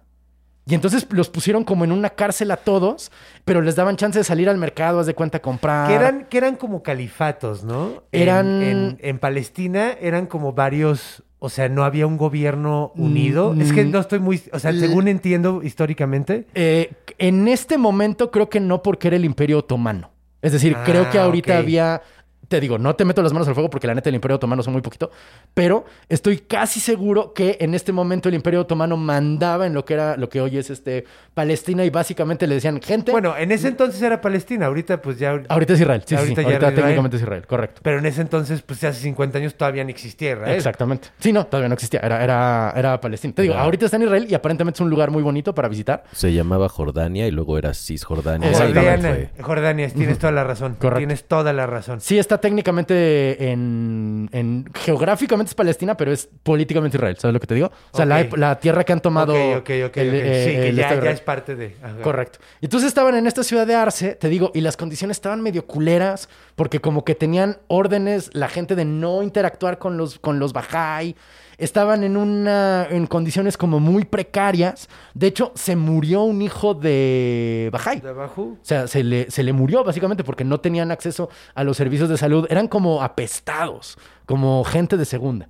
Y 0.70 0.76
entonces 0.76 1.08
los 1.12 1.30
pusieron 1.30 1.64
como 1.64 1.86
en 1.86 1.92
una 1.94 2.10
cárcel 2.10 2.52
a 2.52 2.58
todos, 2.58 3.10
pero 3.46 3.62
les 3.62 3.76
daban 3.78 3.96
chance 3.96 4.20
de 4.20 4.24
salir 4.26 4.50
al 4.50 4.58
mercado, 4.58 5.00
haz 5.00 5.06
de 5.06 5.14
cuenta, 5.16 5.40
comprar. 5.42 5.88
Que 5.88 5.94
eran, 5.96 6.26
que 6.26 6.38
eran 6.38 6.56
como 6.58 6.84
califatos, 6.84 7.64
¿no? 7.64 8.04
Eran- 8.12 8.62
En, 8.62 8.98
en 9.02 9.18
Palestina 9.20 9.92
eran 10.02 10.26
como 10.28 10.52
varios. 10.54 11.24
O 11.40 11.50
sea, 11.50 11.70
no 11.70 11.84
había 11.84 12.08
un 12.08 12.18
gobierno 12.18 12.92
unido. 12.96 13.56
es 13.60 13.72
que 13.72 13.86
Mm. 13.86 13.92
no 13.92 14.00
estoy 14.00 14.20
muy. 14.20 14.42
O 14.52 14.60
sea, 14.60 14.74
según 14.74 15.08
entiendo 15.08 15.62
históricamente. 15.64 16.48
Eh, 16.56 16.92
en 17.20 17.48
este 17.48 17.78
momento 17.78 18.32
creo 18.32 18.50
que 18.50 18.60
no 18.60 18.82
porque 18.82 19.08
era 19.08 19.18
el 19.18 19.24
Imperio 19.26 19.60
Otomano. 19.60 20.10
Es 20.42 20.52
decir, 20.52 20.76
Ah, 20.78 20.84
creo 20.86 21.10
que 21.10 21.18
ahorita 21.20 21.54
ok. 21.54 21.60
había... 21.60 22.02
Te 22.48 22.60
digo, 22.60 22.78
no 22.78 22.96
te 22.96 23.04
meto 23.06 23.22
las 23.22 23.34
manos 23.34 23.48
al 23.48 23.54
fuego 23.54 23.70
porque 23.70 23.88
la 23.88 23.96
neta 23.96 24.10
el 24.10 24.16
Imperio 24.16 24.36
Otomano 24.36 24.64
son 24.64 24.74
muy 24.74 24.82
poquito, 24.82 25.12
pero 25.54 25.86
estoy 26.08 26.40
casi 26.40 26.80
seguro 26.80 27.34
que 27.34 27.58
en 27.60 27.74
este 27.74 27.92
momento 27.92 28.30
el 28.30 28.36
Imperio 28.36 28.62
Otomano 28.62 28.96
mandaba 28.96 29.68
en 29.68 29.74
lo 29.74 29.84
que 29.84 29.94
era 29.96 30.16
lo 30.18 30.30
que 30.30 30.42
hoy 30.42 30.58
es 30.58 30.70
este 30.70 31.06
Palestina 31.34 31.84
y 31.86 31.90
básicamente 31.90 32.48
le 32.48 32.56
decían, 32.56 32.82
gente, 32.82 33.12
Bueno, 33.12 33.36
en 33.38 33.52
ese 33.52 33.68
entonces 33.68 34.02
era 34.02 34.22
Palestina. 34.22 34.68
Ahorita, 34.68 35.02
pues 35.02 35.20
ya. 35.20 35.40
ahorita 35.50 35.74
es 35.74 35.82
Israel. 35.82 36.04
Sí, 36.06 36.16
sí, 36.16 36.16
sí, 36.16 36.22
ahorita 36.22 36.42
ahorita, 36.42 36.52
ya 36.52 36.58
Israel. 36.58 36.76
técnicamente 36.76 37.18
es 37.18 37.24
Israel, 37.24 37.48
correcto. 37.48 37.82
Pero 37.84 38.00
en 38.00 38.06
ese 38.06 38.22
entonces, 38.22 38.62
pues 38.62 38.84
hace 38.84 39.02
50 39.02 39.38
años 39.38 39.56
todavía 39.56 39.84
no 39.84 39.90
existía 39.90 40.32
Israel. 40.32 40.56
Exactamente. 40.56 41.10
Sí, 41.20 41.34
no, 41.34 41.46
todavía 41.46 41.68
no 41.70 41.74
existía. 41.74 42.00
Era, 42.00 42.24
era, 42.24 42.74
era 42.76 43.02
Palestina. 43.02 43.34
Te 43.36 43.42
digo, 43.42 43.56
ahorita 43.56 43.86
está 43.86 43.98
en 43.98 44.04
Israel 44.04 44.28
y 44.30 44.34
aparentemente 44.34 44.78
es 44.78 44.82
un 44.82 44.90
lugar 44.90 45.12
muy 45.12 45.22
bonito 45.22 45.54
para 45.54 45.68
visitar. 45.68 46.04
Se 46.14 46.34
llamaba 46.34 46.70
Jordania 46.70 47.28
y 47.28 47.32
luego 47.32 47.58
era 47.58 47.74
Cisjordania. 47.74 48.52
Jordania, 48.54 49.32
Jordania, 49.42 49.90
tienes 49.90 50.18
toda 50.18 50.32
la 50.32 50.44
razón. 50.44 50.76
Correcto. 50.76 50.98
Tienes 51.00 51.24
toda 51.26 51.54
la 51.54 51.68
razón. 51.68 52.00
Sí, 52.02 52.18
está 52.18 52.37
técnicamente 52.38 53.52
en, 53.52 54.30
en- 54.32 54.66
Geográficamente 54.74 55.50
es 55.50 55.56
Palestina, 55.56 55.96
pero 55.98 56.12
es 56.12 56.30
políticamente 56.44 56.98
Israel. 56.98 57.18
¿Sabes 57.18 57.34
lo 57.34 57.40
que 57.40 57.48
te 57.48 57.56
digo? 57.56 57.72
O 57.92 57.98
sea, 57.98 58.06
la, 58.06 58.60
tierra 58.60 58.84
que 58.84 58.94
han 58.94 59.02
tomado. 59.02 59.34
ok, 59.34 59.58
ok, 59.58 59.70
ok. 59.88 59.98
el- 59.98 60.14
eh, 60.16 60.46
sí, 60.46 60.52
que 60.56 60.74
ya, 60.74 60.94
Israel. 60.94 61.08
es 61.14 61.22
parte 61.22 61.56
de. 61.56 61.76
ajá. 61.82 62.02
Correcto. 62.02 62.40
Entonces 62.62 62.88
estaban 62.88 63.16
en 63.16 63.28
esta 63.28 63.44
ciudad 63.44 63.66
de 63.68 63.76
Arce, 63.76 64.16
te 64.16 64.30
digo, 64.30 64.52
y 64.54 64.62
las 64.62 64.78
condiciones 64.78 65.18
estaban 65.18 65.42
medio 65.42 65.66
culeras, 65.66 66.30
porque 66.56 66.80
como 66.80 67.04
que 67.04 67.16
tenían 67.16 67.58
órdenes 67.68 68.30
la 68.34 68.48
gente 68.48 68.76
de 68.76 68.86
no 68.86 69.24
interactuar 69.24 69.78
con 69.78 69.98
los, 69.98 70.20
con 70.20 70.40
los 70.40 70.54
Bahá'í. 70.54 71.16
Estaban 71.58 72.04
en 72.04 72.18
una. 72.18 72.88
en 72.90 73.08
condiciones 73.08 73.58
como 73.58 73.80
muy 73.80 74.06
precarias. 74.06 74.90
De 75.14 75.28
hecho, 75.28 75.52
se 75.56 75.76
murió 75.76 76.22
un 76.22 76.42
hijo 76.42 76.76
de 76.76 77.70
Bahá'í. 77.74 78.02
¿De 78.02 78.10
abajo? 78.10 78.42
O 78.44 78.58
sea, 78.62 78.88
se 78.88 79.04
le, 79.04 79.32
se 79.32 79.42
le 79.42 79.54
murió 79.54 79.84
básicamente 79.84 80.24
porque 80.24 80.44
no 80.44 80.60
tenían 80.60 80.92
acceso 80.92 81.30
a 81.56 81.64
los 81.64 81.78
servicios 81.78 82.10
de 82.10 82.18
salud. 82.18 82.46
Eran 82.50 82.68
como 82.68 83.02
apestados, 83.02 83.98
como 84.26 84.64
gente 84.64 84.98
de 84.98 85.06
segunda. 85.06 85.50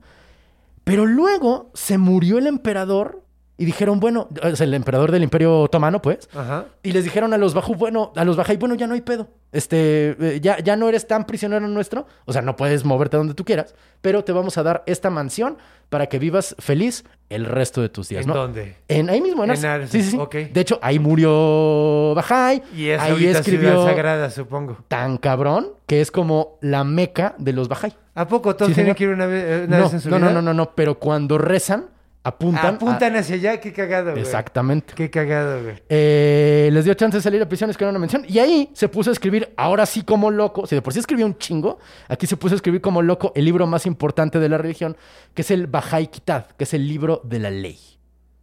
Pero 0.85 1.05
luego 1.05 1.69
se 1.73 1.97
murió 1.97 2.37
el 2.37 2.47
emperador 2.47 3.26
y 3.57 3.65
dijeron, 3.65 3.99
bueno, 3.99 4.27
sea, 4.55 4.65
el 4.65 4.73
emperador 4.75 5.11
del 5.11 5.23
Imperio 5.23 5.61
Otomano, 5.61 6.01
pues, 6.01 6.29
Ajá. 6.35 6.65
y 6.83 6.91
les 6.91 7.03
dijeron 7.03 7.33
a 7.33 7.37
los 7.37 7.53
Bajú, 7.55 7.73
bueno, 7.75 8.11
a 8.15 8.23
los 8.23 8.35
Bajay, 8.37 8.57
bueno, 8.57 8.75
ya 8.75 8.85
no 8.87 8.93
hay 8.93 9.01
pedo. 9.01 9.29
Este, 9.51 10.15
eh, 10.19 10.39
ya, 10.41 10.59
ya 10.59 10.75
no 10.75 10.87
eres 10.89 11.07
tan 11.07 11.25
prisionero 11.25 11.67
nuestro. 11.67 12.05
O 12.25 12.33
sea, 12.33 12.41
no 12.43 12.55
puedes 12.55 12.85
moverte 12.85 13.17
donde 13.17 13.33
tú 13.33 13.43
quieras, 13.45 13.73
pero 14.01 14.23
te 14.23 14.31
vamos 14.31 14.57
a 14.57 14.63
dar 14.63 14.83
esta 14.85 15.09
mansión 15.09 15.57
para 15.89 16.05
que 16.07 16.19
vivas 16.19 16.55
feliz 16.59 17.05
el 17.29 17.45
resto 17.45 17.81
de 17.81 17.89
tus 17.89 18.09
días, 18.09 18.23
¿En 18.23 18.27
¿no? 18.27 18.35
dónde? 18.35 18.75
En 18.89 19.09
ahí 19.09 19.21
mismo, 19.21 19.43
en 19.43 19.49
En 19.49 19.55
Arce. 19.55 19.67
Arce, 19.67 19.87
Sí, 19.87 20.03
sí, 20.03 20.11
sí. 20.11 20.17
ok. 20.19 20.35
De 20.53 20.59
hecho, 20.61 20.77
ahí 20.81 20.99
murió 20.99 22.13
Bajay. 22.15 22.61
Y 22.75 22.89
es 22.89 23.01
ahí 23.01 23.25
escribió 23.27 23.71
ciudad 23.71 23.85
sagrada, 23.85 24.29
supongo. 24.29 24.77
tan 24.87 25.17
cabrón 25.17 25.69
que 25.87 26.01
es 26.01 26.11
como 26.11 26.57
la 26.61 26.83
meca 26.83 27.33
de 27.37 27.53
los 27.53 27.67
Bajay. 27.69 27.93
¿A 28.15 28.27
poco 28.27 28.55
todos 28.55 28.69
Sí, 28.69 28.75
tienen 28.75 28.95
que 28.95 29.03
ir 29.05 29.09
una 29.11 29.25
vez, 29.27 29.67
una 29.67 29.77
No, 29.77 29.83
vez 29.85 29.93
en 29.93 30.01
su 30.01 30.09
no, 30.09 30.19
no, 30.19 30.31
no, 30.31 30.41
no, 30.41 30.53
no, 30.53 30.71
pero 30.75 30.99
cuando 30.99 31.37
rezan, 31.37 31.85
apuntan. 32.27 32.65
a- 32.65 32.69
Apuntan 32.69 33.15
hacia 33.15 33.35
allá, 33.35 33.59
qué 33.59 33.71
cagado, 33.73 34.11
güey. 34.11 34.21
Exactamente. 34.21 34.93
Qué 34.95 35.09
cagado, 35.09 35.63
güey. 35.63 35.75
Eh, 35.89 36.69
les 36.71 36.85
dio 36.85 36.93
chance 36.93 37.17
de 37.17 37.21
salir 37.21 37.41
a 37.41 37.47
prisión, 37.47 37.71
que 37.73 37.83
era 37.83 37.89
una 37.89 37.99
mención. 37.99 38.23
Y 38.27 38.39
ahí 38.39 38.69
se 38.73 38.87
puso 38.89 39.09
a 39.09 39.13
escribir, 39.13 39.53
ahora 39.57 39.85
sí 39.85 40.03
como 40.03 40.29
loco, 40.31 40.65
si 40.67 40.75
de 40.75 40.81
por 40.81 40.93
sí 40.93 40.99
escribió 40.99 41.25
un 41.25 41.37
chingo, 41.37 41.79
aquí 42.07 42.27
se 42.27 42.37
puso 42.37 42.55
a 42.55 42.57
escribir 42.57 42.81
como 42.81 43.01
loco 43.01 43.31
el 43.35 43.45
libro 43.45 43.67
más 43.67 43.85
importante 43.85 44.39
de 44.39 44.49
la 44.49 44.57
religión, 44.57 44.95
que 45.33 45.41
es 45.41 45.51
el 45.51 45.67
Bahá'í 45.71 46.07
Kitab, 46.09 46.55
que 46.57 46.63
es 46.65 46.73
el 46.73 46.87
libro 46.87 47.21
de 47.23 47.39
la 47.39 47.49
ley. 47.49 47.79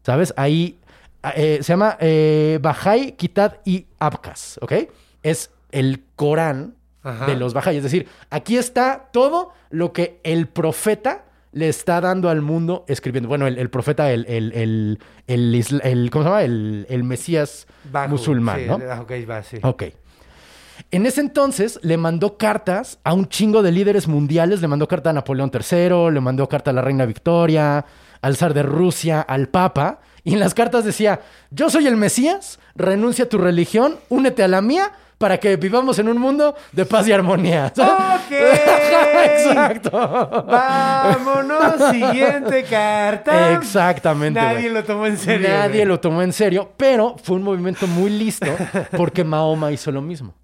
¿Sabes? 0.02 0.34
Ahí 0.36 0.78
eh, 1.34 1.58
se 1.62 1.72
llama 1.72 1.96
eh, 2.00 2.58
Bahá'í 2.60 3.12
Kitab 3.16 3.60
y 3.64 3.86
Abkas, 3.98 4.58
¿ok? 4.60 4.72
Es 5.22 5.50
el 5.72 6.04
Corán 6.16 6.74
Ajá. 7.02 7.26
de 7.26 7.36
los 7.36 7.54
Bahá'í. 7.54 7.76
Es 7.78 7.82
decir, 7.82 8.06
aquí 8.30 8.56
está 8.56 9.08
todo 9.12 9.52
lo 9.70 9.92
que 9.92 10.20
el 10.22 10.46
profeta 10.48 11.24
le 11.54 11.68
está 11.68 12.00
dando 12.00 12.28
al 12.28 12.42
mundo 12.42 12.84
escribiendo. 12.88 13.28
Bueno, 13.28 13.46
el, 13.46 13.58
el 13.58 13.70
profeta, 13.70 14.12
el, 14.12 14.26
el, 14.26 14.98
el, 15.26 16.10
¿cómo 16.10 16.24
se 16.24 16.28
llama? 16.28 16.42
El, 16.42 16.86
el 16.90 17.04
Mesías 17.04 17.66
Bajo, 17.90 18.10
musulmán, 18.10 18.60
sí, 18.60 18.66
¿no? 18.66 18.74
Ok, 18.74 19.12
va, 19.28 19.42
sí. 19.42 19.58
Ok. 19.62 19.84
En 20.90 21.06
ese 21.06 21.20
entonces 21.20 21.78
le 21.82 21.96
mandó 21.96 22.36
cartas 22.36 22.98
a 23.04 23.14
un 23.14 23.28
chingo 23.28 23.62
de 23.62 23.70
líderes 23.70 24.08
mundiales. 24.08 24.60
Le 24.60 24.68
mandó 24.68 24.88
carta 24.88 25.10
a 25.10 25.12
Napoleón 25.12 25.52
III, 25.54 26.10
le 26.12 26.20
mandó 26.20 26.48
carta 26.48 26.70
a 26.70 26.74
la 26.74 26.82
reina 26.82 27.06
Victoria, 27.06 27.84
al 28.20 28.36
zar 28.36 28.52
de 28.52 28.64
Rusia, 28.64 29.20
al 29.20 29.48
papa. 29.48 30.00
Y 30.24 30.34
en 30.34 30.40
las 30.40 30.54
cartas 30.54 30.84
decía, 30.84 31.20
yo 31.50 31.70
soy 31.70 31.86
el 31.86 31.96
Mesías, 31.96 32.58
renuncia 32.74 33.26
a 33.26 33.28
tu 33.28 33.38
religión, 33.38 33.96
únete 34.08 34.42
a 34.42 34.48
la 34.48 34.60
mía 34.60 34.92
para 35.24 35.40
que 35.40 35.56
vivamos 35.56 35.98
en 35.98 36.06
un 36.10 36.18
mundo 36.18 36.54
de 36.70 36.84
paz 36.84 37.08
y 37.08 37.12
armonía. 37.12 37.72
¡Ok! 37.78 38.30
Exacto. 38.30 39.90
Vámonos, 40.46 41.90
siguiente 41.90 42.62
carta. 42.64 43.54
Exactamente. 43.54 44.38
Nadie 44.38 44.68
güey. 44.68 44.74
lo 44.74 44.84
tomó 44.84 45.06
en 45.06 45.16
serio. 45.16 45.48
Nadie 45.48 45.76
güey. 45.76 45.86
lo 45.86 45.98
tomó 45.98 46.20
en 46.20 46.34
serio, 46.34 46.72
pero 46.76 47.16
fue 47.22 47.36
un 47.36 47.42
movimiento 47.42 47.86
muy 47.86 48.10
listo 48.10 48.54
porque 48.98 49.24
Mahoma 49.24 49.72
hizo 49.72 49.90
lo 49.90 50.02
mismo. 50.02 50.34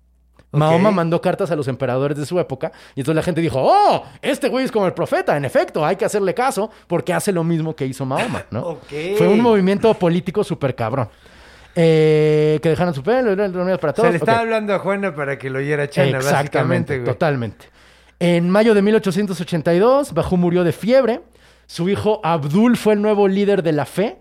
Mahoma 0.51 0.91
mandó 0.91 1.20
cartas 1.20 1.51
a 1.51 1.57
los 1.57 1.68
emperadores 1.68 2.16
de 2.16 2.24
su 2.24 2.41
época 2.41 2.72
y 2.95 3.01
entonces 3.01 3.16
la 3.16 3.22
gente 3.22 3.43
dijo, 3.43 3.61
oh, 3.62 4.03
este 4.22 4.49
güey 4.49 4.64
es 4.64 4.72
como 4.72 4.87
el 4.87 4.95
profeta, 4.95 5.37
en 5.37 5.45
efecto, 5.45 5.85
hay 5.85 5.97
que 5.97 6.07
hacerle 6.07 6.33
caso 6.33 6.70
porque 6.87 7.12
hace 7.12 7.33
lo 7.33 7.45
mismo 7.45 7.76
que 7.76 7.85
hizo 7.85 8.07
Mahoma, 8.07 8.47
¿no? 8.51 8.61
Ok. 8.62 8.89
Fue 9.18 9.28
un 9.28 9.43
movimiento 9.43 9.93
político 9.93 10.43
súper 10.43 10.74
cabrón. 10.74 11.11
Eh, 11.75 12.59
que 12.62 12.68
dejaron 12.68 12.93
su 12.95 13.03
pelo, 13.03 13.37
para 13.37 13.93
O 13.93 13.95
todos. 13.95 13.95
sea, 13.97 14.11
le 14.11 14.16
estaba 14.16 14.39
Ok. 14.39 14.43
hablando 14.45 14.75
a 14.75 14.79
Juana 14.81 15.14
para 15.14 15.39
que 15.39 15.51
lo 15.51 15.59
oyera 15.61 15.89
Chana, 15.89 16.18
Exactamente, 16.18 16.35
básicamente, 16.35 16.99
güey. 16.99 17.07
totalmente. 17.07 17.66
En 18.18 18.51
mayo 18.51 18.75
de 18.75 18.83
1882, 18.83 20.12
Bajú 20.12 20.37
murió 20.37 20.64
de 20.64 20.73
fiebre. 20.73 21.21
Su 21.66 21.89
hijo 21.89 22.21
Abdul 22.25 22.77
fue 22.77 22.95
el 22.95 23.03
nuevo 23.03 23.29
líder 23.29 23.62
de 23.62 23.73
la 23.73 23.87
fe. 23.87 24.18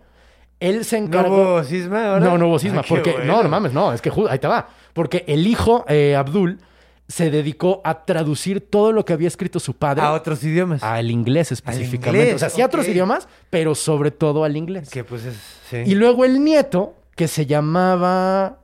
Él 0.60 0.86
se 0.86 1.00
¿No 1.00 1.08
encargó. 1.08 1.36
hubo 1.56 1.64
cisma 1.64 2.10
ahora? 2.14 2.26
No, 2.26 2.38
no 2.38 2.47
hubo 2.47 2.60
cisma. 2.60 2.82
Ah, 2.82 2.86
porque, 2.88 3.12
bueno. 3.14 3.34
no, 3.38 3.43
no 3.43 3.50
mames, 3.50 3.74
no, 3.74 3.91
es 3.93 4.02
que 4.02 4.12
ahí 4.30 4.39
te 4.39 4.47
va. 4.47 4.70
Porque 4.93 5.24
el 5.28 5.47
hijo, 5.47 5.86
eh, 5.88 6.16
Abdul, 6.16 6.60
se 7.08 7.32
dedicó 7.32 7.82
a 7.84 8.06
traducir 8.06 8.62
todo 8.70 8.91
lo 8.91 9.04
que 9.04 9.14
había 9.14 9.28
escrito 9.28 9.60
su 9.60 9.74
padre 9.74 10.04
A 10.04 10.12
otros 10.14 10.43
idiomas. 10.43 10.84
al 10.84 11.10
inglés 11.10 11.52
específicamente. 11.52 12.20
inglés, 12.20 12.36
o 12.36 12.39
sea, 12.39 12.50
sí 12.50 12.62
a 12.62 12.68
otros 12.68 12.88
idiomas, 12.88 13.28
pero 13.50 13.74
sobre 13.74 14.12
todo 14.12 14.43
al 14.43 14.56
inglés. 14.56 14.89
Que 14.91 15.04
pues 15.04 15.26
es... 15.26 15.36
Sí. 15.70 15.78
Y 15.88 15.95
luego 15.95 16.24
el 16.26 16.43
nieto, 16.43 16.93
que 17.20 17.28
se 17.28 17.45
llamaba. 17.45 18.59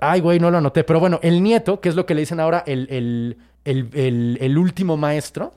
Ay, 0.00 0.20
güey, 0.20 0.40
no 0.40 0.50
lo 0.50 0.58
anoté. 0.58 0.82
Pero 0.82 0.98
bueno, 0.98 1.20
el 1.22 1.40
nieto, 1.44 1.80
que 1.80 1.88
es 1.88 1.94
lo 1.94 2.06
que 2.06 2.14
le 2.16 2.22
dicen 2.22 2.40
ahora 2.40 2.64
el, 2.66 2.88
el- 2.90 3.36
el- 3.94 4.36
el- 4.40 4.58
último 4.58 4.96
maestro, 4.96 5.54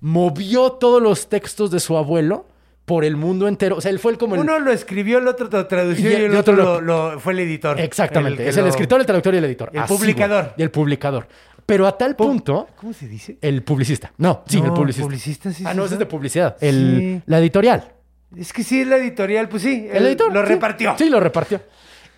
movió 0.00 0.72
todos 0.72 1.00
los 1.02 1.30
textos 1.30 1.70
de 1.70 1.80
su 1.80 1.96
abuelo 1.96 2.44
por 2.84 3.06
el 3.06 3.16
mundo 3.16 3.48
entero. 3.48 3.76
O 3.76 3.80
sea, 3.80 3.90
él 3.90 3.98
fue 3.98 4.12
el 4.12 4.18
como 4.18 4.34
el. 4.34 4.42
Uno 4.42 4.58
lo 4.58 4.70
escribió, 4.70 5.16
el 5.16 5.26
otro 5.28 5.48
lo 5.50 5.66
tradució 5.66 6.10
Y 6.10 6.12
y, 6.12 6.16
el 6.16 6.36
otro 6.36 6.52
otro 6.52 6.56
lo- 6.56 6.80
lo, 6.82 7.12
lo- 7.14 7.20
fue 7.20 7.32
el 7.32 7.38
editor. 7.38 7.80
Exactamente. 7.80 8.46
es 8.46 8.54
el 8.58 8.66
escritor, 8.66 9.00
el 9.00 9.06
traductor 9.06 9.32
y 9.34 9.38
el 9.38 9.44
editor. 9.44 9.70
El 9.72 9.78
Así, 9.80 9.94
publicador. 9.94 10.42
güey. 10.44 10.54
Y 10.58 10.62
el 10.62 10.70
publicador. 10.70 11.26
Pero 11.64 11.86
a 11.86 11.96
tal 11.96 12.12
Pu- 12.14 12.26
punto. 12.26 12.68
¿Cómo 12.76 12.92
se 12.92 13.08
dice? 13.08 13.38
El 13.40 13.62
publicista. 13.62 14.12
No, 14.18 14.42
sí, 14.46 14.60
No, 14.60 14.66
el 14.66 14.72
publicista. 14.74 15.04
publicista, 15.06 15.50
sí, 15.52 15.64
ah, 15.66 15.72
no, 15.72 15.86
ese 15.86 15.94
es 15.94 15.98
de 16.00 16.04
publicidad. 16.06 16.58
El, 16.60 16.96
Sí. 16.98 17.22
La 17.24 17.38
editorial. 17.38 17.92
Es 18.36 18.52
que 18.52 18.62
sí, 18.62 18.82
es 18.82 18.86
la 18.86 18.96
editorial, 18.98 19.48
pues 19.48 19.62
sí. 19.62 19.88
El 19.90 20.04
editor. 20.06 20.30
Lo 20.30 20.42
sí. 20.42 20.48
repartió. 20.48 20.94
Sí, 20.98 21.08
lo 21.08 21.20
repartió. 21.20 21.62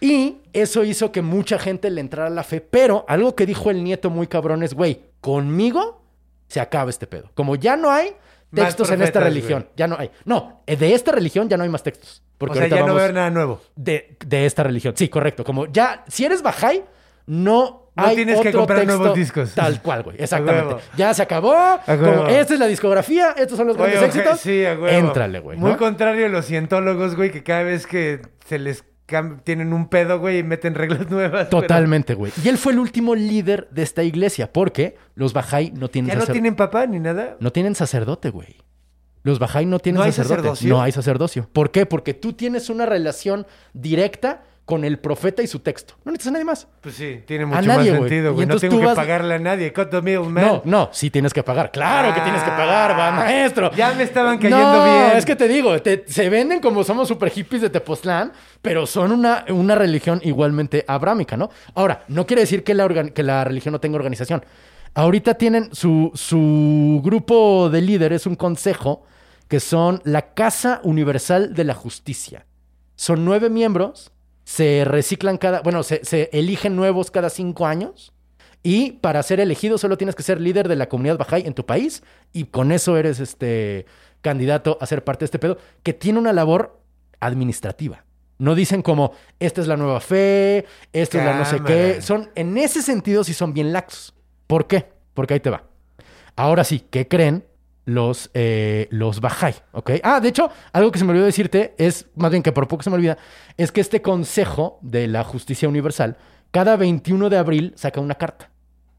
Y 0.00 0.38
eso 0.52 0.84
hizo 0.84 1.12
que 1.12 1.22
mucha 1.22 1.58
gente 1.58 1.90
le 1.90 2.00
entrara 2.00 2.30
la 2.30 2.42
fe. 2.42 2.60
Pero 2.60 3.04
algo 3.08 3.34
que 3.34 3.46
dijo 3.46 3.70
el 3.70 3.82
nieto 3.82 4.10
muy 4.10 4.26
cabrón 4.26 4.62
es, 4.62 4.74
güey, 4.74 5.02
conmigo 5.20 6.02
se 6.48 6.60
acaba 6.60 6.90
este 6.90 7.06
pedo. 7.06 7.30
Como 7.34 7.56
ya 7.56 7.76
no 7.76 7.90
hay 7.90 8.14
textos 8.54 8.90
en 8.90 9.02
esta 9.02 9.20
religión. 9.20 9.62
güey. 9.62 9.72
Ya 9.76 9.86
no 9.86 9.96
hay. 9.98 10.10
No, 10.24 10.62
eh, 10.66 10.76
de 10.76 10.94
esta 10.94 11.12
religión 11.12 11.48
ya 11.48 11.56
no 11.56 11.64
hay 11.64 11.68
más 11.68 11.82
textos. 11.82 12.22
Porque 12.38 12.58
o 12.58 12.60
sea, 12.60 12.68
ya 12.68 12.80
no 12.84 12.94
va 12.94 13.00
a 13.00 13.04
haber 13.04 13.14
nada 13.14 13.30
nuevo. 13.30 13.60
de, 13.74 14.16
de 14.24 14.46
esta 14.46 14.62
religión. 14.62 14.94
Sí, 14.96 15.08
correcto. 15.08 15.42
Como 15.42 15.66
ya, 15.66 16.04
si 16.06 16.24
eres 16.24 16.42
Bajay, 16.42 16.84
no, 17.26 17.90
No 17.96 18.06
hay 18.06 18.16
tienes 18.16 18.40
que 18.40 18.52
comprar 18.52 18.80
texto 18.80 18.98
nuevos 18.98 19.16
discos. 19.16 19.54
Tal 19.54 19.80
cual, 19.80 20.02
güey. 20.02 20.16
Exactamente. 20.20 20.76
Ya 20.96 21.14
se 21.14 21.22
acabó. 21.22 21.54
Como, 21.86 22.26
esta 22.26 22.54
es 22.54 22.60
la 22.60 22.66
discografía, 22.66 23.30
estos 23.38 23.56
son 23.56 23.68
los 23.68 23.76
grandes 23.76 24.02
éxitos. 24.02 24.40
Sí, 24.40 24.64
a. 24.64 24.72
Éntrale, 24.72 25.40
güey. 25.40 25.56
Muy 25.58 25.76
contrario 25.76 26.26
a 26.26 26.28
los 26.28 26.46
cientólogos, 26.46 27.16
güey, 27.16 27.30
que 27.30 27.42
cada 27.42 27.62
vez 27.62 27.86
que 27.86 28.20
se 28.46 28.58
les 28.58 28.84
tienen 29.44 29.72
un 29.72 29.88
pedo, 29.88 30.18
güey, 30.18 30.38
y 30.38 30.42
meten 30.42 30.74
reglas 30.74 31.08
nuevas. 31.10 31.48
Totalmente, 31.48 32.14
güey. 32.14 32.32
Y 32.44 32.48
él 32.48 32.58
fue 32.58 32.72
el 32.72 32.78
último 32.78 33.14
líder 33.14 33.68
de 33.70 33.82
esta 33.82 34.02
iglesia 34.02 34.52
porque 34.52 34.96
los 35.14 35.32
Bajay 35.32 35.70
no 35.72 35.88
tienen 35.88 36.12
Ya 36.12 36.18
no 36.18 36.26
tienen 36.26 36.56
papá 36.56 36.86
ni 36.86 36.98
nada. 36.98 37.36
no 37.40 37.52
tienen 37.52 37.74
sacerdote, 37.74 38.30
güey. 38.30 38.56
Los 39.22 39.38
Bajay 39.38 39.66
no 39.66 39.78
tienen 39.80 39.98
¿No 39.98 40.04
hay 40.04 40.12
sacerdote. 40.12 40.36
sacerdocio? 40.42 40.68
No 40.68 40.82
hay 40.82 40.92
sacerdocio. 40.92 41.48
¿Por 41.52 41.70
qué? 41.72 41.84
Porque 41.86 42.14
tú 42.14 42.32
tienes 42.34 42.70
una 42.70 42.86
relación 42.86 43.46
directa 43.72 44.44
con 44.66 44.84
el 44.84 44.98
profeta 44.98 45.42
y 45.42 45.46
su 45.46 45.60
texto. 45.60 45.94
No 46.04 46.10
necesitas 46.12 46.30
a 46.30 46.32
nadie 46.32 46.44
más. 46.44 46.66
Pues 46.80 46.96
sí, 46.96 47.22
tiene 47.24 47.46
mucho 47.46 47.62
nadie, 47.62 47.92
más 47.92 48.00
sentido, 48.00 48.34
güey. 48.34 48.46
No 48.48 48.58
tengo 48.58 48.80
que 48.80 48.84
vas- 48.86 48.96
pagarle 48.96 49.34
a 49.34 49.38
nadie. 49.38 49.72
Cut 49.72 49.90
the 49.90 50.02
middleman. 50.02 50.44
No, 50.44 50.62
no, 50.64 50.88
sí 50.92 51.08
tienes 51.08 51.32
que 51.32 51.42
pagar. 51.44 51.70
Claro 51.70 52.12
que 52.12 52.20
tienes 52.20 52.42
que 52.42 52.50
pagar, 52.50 52.90
va, 52.98 53.08
Ah. 53.08 53.12
maestro. 53.12 53.70
Ya 53.76 53.94
me 53.94 54.02
estaban 54.02 54.38
cayendo 54.38 54.60
no, 54.72 54.84
bien. 54.84 55.16
es 55.16 55.24
que 55.24 55.36
te 55.36 55.46
digo, 55.46 55.80
te- 55.80 56.04
se 56.08 56.28
venden 56.28 56.58
como 56.60 56.82
somos 56.82 57.06
super 57.06 57.30
hippies 57.30 57.62
de 57.62 57.70
Tepoztlán, 57.70 58.32
pero 58.60 58.86
son 58.86 59.12
una, 59.12 59.44
una 59.50 59.76
religión 59.76 60.20
igualmente 60.24 60.84
abrámica, 60.88 61.36
¿no? 61.36 61.48
Ahora, 61.76 62.02
no 62.08 62.26
quiere 62.26 62.42
decir 62.42 62.64
que 62.64 62.74
la, 62.74 62.88
que 63.12 63.22
la 63.22 63.44
religión 63.44 63.70
no 63.72 63.78
tenga 63.80 63.94
organización. 63.96 64.44
Ahorita 64.94 65.34
tienen 65.34 65.72
su, 65.74 66.10
su 66.14 67.00
grupo 67.04 67.70
de 67.70 67.82
líderes, 67.82 68.26
un 68.26 68.34
consejo, 68.34 69.04
que 69.46 69.60
son 69.60 70.00
la 70.02 70.34
Casa 70.34 70.80
Universal 70.82 71.54
de 71.54 71.62
la 71.62 71.74
Justicia. 71.74 72.46
Son 72.96 73.24
nueve 73.24 73.48
miembros, 73.50 74.10
se 74.46 74.84
reciclan 74.84 75.38
cada, 75.38 75.60
bueno, 75.60 75.82
se, 75.82 76.04
se 76.04 76.30
eligen 76.32 76.76
nuevos 76.76 77.10
cada 77.10 77.30
cinco 77.30 77.66
años. 77.66 78.12
Y 78.62 78.92
para 78.92 79.22
ser 79.24 79.40
elegido 79.40 79.76
solo 79.76 79.98
tienes 79.98 80.14
que 80.14 80.22
ser 80.22 80.40
líder 80.40 80.68
de 80.68 80.76
la 80.76 80.88
comunidad 80.88 81.18
Bahá'í 81.18 81.46
en 81.46 81.54
tu 81.54 81.66
país 81.66 82.02
y 82.32 82.44
con 82.44 82.70
eso 82.70 82.96
eres 82.96 83.18
este 83.18 83.86
candidato 84.22 84.78
a 84.80 84.86
ser 84.86 85.04
parte 85.04 85.20
de 85.20 85.26
este 85.26 85.38
pedo 85.40 85.58
que 85.82 85.92
tiene 85.92 86.20
una 86.20 86.32
labor 86.32 86.80
administrativa. 87.18 88.04
No 88.38 88.54
dicen 88.54 88.82
como 88.82 89.12
esta 89.40 89.60
es 89.60 89.66
la 89.66 89.76
nueva 89.76 90.00
fe, 90.00 90.64
esta 90.92 91.18
es 91.18 91.24
la 91.24 91.38
no 91.38 91.44
sé 91.44 91.60
qué. 91.64 92.00
Son 92.00 92.30
en 92.36 92.56
ese 92.56 92.82
sentido 92.82 93.24
sí 93.24 93.34
son 93.34 93.52
bien 93.52 93.72
laxos. 93.72 94.14
¿Por 94.46 94.68
qué? 94.68 94.86
Porque 95.12 95.34
ahí 95.34 95.40
te 95.40 95.50
va. 95.50 95.64
Ahora 96.36 96.62
sí, 96.62 96.84
¿qué 96.90 97.08
creen 97.08 97.44
los, 97.86 98.30
eh, 98.34 98.88
los 98.90 99.22
Bahá'í? 99.22 99.54
¿Ok? 99.72 99.92
Ah, 100.02 100.20
de 100.20 100.28
hecho, 100.28 100.50
algo 100.74 100.92
que 100.92 100.98
se 100.98 101.06
me 101.06 101.12
olvidó 101.12 101.24
decirte 101.24 101.74
es, 101.78 102.06
más 102.14 102.30
bien 102.30 102.42
que 102.42 102.52
por 102.52 102.68
poco 102.68 102.82
se 102.82 102.90
me 102.90 102.96
olvida, 102.96 103.16
es 103.56 103.72
que 103.72 103.80
este 103.80 104.02
Consejo 104.02 104.78
de 104.82 105.06
la 105.06 105.24
Justicia 105.24 105.68
Universal, 105.68 106.18
cada 106.50 106.76
21 106.76 107.30
de 107.30 107.38
abril 107.38 107.72
saca 107.76 108.00
una 108.00 108.16
carta 108.16 108.50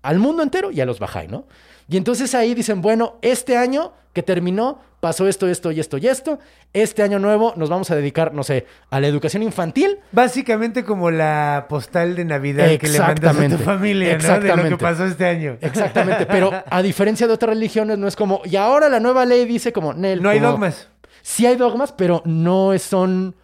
al 0.01 0.19
mundo 0.19 0.41
entero 0.41 0.71
y 0.71 0.81
a 0.81 0.85
los 0.85 0.99
Bahá'í, 0.99 1.27
¿no? 1.27 1.47
Y 1.89 1.97
entonces 1.97 2.35
ahí 2.35 2.53
dicen, 2.53 2.81
bueno, 2.81 3.15
este 3.21 3.55
año 3.57 3.93
que 4.13 4.23
terminó, 4.23 4.79
pasó 4.99 5.27
esto, 5.27 5.47
esto 5.47 5.71
y 5.71 5.79
esto 5.79 5.97
y 5.99 6.07
esto. 6.07 6.39
Este 6.73 7.03
año 7.03 7.19
nuevo 7.19 7.53
nos 7.55 7.69
vamos 7.69 7.91
a 7.91 7.95
dedicar, 7.95 8.33
no 8.33 8.43
sé, 8.43 8.65
a 8.89 8.99
la 8.99 9.07
educación 9.07 9.43
infantil. 9.43 9.99
Básicamente 10.11 10.83
como 10.83 11.11
la 11.11 11.67
postal 11.69 12.15
de 12.15 12.25
Navidad 12.25 12.67
que 12.77 12.87
le 12.89 12.99
mandas 12.99 13.37
a 13.37 13.49
tu 13.49 13.57
familia, 13.59 14.17
¿no? 14.17 14.39
De 14.39 14.55
lo 14.55 14.63
que 14.69 14.77
pasó 14.77 15.05
este 15.05 15.25
año. 15.27 15.57
Exactamente, 15.61 16.25
pero 16.25 16.51
a 16.69 16.81
diferencia 16.81 17.27
de 17.27 17.33
otras 17.33 17.49
religiones, 17.51 17.97
no 17.97 18.07
es 18.07 18.15
como, 18.15 18.41
y 18.43 18.55
ahora 18.55 18.89
la 18.89 18.99
nueva 18.99 19.23
ley 19.25 19.45
dice 19.45 19.71
como, 19.71 19.93
Nel, 19.93 20.21
No 20.21 20.29
hay 20.29 20.39
como- 20.39 20.51
dogmas. 20.51 20.89
Sí 21.21 21.45
hay 21.45 21.55
dogmas, 21.57 21.91
pero 21.91 22.21
no 22.25 22.77
son 22.79 23.35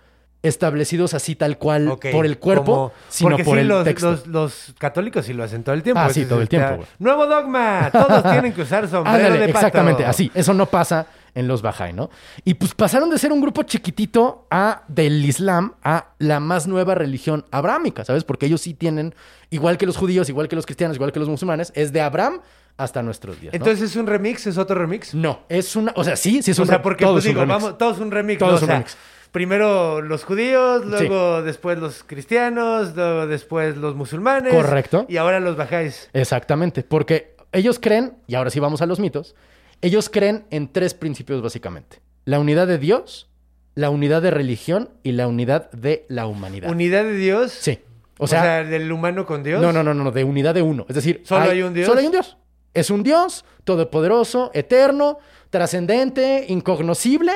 establecidos 0.43 1.13
así 1.13 1.35
tal 1.35 1.57
cual 1.57 1.97
por 2.11 2.25
el 2.25 2.37
cuerpo, 2.37 2.65
como- 2.65 2.91
sino 3.09 3.29
porque 3.31 3.43
por 3.43 3.55
sí, 3.55 3.61
el 3.61 3.67
los, 3.69 3.83
texto. 3.83 4.11
Los, 4.11 4.27
los 4.27 4.73
católicos 4.77 5.25
sí 5.25 5.33
lo 5.33 5.43
hacen 5.43 5.63
todo 5.63 5.73
el 5.73 5.81
tiempo. 5.83 6.01
Ah, 6.01 6.09
sí, 6.09 6.25
todo 6.25 6.41
el 6.41 6.49
tiempo, 6.49 6.75
güey. 6.75 6.87
Nuevo 6.99 7.25
dogma. 7.25 7.89
Todos 7.91 8.23
tienen 8.23 8.53
que 8.53 8.61
usar 8.61 8.87
sombrero 8.89 9.17
Ándale, 9.17 9.39
de 9.39 9.47
pato. 9.47 9.57
exactamente, 9.67 10.05
así. 10.05 10.29
Eso 10.35 10.53
no 10.53 10.65
pasa 10.67 11.07
en 11.35 11.47
los 11.47 11.63
Bahá'í, 11.63 11.93
¿no? 11.93 12.11
Y 12.43 12.53
pues 12.55 12.75
pasaron 12.75 13.09
de 13.09 13.17
ser 13.17 13.31
un 13.31 13.41
grupo 13.41 13.63
chiquitito 13.63 14.45
a 14.51 14.83
del 14.87 15.23
Islam 15.25 15.73
a 15.83 16.09
la 16.19 16.39
más 16.39 16.67
nueva 16.67 16.93
religión 16.93 17.45
abrámica, 17.49 18.05
¿sabes? 18.05 18.23
Porque 18.23 18.45
ellos 18.45 18.61
sí 18.61 18.73
tienen, 18.75 19.15
igual 19.49 19.77
que 19.79 19.85
los 19.87 19.97
judíos, 19.97 20.29
igual 20.29 20.47
que 20.47 20.55
los 20.55 20.65
cristianos, 20.67 20.95
igual 20.97 21.11
que 21.11 21.19
los 21.19 21.29
musulmanes, 21.29 21.71
es 21.75 21.91
de 21.91 22.01
Abraham 22.01 22.41
hasta 22.77 23.01
nuestros 23.01 23.39
días. 23.39 23.53
¿no? 23.53 23.57
Entonces 23.57 23.89
es 23.91 23.95
un 23.95 24.05
remix, 24.07 24.45
es 24.45 24.57
otro 24.57 24.75
remix. 24.77 25.13
no, 25.15 25.39
es 25.49 25.75
una, 25.75 25.91
o 25.95 26.03
sea, 26.03 26.15
sí, 26.15 26.41
sí 26.43 26.51
es 26.51 26.59
un 26.59 26.63
o 26.63 26.67
sea, 26.67 26.81
porque 26.81 27.03
todo 27.05 27.13
pues, 27.15 27.25
es 27.25 27.29
un 27.29 27.35
digo, 27.35 27.41
remix. 27.45 27.63
vamos, 27.63 27.77
todos 27.79 27.99
un 27.99 28.11
remix. 28.11 28.39
Todo 28.39 28.49
¿no? 28.51 28.55
es 28.57 28.61
O 28.61 28.65
un 28.65 28.67
sea, 28.67 28.75
remix. 28.77 28.97
Primero 29.33 30.01
los 30.03 30.23
judíos, 30.25 30.85
luego 30.85 31.41
después 31.41 31.79
los 31.79 32.03
cristianos, 32.03 32.95
luego 32.95 33.25
después 33.25 33.75
los 33.77 33.95
musulmanes. 33.95 34.53
Correcto. 34.53 35.07
Y 35.09 35.17
ahora 35.17 35.39
los 35.39 35.57
bajáis. 35.57 36.07
Exactamente, 36.13 36.83
porque 36.83 37.35
ellos 37.51 37.79
creen, 37.79 38.13
y 38.27 38.35
ahora 38.35 38.51
sí 38.51 38.59
vamos 38.59 38.83
a 38.83 38.85
los 38.85 38.99
mitos, 38.99 39.35
ellos 39.81 40.11
creen 40.11 40.45
en 40.51 40.71
tres 40.71 40.93
principios 40.93 41.41
básicamente. 41.41 41.99
La 42.25 42.37
unidad 42.39 42.67
de 42.67 42.77
Dios, 42.77 43.27
la 43.73 43.89
unidad 43.89 44.21
de 44.21 44.29
religión 44.29 44.91
y 45.01 45.13
la 45.13 45.27
unidad 45.27 45.71
de 45.71 46.05
la 46.09 46.27
humanidad. 46.27 46.69
Unidad 46.69 47.03
de 47.03 47.15
Dios. 47.15 47.51
sí. 47.51 47.79
O 48.19 48.25
O 48.25 48.27
sea, 48.27 48.43
sea, 48.43 48.63
del 48.63 48.91
humano 48.91 49.25
con 49.25 49.41
Dios. 49.41 49.59
no, 49.59 49.73
no, 49.73 49.83
no, 49.83 49.95
no, 49.95 50.11
de 50.11 50.23
unidad 50.23 50.53
de 50.53 50.61
uno. 50.61 50.85
Es 50.87 50.93
decir, 50.93 51.23
¿Solo 51.25 51.49
hay 51.49 51.63
un 51.63 51.73
Dios? 51.73 51.87
Solo 51.87 51.99
hay 51.99 52.05
un 52.05 52.11
Dios. 52.11 52.37
Es 52.75 52.91
un 52.91 53.01
Dios 53.01 53.43
todopoderoso, 53.63 54.51
eterno, 54.53 55.17
trascendente, 55.49 56.45
incognoscible, 56.47 57.31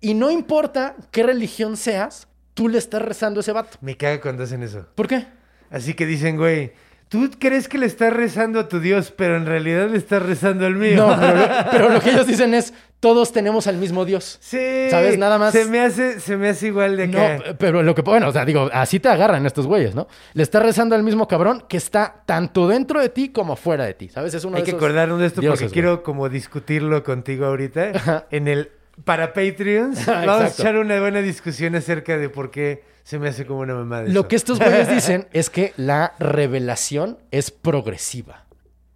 y 0.00 0.14
no 0.14 0.30
importa 0.30 0.96
qué 1.10 1.22
religión 1.22 1.76
seas, 1.76 2.28
tú 2.54 2.68
le 2.68 2.78
estás 2.78 3.02
rezando 3.02 3.40
a 3.40 3.42
ese 3.42 3.52
vato. 3.52 3.78
Me 3.80 3.96
caga 3.96 4.20
cuando 4.20 4.44
hacen 4.44 4.62
eso. 4.62 4.86
¿Por 4.94 5.06
qué? 5.08 5.26
Así 5.70 5.94
que 5.94 6.04
dicen, 6.06 6.36
güey, 6.36 6.72
tú 7.08 7.30
crees 7.38 7.68
que 7.68 7.78
le 7.78 7.86
estás 7.86 8.12
rezando 8.12 8.58
a 8.60 8.68
tu 8.68 8.80
Dios, 8.80 9.12
pero 9.16 9.36
en 9.36 9.46
realidad 9.46 9.88
le 9.88 9.98
estás 9.98 10.22
rezando 10.22 10.66
al 10.66 10.74
mío. 10.76 10.96
No, 11.06 11.16
pero 11.20 11.34
lo, 11.36 11.46
pero 11.70 11.88
lo 11.90 12.00
que 12.00 12.10
ellos 12.10 12.26
dicen 12.26 12.54
es, 12.54 12.72
todos 12.98 13.32
tenemos 13.32 13.66
al 13.66 13.76
mismo 13.76 14.04
Dios. 14.04 14.36
Sí. 14.40 14.88
¿Sabes? 14.90 15.16
Nada 15.16 15.38
más- 15.38 15.52
Se 15.52 15.64
me 15.64 15.80
hace, 15.80 16.20
se 16.20 16.36
me 16.36 16.48
hace 16.50 16.66
igual 16.66 16.96
de 16.96 17.04
acá. 17.04 17.36
No, 17.38 17.56
pero 17.56 17.82
lo 17.82 17.94
que, 17.94 18.02
bueno, 18.02 18.28
o 18.28 18.32
sea, 18.32 18.44
digo, 18.44 18.68
así 18.72 19.00
te 19.00 19.08
agarran 19.08 19.46
estos 19.46 19.66
güeyes, 19.66 19.94
¿no? 19.94 20.06
Le 20.34 20.42
estás 20.42 20.62
rezando 20.62 20.94
al 20.96 21.02
mismo 21.02 21.26
cabrón 21.28 21.64
que 21.68 21.76
está 21.78 22.22
tanto 22.26 22.68
dentro 22.68 23.00
de 23.00 23.08
ti 23.10 23.30
como 23.30 23.54
fuera 23.56 23.84
de 23.84 23.94
ti, 23.94 24.08
¿sabes? 24.08 24.34
Es 24.34 24.44
uno 24.44 24.56
Hay 24.56 24.64
de 24.64 24.70
que 24.72 24.76
acordarnos 24.76 25.20
de 25.20 25.26
esto 25.26 25.40
dioses, 25.40 25.60
porque 25.60 25.66
güey. 25.66 25.72
quiero 25.72 26.02
como 26.02 26.28
discutirlo 26.28 27.02
contigo 27.04 27.46
ahorita. 27.46 27.92
Ajá. 27.94 28.26
En 28.30 28.48
el 28.48 28.70
para 29.04 29.32
Patreons 29.32 30.04
vamos 30.06 30.42
a 30.42 30.48
echar 30.48 30.76
una 30.76 31.00
buena 31.00 31.20
discusión 31.20 31.74
acerca 31.74 32.16
de 32.18 32.28
por 32.28 32.50
qué 32.50 32.82
se 33.02 33.18
me 33.18 33.28
hace 33.28 33.46
como 33.46 33.60
una 33.60 33.74
mamada. 33.74 34.02
Lo 34.04 34.08
eso. 34.20 34.28
que 34.28 34.36
estos 34.36 34.58
güeyes 34.58 34.88
dicen 34.94 35.26
es 35.32 35.50
que 35.50 35.72
la 35.76 36.14
revelación 36.18 37.18
es 37.30 37.50
progresiva. 37.50 38.44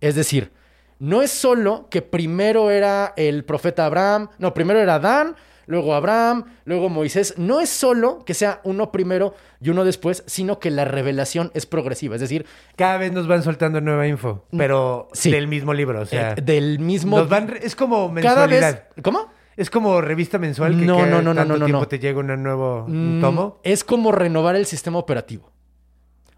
Es 0.00 0.14
decir, 0.14 0.52
no 0.98 1.22
es 1.22 1.30
solo 1.30 1.88
que 1.90 2.02
primero 2.02 2.70
era 2.70 3.12
el 3.16 3.44
profeta 3.44 3.86
Abraham, 3.86 4.28
no, 4.38 4.52
primero 4.54 4.78
era 4.80 4.96
Adán, 4.96 5.34
luego 5.66 5.94
Abraham, 5.94 6.44
luego 6.64 6.88
Moisés. 6.90 7.34
No 7.38 7.60
es 7.60 7.70
solo 7.70 8.24
que 8.24 8.34
sea 8.34 8.60
uno 8.64 8.92
primero 8.92 9.34
y 9.60 9.70
uno 9.70 9.84
después, 9.84 10.22
sino 10.26 10.58
que 10.60 10.70
la 10.70 10.84
revelación 10.84 11.50
es 11.54 11.64
progresiva. 11.66 12.14
Es 12.14 12.20
decir, 12.20 12.44
cada 12.76 12.98
vez 12.98 13.12
nos 13.12 13.26
van 13.26 13.42
soltando 13.42 13.80
nueva 13.80 14.06
info, 14.06 14.44
pero 14.56 15.08
Sí. 15.14 15.30
del 15.30 15.48
mismo 15.48 15.72
libro, 15.72 16.02
o 16.02 16.06
sea, 16.06 16.32
eh, 16.32 16.42
del 16.42 16.78
mismo... 16.78 17.18
nos 17.18 17.28
van 17.28 17.52
es 17.60 17.74
como 17.74 18.08
cada 18.22 18.46
mensualidad. 18.46 18.84
vez... 18.94 19.02
¿Cómo? 19.02 19.32
Es 19.56 19.70
como 19.70 20.00
revista 20.00 20.38
mensual 20.38 20.78
que 20.78 20.84
No, 20.84 20.96
cada 20.98 21.22
no, 21.22 21.34
tanto 21.34 21.52
no, 21.54 21.58
no, 21.58 21.64
tiempo 21.66 21.82
no. 21.82 21.88
te 21.88 21.98
llega 21.98 22.18
un 22.18 22.42
nuevo 22.42 22.86
Mm, 22.88 23.20
tomo. 23.20 23.60
Es 23.62 23.84
como 23.84 24.10
renovar 24.12 24.56
el 24.56 24.66
sistema 24.66 24.98
operativo. 24.98 25.50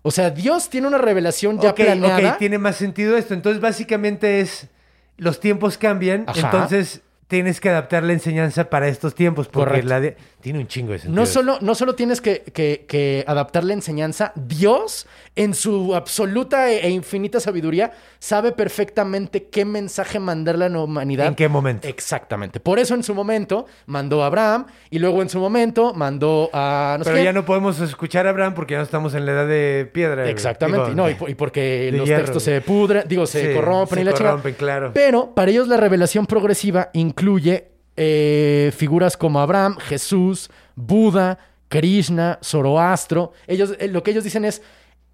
O 0.03 0.11
sea, 0.11 0.31
Dios 0.31 0.69
tiene 0.71 0.87
una 0.87 0.99
revelación 0.99 1.59
ya 1.61 1.71
ok, 1.71 1.77
planeada. 1.77 2.33
ok, 2.33 2.39
tiene 2.39 2.59
más 2.59 2.77
sentido 2.77 3.17
esto. 3.17 3.35
Entonces, 3.35 3.61
básicamente 3.61 4.41
es 4.41 4.69
los 5.17 5.41
tiempos 5.41 5.79
cambian, 5.79 6.25
Ajá. 6.27 6.41
entonces 6.41 7.01
tienes 7.27 7.61
que 7.61 7.71
adaptar 7.71 8.05
la 8.05 8.12
enseñanza 8.12 8.71
para 8.71 8.87
estos 8.87 9.14
tiempos, 9.17 9.49
porque 9.49 9.69
Correcto. 9.71 9.89
la 9.89 10.01
de... 10.01 10.17
tiene 10.47 10.61
un 10.61 10.69
chingo 10.69 10.93
de 10.93 11.01
sentido. 11.01 11.21
No 11.21 11.27
solo, 11.27 11.59
no 11.61 11.75
solo 11.75 11.97
tienes 11.97 12.21
que, 12.21 12.43
que- 12.53 12.85
que 12.87 13.25
adaptar 13.27 13.65
la 13.65 13.73
enseñanza, 13.73 14.31
Dios, 14.37 15.09
en 15.35 15.55
su 15.55 15.93
absoluta 15.97 16.71
e, 16.71 16.87
e 16.87 16.91
infinita 16.91 17.41
sabiduría, 17.41 17.91
sabe 18.21 18.53
perfectamente 18.53 19.49
qué 19.49 19.65
mensaje 19.65 20.21
mandarle 20.21 20.67
a 20.67 20.69
la 20.69 20.79
humanidad. 20.83 21.27
¿En 21.27 21.35
qué 21.35 21.49
momento? 21.49 21.89
Exactamente. 21.89 22.61
Por 22.61 22.79
eso 22.79 22.95
en 22.95 23.03
su 23.03 23.13
momento 23.13 23.67
mandó 23.87 24.23
a 24.23 24.27
Abraham 24.27 24.67
y 24.89 25.01
luego 25.01 25.21
en 25.21 25.29
su 25.29 25.41
momento 25.41 25.93
mandó 25.95 26.49
a... 26.53 26.95
no 26.97 27.05
Pero 27.05 27.19
ya 27.19 27.33
no 27.33 27.45
podemos 27.45 27.81
escuchar 27.81 28.29
a 28.29 28.31
Abraham 28.31 28.55
porque 28.55 28.75
ya 28.75 28.79
no 28.79 28.85
estamos 28.85 29.15
en 29.15 29.27
la 29.27 29.33
edad 29.33 29.49
de 29.49 29.91
piedra. 29.93 30.31
Exactamente. 30.31 30.91
Digo, 30.91 30.95
no, 30.95 31.11
y, 31.11 31.15
por- 31.15 31.29
y 31.29 31.35
porque 31.35 31.91
los 31.93 32.07
hierro, 32.07 32.23
textos 32.23 32.45
se 32.45 32.61
pudren, 32.61 33.03
digo, 33.09 33.27
se 33.27 33.49
Sí, 33.49 33.53
corrompen 33.53 33.97
se 33.97 34.01
y 34.03 34.05
la 34.05 34.13
chingada. 34.13 34.31
corrompen, 34.37 34.55
claro. 34.55 34.93
Pero 34.95 35.35
para 35.35 35.51
ellos 35.51 35.67
la 35.67 35.77
revelación 35.77 36.25
progresiva 36.27 36.91
incluye 36.93 37.75
eh, 37.97 38.73
figuras 38.77 39.17
como 39.17 39.41
Abraham, 39.41 39.77
Jesús, 39.79 40.51
Buda, 40.75 41.39
Krishna, 41.69 42.39
Zoroastro. 42.43 43.33
Ellos, 43.47 43.75
eh, 43.79 43.89
lo 43.89 44.03
que 44.03 44.11
ellos 44.11 44.25
dicen 44.25 44.45
es, 44.45 44.63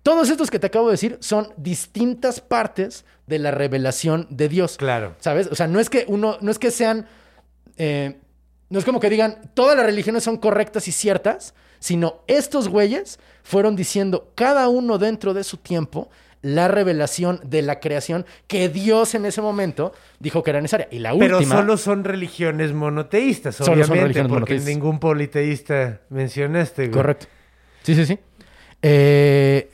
todos 0.02 0.30
estos 0.30 0.50
que 0.50 0.58
te 0.58 0.66
acabo 0.66 0.88
de 0.88 0.92
decir 0.92 1.16
son 1.20 1.52
distintas 1.56 2.40
partes 2.40 3.04
de 3.26 3.38
la 3.38 3.52
revelación 3.52 4.26
de 4.30 4.48
Dios. 4.48 4.76
Claro. 4.76 5.14
¿Sabes? 5.20 5.46
O 5.46 5.54
sea, 5.54 5.68
no 5.68 5.78
es 5.78 5.88
que 5.88 6.04
uno, 6.08 6.38
no 6.40 6.50
es 6.50 6.58
que 6.58 6.70
sean, 6.70 7.06
eh, 7.76 8.18
no 8.68 8.78
es 8.78 8.84
como 8.84 8.98
que 9.00 9.10
digan, 9.10 9.52
todas 9.54 9.76
las 9.76 9.86
religiones 9.86 10.24
son 10.24 10.38
correctas 10.38 10.88
y 10.88 10.92
ciertas, 10.92 11.54
sino 11.78 12.22
estos 12.26 12.68
güeyes 12.68 13.20
fueron 13.42 13.76
diciendo 13.76 14.32
cada 14.34 14.68
uno 14.68 14.98
dentro 14.98 15.34
de 15.34 15.44
su 15.44 15.56
tiempo 15.56 16.10
la 16.42 16.68
revelación 16.68 17.40
de 17.44 17.62
la 17.62 17.78
creación 17.80 18.26
que 18.48 18.68
Dios 18.68 19.14
en 19.14 19.24
ese 19.26 19.40
momento 19.40 19.92
dijo 20.18 20.42
que 20.42 20.50
era 20.50 20.60
necesaria. 20.60 20.88
Y 20.90 20.98
la 20.98 21.16
Pero 21.16 21.38
última... 21.38 21.56
solo 21.56 21.76
son 21.76 22.04
religiones 22.04 22.72
monoteístas, 22.72 23.54
Solo 23.56 23.66
son 23.66 23.74
obviamente, 23.74 24.02
religiones 24.02 24.28
porque 24.28 24.54
monoteístas. 24.54 24.68
ningún 24.68 24.98
politeísta 25.00 26.00
mencionaste. 26.10 26.82
güey. 26.88 26.92
Correcto. 26.92 27.26
Sí, 27.82 27.94
sí, 27.94 28.06
sí. 28.06 28.18
Eh, 28.82 29.70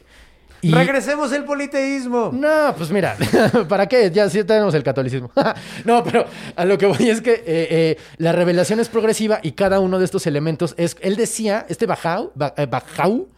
y- 0.61 0.73
Regresemos 0.75 1.33
al 1.33 1.45
politeísmo. 1.45 2.31
No, 2.35 2.75
pues 2.77 2.91
mira, 2.91 3.17
¿para 3.69 3.87
qué? 3.87 4.11
Ya 4.11 4.29
sí 4.29 4.43
tenemos 4.45 4.75
el 4.75 4.83
catolicismo. 4.83 5.31
no, 5.85 6.03
pero 6.03 6.25
a 6.57 6.65
lo 6.65 6.77
que 6.77 6.87
voy 6.87 7.09
es 7.09 7.21
que 7.21 7.33
eh, 7.33 7.43
eh, 7.47 7.97
la 8.17 8.33
revelación 8.33 8.81
es 8.81 8.89
progresiva 8.89 9.39
y 9.43 9.53
cada 9.53 9.79
uno 9.81 9.99
de 9.99 10.05
estos 10.05 10.27
elementos 10.27 10.75
es. 10.77 10.97
Él 11.01 11.17
decía, 11.17 11.65
este 11.69 11.87
Bajau, 11.87 12.33
Ba- 12.35 12.55
Bajau, 12.69 13.29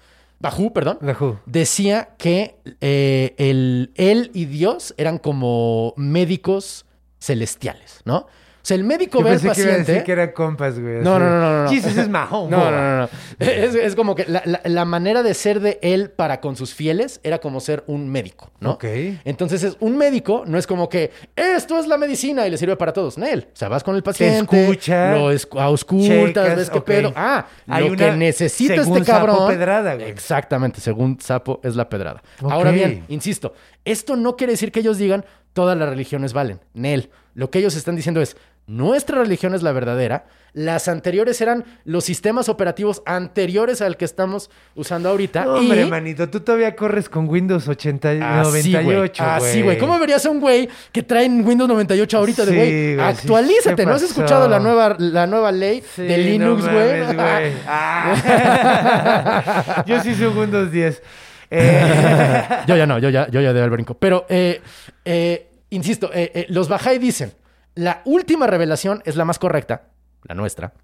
Bajú, 0.40 0.72
perdón, 0.72 0.98
Bajú. 1.02 1.38
decía 1.44 2.14
que 2.16 2.56
eh, 2.80 3.34
el, 3.36 3.92
él 3.94 4.30
y 4.32 4.46
Dios 4.46 4.94
eran 4.96 5.18
como 5.18 5.92
médicos 5.96 6.86
celestiales, 7.20 8.00
¿no? 8.06 8.26
O 8.62 8.66
sea, 8.70 8.76
el 8.76 8.84
médico 8.84 9.18
Yo 9.20 9.24
ve 9.24 9.30
al 9.30 9.40
pensé 9.40 9.54
que 9.54 9.60
iba 9.62 9.70
a 9.70 9.72
paciente. 9.72 9.92
decir 9.92 10.04
que 10.04 10.12
era 10.12 10.32
compas, 10.34 10.78
güey. 10.78 10.96
No, 11.00 11.18
no, 11.18 11.30
no, 11.30 11.40
no, 11.40 11.64
no. 11.64 11.70
Jesus 11.70 11.96
is 11.96 12.08
my 12.08 12.20
home. 12.30 12.50
No, 12.56 12.70
no, 12.70 12.76
no, 12.80 12.96
no. 13.02 13.08
Es, 13.38 13.74
es 13.74 13.94
como 13.96 14.14
que 14.14 14.26
la, 14.26 14.42
la- 14.44 14.60
la 14.64 14.84
manera 14.84 15.22
de 15.22 15.32
ser 15.34 15.60
de 15.60 15.78
él 15.82 16.10
para 16.10 16.40
con 16.40 16.56
sus 16.56 16.74
fieles 16.74 17.20
era 17.22 17.38
como 17.38 17.60
ser 17.60 17.84
un 17.86 18.08
médico, 18.10 18.50
¿no? 18.60 18.72
Ok. 18.72 18.84
Entonces, 19.24 19.62
es, 19.62 19.76
un 19.80 19.96
médico 19.96 20.44
no 20.46 20.58
es 20.58 20.66
como 20.66 20.88
que 20.88 21.10
esto 21.36 21.78
es 21.78 21.86
la 21.86 21.96
medicina 21.96 22.46
y 22.46 22.50
le 22.50 22.58
sirve 22.58 22.76
para 22.76 22.92
todos. 22.92 23.16
No, 23.16 23.26
él. 23.26 23.46
O 23.52 23.56
sea, 23.56 23.68
vas 23.68 23.82
con 23.82 23.96
el 23.96 24.02
paciente, 24.02 24.62
escucha, 24.64 25.12
lo 25.16 25.32
escu- 25.32 25.60
auscultas, 25.60 26.44
checas, 26.44 26.56
ves 26.56 26.70
qué 26.70 26.78
ok. 26.78 26.84
pedo. 26.84 27.12
Ah, 27.16 27.46
Hay 27.66 27.86
lo 27.86 27.92
una- 27.94 28.10
que 28.10 28.12
necesita 28.16 28.74
según 28.76 28.98
este 28.98 29.12
sapo, 29.12 29.26
cabrón. 29.26 29.48
pedrada, 29.48 29.94
güey. 29.94 30.08
Exactamente, 30.10 30.80
según 30.80 31.18
Sapo 31.20 31.60
es 31.64 31.76
la 31.76 31.88
pedrada. 31.88 32.22
Ok. 32.42 32.52
Ahora 32.52 32.70
bien, 32.72 33.04
insisto, 33.08 33.54
esto 33.84 34.16
no 34.16 34.36
quiere 34.36 34.52
decir 34.52 34.70
que 34.70 34.80
ellos 34.80 34.98
digan 34.98 35.24
todas 35.54 35.76
las 35.78 35.88
religiones 35.88 36.32
valen. 36.32 36.60
Nel. 36.74 37.10
Lo 37.34 37.48
que 37.50 37.60
ellos 37.60 37.76
están 37.76 37.94
diciendo 37.96 38.20
es 38.20 38.36
nuestra 38.70 39.18
religión 39.18 39.52
es 39.52 39.62
la 39.62 39.72
verdadera. 39.72 40.26
Las 40.52 40.86
anteriores 40.86 41.40
eran 41.40 41.64
los 41.84 42.04
sistemas 42.04 42.48
operativos 42.48 43.02
anteriores 43.04 43.82
al 43.82 43.96
que 43.96 44.04
estamos 44.04 44.48
usando 44.76 45.08
ahorita. 45.08 45.44
No, 45.44 45.56
y... 45.56 45.60
hombre, 45.60 45.86
manito, 45.86 46.28
tú 46.30 46.38
todavía 46.38 46.76
corres 46.76 47.08
con 47.08 47.28
Windows 47.28 47.66
80, 47.66 48.10
Así, 48.40 48.72
güey. 48.72 48.72
98, 48.72 49.24
güey. 49.24 49.36
Así, 49.36 49.62
güey. 49.62 49.78
¿Cómo 49.78 49.98
verías 49.98 50.24
a 50.24 50.30
un 50.30 50.38
güey 50.38 50.68
que 50.92 51.02
trae 51.02 51.28
Windows 51.28 51.68
98 51.68 52.18
ahorita 52.18 52.46
de 52.46 52.52
Sí, 52.52 52.56
güey? 52.94 53.00
Actualízate. 53.00 53.74
¿Qué 53.74 53.86
¿No 53.86 53.94
has 53.94 54.02
escuchado 54.02 54.48
la 54.48 54.60
nueva, 54.60 54.94
la 54.98 55.26
nueva 55.26 55.50
ley 55.50 55.82
Sí, 55.96 56.02
de 56.02 56.18
Linux, 56.18 56.64
no 56.64 56.72
güey? 56.72 57.04
güey. 57.06 57.16
Ah. 57.66 58.14
Yo 59.86 60.00
sí 60.00 60.14
soy 60.14 60.28
Windows 60.28 60.70
10. 60.70 61.02
Eh, 61.50 62.44
yo 62.68 62.76
ya 62.76 62.86
no, 62.86 63.00
yo 63.00 63.08
ya, 63.10 63.28
yo 63.28 63.40
ya 63.40 63.52
de 63.52 63.60
al 63.60 63.70
brinco. 63.70 63.94
Pero, 63.94 64.26
eh, 64.28 64.60
eh, 65.04 65.48
insisto, 65.70 66.08
los 66.48 66.70
Bahá'í 66.70 66.98
dicen, 66.98 67.32
la 67.80 68.02
última 68.04 68.46
revelación 68.46 69.02
es 69.06 69.16
la 69.16 69.24
más 69.24 69.38
correcta, 69.38 69.88
la 70.24 70.34
nuestra, 70.34 70.74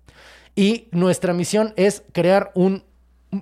y 0.55 0.89
nuestra 0.93 1.35
misión 1.35 1.75
es 1.77 2.03
crear 2.13 2.51
un, 2.55 2.85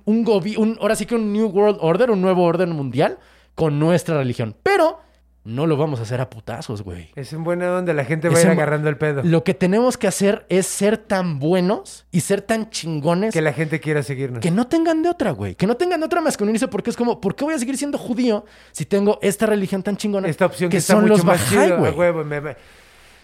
un, 0.05 0.27
un 0.57 0.79
ahora 0.81 0.97
sí 0.97 1.07
que 1.07 1.15
un 1.15 1.33
New 1.33 1.47
World 1.49 1.79
Order, 1.81 2.11
un 2.11 2.21
nuevo 2.21 2.43
orden 2.45 2.71
mundial 2.71 3.19
con 3.55 3.79
nuestra 3.79 4.17
religión. 4.19 4.57
Pero 4.65 4.99
no 5.45 5.67
lo 5.67 5.77
vamos 5.77 6.01
a 6.01 6.05
hacer 6.05 6.21
a 6.23 6.31
putazos, 6.31 6.83
güey. 6.83 7.11
Es 7.15 7.33
en 7.35 7.45
buena 7.45 7.71
onda, 7.77 7.93
la 7.93 8.05
gente 8.07 8.29
va 8.31 8.39
a 8.39 8.41
ir 8.41 8.49
agarrando 8.49 8.89
el 8.89 8.97
pedo. 8.97 9.23
Lo 9.23 9.45
que 9.45 9.53
tenemos 9.55 9.97
que 9.99 10.07
hacer 10.09 10.47
es 10.49 10.67
ser 10.67 10.97
tan 10.97 11.39
buenos 11.39 12.07
y 12.11 12.21
ser 12.21 12.41
tan 12.41 12.71
chingones 12.71 13.33
Que 13.35 13.43
la 13.43 13.53
gente 13.53 13.79
quiera 13.79 14.03
seguirnos. 14.03 14.41
que 14.41 14.51
no 14.51 14.67
tengan 14.67 15.03
de 15.03 15.11
otra, 15.11 15.33
güey. 15.33 15.55
Que 15.55 15.67
no 15.67 15.77
tengan 15.77 16.01
de 16.01 16.07
otra 16.07 16.21
más 16.23 16.37
que 16.37 16.43
unirse 16.45 16.67
porque 16.67 16.89
es 16.91 16.97
como, 16.97 17.21
¿por 17.21 17.37
qué 17.37 17.45
voy 17.45 17.55
a 17.55 17.59
seguir 17.59 17.77
siendo 17.77 17.99
judío 17.99 18.47
si 18.73 18.87
tengo 18.87 19.19
esta 19.23 19.45
religión 19.47 19.83
tan 19.83 19.97
chingona? 19.99 20.27
Esta 20.29 20.47
opción 20.47 20.71
que, 20.71 20.77
que 20.77 20.79
está 20.79 20.95
son 20.95 21.03
mucho 21.03 21.13
los 21.19 21.25
más 21.25 21.41
Bahá'í, 21.53 21.67
chido, 21.67 21.79
güey. 21.79 22.25
me- 22.25 22.57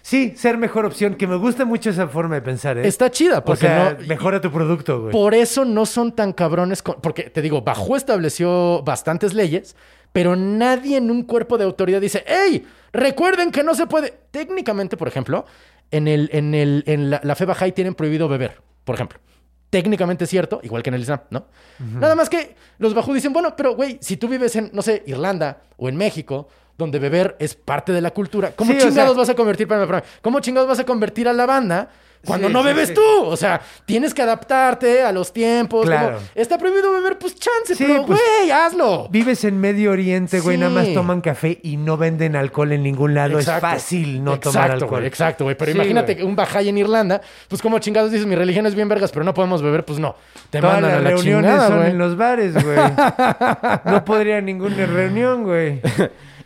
Sí, 0.02 0.32
ser 0.36 0.56
mejor 0.58 0.86
opción, 0.86 1.14
que 1.14 1.26
me 1.26 1.36
gusta 1.36 1.64
mucho 1.64 1.90
esa 1.90 2.08
forma 2.08 2.36
de 2.36 2.42
pensar, 2.42 2.78
¿eh? 2.78 2.86
Está 2.88 3.10
chida 3.10 3.38
o 3.38 3.44
porque 3.44 3.66
sea, 3.66 3.96
no... 4.00 4.06
mejora 4.06 4.40
tu 4.40 4.50
producto, 4.50 5.00
güey. 5.02 5.12
Por 5.12 5.34
eso 5.34 5.64
no 5.64 5.84
son 5.86 6.12
tan 6.14 6.32
cabrones, 6.32 6.82
con- 6.82 7.00
porque 7.00 7.24
te 7.24 7.42
digo, 7.42 7.62
Bajo 7.62 7.96
estableció 7.96 8.82
bastantes 8.82 9.34
leyes, 9.34 9.76
pero 10.12 10.36
nadie 10.36 10.96
en 10.96 11.10
un 11.10 11.22
cuerpo 11.24 11.58
de 11.58 11.64
autoridad 11.64 12.00
dice, 12.00 12.24
¡Ey! 12.26 12.66
Recuerden 12.92 13.52
que 13.52 13.62
no 13.62 13.74
se 13.74 13.86
puede. 13.86 14.12
Técnicamente, 14.32 14.96
por 14.96 15.06
ejemplo, 15.06 15.44
en, 15.90 16.08
el, 16.08 16.28
en, 16.32 16.54
el, 16.54 16.82
en 16.86 17.10
la, 17.10 17.20
la 17.22 17.34
fe 17.36 17.46
Bahá'í 17.46 17.72
tienen 17.72 17.94
prohibido 17.94 18.26
beber, 18.28 18.60
por 18.84 18.96
ejemplo. 18.96 19.20
Técnicamente 19.70 20.24
es 20.24 20.30
cierto, 20.30 20.58
igual 20.64 20.82
que 20.82 20.88
en 20.90 20.94
el 20.94 21.02
Islam, 21.02 21.20
¿no? 21.30 21.46
Nada 21.78 22.16
más 22.16 22.28
que 22.28 22.56
los 22.78 22.92
Bajú 22.92 23.14
dicen, 23.14 23.32
bueno, 23.32 23.54
pero 23.56 23.76
güey, 23.76 23.98
si 24.00 24.16
tú 24.16 24.26
vives 24.26 24.56
en, 24.56 24.70
no 24.72 24.82
sé, 24.82 25.04
Irlanda 25.06 25.62
o 25.76 25.88
en 25.88 25.94
México, 25.96 26.48
donde 26.80 26.98
beber 26.98 27.36
es 27.38 27.54
parte 27.54 27.92
de 27.92 28.00
la 28.00 28.10
cultura, 28.10 28.52
¿cómo 28.56 28.72
Sí, 28.72 28.78
o 28.78 28.80
chingados 28.80 29.12
sea- 29.12 29.18
vas 29.18 29.28
a 29.28 29.34
convertir, 29.34 29.68
espérame, 29.70 30.02
¿cómo 30.22 30.40
chingados 30.40 30.68
vas 30.68 30.78
a 30.80 30.84
convertir 30.84 31.28
a 31.28 31.32
la 31.32 31.44
banda 31.46 31.90
cuando 32.24 32.48
Sí, 32.48 32.52
no 32.52 32.62
bebes 32.62 32.88
sí. 32.88 32.94
tú? 32.94 33.24
O 33.24 33.36
sea, 33.36 33.62
tienes 33.86 34.12
que 34.12 34.20
adaptarte 34.20 35.02
a 35.02 35.10
los 35.10 35.32
tiempos. 35.32 35.86
Claro. 35.86 36.16
como, 36.18 36.26
Está 36.34 36.58
prohibido 36.58 36.92
beber, 36.92 37.16
pues 37.18 37.34
chance, 37.34 37.74
pero 37.78 38.04
pues, 38.04 38.18
güey, 38.38 38.50
hazlo. 38.50 39.08
Vives 39.10 39.42
en 39.44 39.58
Medio 39.58 39.92
Oriente, 39.92 40.40
güey, 40.40 40.58
nada 40.58 40.70
más 40.70 40.92
toman 40.92 41.20
café 41.22 41.58
y 41.62 41.76
no 41.78 41.96
venden 41.96 42.36
alcohol 42.36 42.72
en 42.72 42.82
ningún 42.82 43.14
lado. 43.14 43.38
Exacto. 43.38 43.66
Es 43.68 43.72
fácil 43.72 44.22
no 44.22 44.34
exacto, 44.34 44.50
tomar 44.52 44.70
alcohol. 44.72 44.90
Güey, 45.00 45.06
exacto, 45.06 45.44
güey. 45.44 45.56
Pero 45.56 45.70
imagínate 45.70 46.12
güey. 46.12 46.16
que 46.18 46.24
un 46.24 46.36
bajay 46.36 46.68
en 46.68 46.76
Irlanda, 46.78 47.22
pues 47.48 47.62
como 47.62 47.78
chingados 47.78 48.10
dices, 48.10 48.26
mi 48.26 48.34
religión 48.34 48.66
es 48.66 48.74
bien 48.74 48.88
vergas, 48.88 49.12
pero 49.12 49.24
no 49.24 49.32
podemos 49.32 49.62
beber, 49.62 49.84
pues 49.86 49.98
no. 49.98 50.14
Te 50.50 50.60
Todas 50.60 50.74
mandan 50.74 50.90
las 50.90 51.00
a 51.00 51.02
la 51.04 51.10
reuniones 51.10 51.50
chingada, 51.50 51.68
son 51.68 51.76
güey. 51.78 51.90
en 51.90 51.98
los 51.98 52.16
bares, 52.18 52.52
güey. 52.52 52.76
no 53.86 54.04
podría 54.04 54.40
ninguna 54.42 54.84
reunión, 54.86 55.44
güey. 55.44 55.80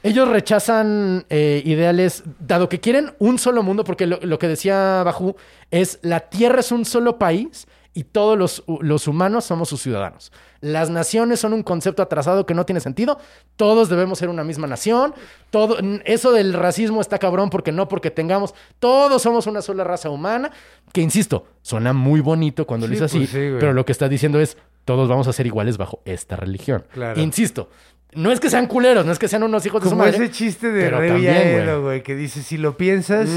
Ellos 0.04 0.28
rechazan 0.28 1.24
eh, 1.30 1.62
ideales, 1.64 2.24
dado 2.38 2.68
que 2.68 2.78
quieren 2.78 3.14
un 3.18 3.38
solo 3.38 3.62
mundo, 3.62 3.84
porque 3.84 4.06
lo, 4.06 4.18
lo 4.20 4.38
que 4.38 4.48
decía 4.48 5.02
Bajú 5.02 5.34
es 5.70 5.98
la 6.02 6.20
Tierra 6.20 6.60
es 6.60 6.70
un 6.70 6.84
solo 6.84 7.18
país 7.18 7.66
y 7.94 8.04
todos 8.04 8.36
los, 8.36 8.64
los 8.80 9.06
humanos 9.06 9.44
somos 9.44 9.68
sus 9.68 9.80
ciudadanos. 9.80 10.32
Las 10.60 10.90
naciones 10.90 11.38
son 11.38 11.52
un 11.52 11.62
concepto 11.62 12.02
atrasado 12.02 12.44
que 12.44 12.52
no 12.52 12.66
tiene 12.66 12.80
sentido. 12.80 13.18
Todos 13.54 13.88
debemos 13.88 14.18
ser 14.18 14.28
una 14.28 14.42
misma 14.42 14.66
nación. 14.66 15.14
Todo, 15.50 15.78
eso 16.04 16.32
del 16.32 16.54
racismo 16.54 17.00
está 17.00 17.18
cabrón 17.18 17.50
porque 17.50 17.70
no 17.70 17.86
porque 17.86 18.10
tengamos. 18.10 18.52
Todos 18.80 19.22
somos 19.22 19.46
una 19.46 19.62
sola 19.62 19.84
raza 19.84 20.10
humana. 20.10 20.50
Que 20.92 21.02
insisto, 21.02 21.46
suena 21.62 21.92
muy 21.92 22.20
bonito 22.20 22.66
cuando 22.66 22.88
lo 22.88 22.94
Sí, 22.94 22.94
dice 22.94 23.04
así, 23.04 23.18
pues 23.18 23.30
sí, 23.30 23.56
pero 23.60 23.72
lo 23.72 23.84
que 23.84 23.92
está 23.92 24.08
diciendo 24.08 24.40
es 24.40 24.56
todos 24.84 25.08
vamos 25.08 25.28
a 25.28 25.32
ser 25.32 25.46
iguales 25.46 25.78
bajo 25.78 26.00
esta 26.04 26.34
religión. 26.36 26.84
Claro. 26.92 27.20
Insisto, 27.20 27.70
no 28.16 28.32
es 28.32 28.40
que 28.40 28.50
sean 28.50 28.66
culeros, 28.66 29.04
no 29.06 29.12
es 29.12 29.18
que 29.18 29.28
sean 29.28 29.42
unos 29.42 29.64
hijos 29.66 29.80
de 29.82 29.86
su 29.88 29.90
Como 29.90 30.04
madre. 30.04 30.16
ese 30.16 30.30
chiste 30.30 30.70
de 30.70 30.84
pero 30.84 30.98
Rey 30.98 31.08
también, 31.10 31.82
güey. 31.82 32.02
que 32.02 32.14
dice, 32.14 32.42
si 32.42 32.56
lo 32.56 32.76
piensas. 32.76 33.28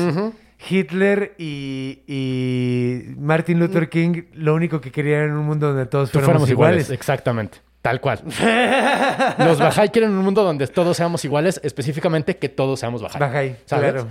Hitler 0.69 1.35
y, 1.37 1.99
y 2.07 3.13
Martin 3.19 3.59
Luther 3.59 3.89
King 3.89 4.23
lo 4.33 4.55
único 4.55 4.81
que 4.81 4.91
querían 4.91 5.21
era 5.21 5.33
un 5.33 5.45
mundo 5.45 5.67
donde 5.67 5.85
todos 5.85 6.09
Mm. 6.09 6.13
Fuéramos, 6.13 6.25
fuéramos 6.31 6.49
iguales. 6.49 6.83
iguales. 6.85 6.99
Exactamente. 6.99 7.59
Tal 7.83 8.01
cual. 8.01 8.21
Los 9.37 9.59
Bahá'í 9.59 9.89
quieren 9.91 10.11
un 10.11 10.23
mundo 10.23 10.43
donde 10.43 10.65
todos 10.67 10.97
seamos 10.97 11.23
iguales, 11.25 11.59
específicamente 11.63 12.37
que 12.37 12.49
todos 12.49 12.79
seamos 12.79 13.01
Bahá'í. 13.03 13.19
Bahá'í, 13.19 13.55
claro. 13.67 14.07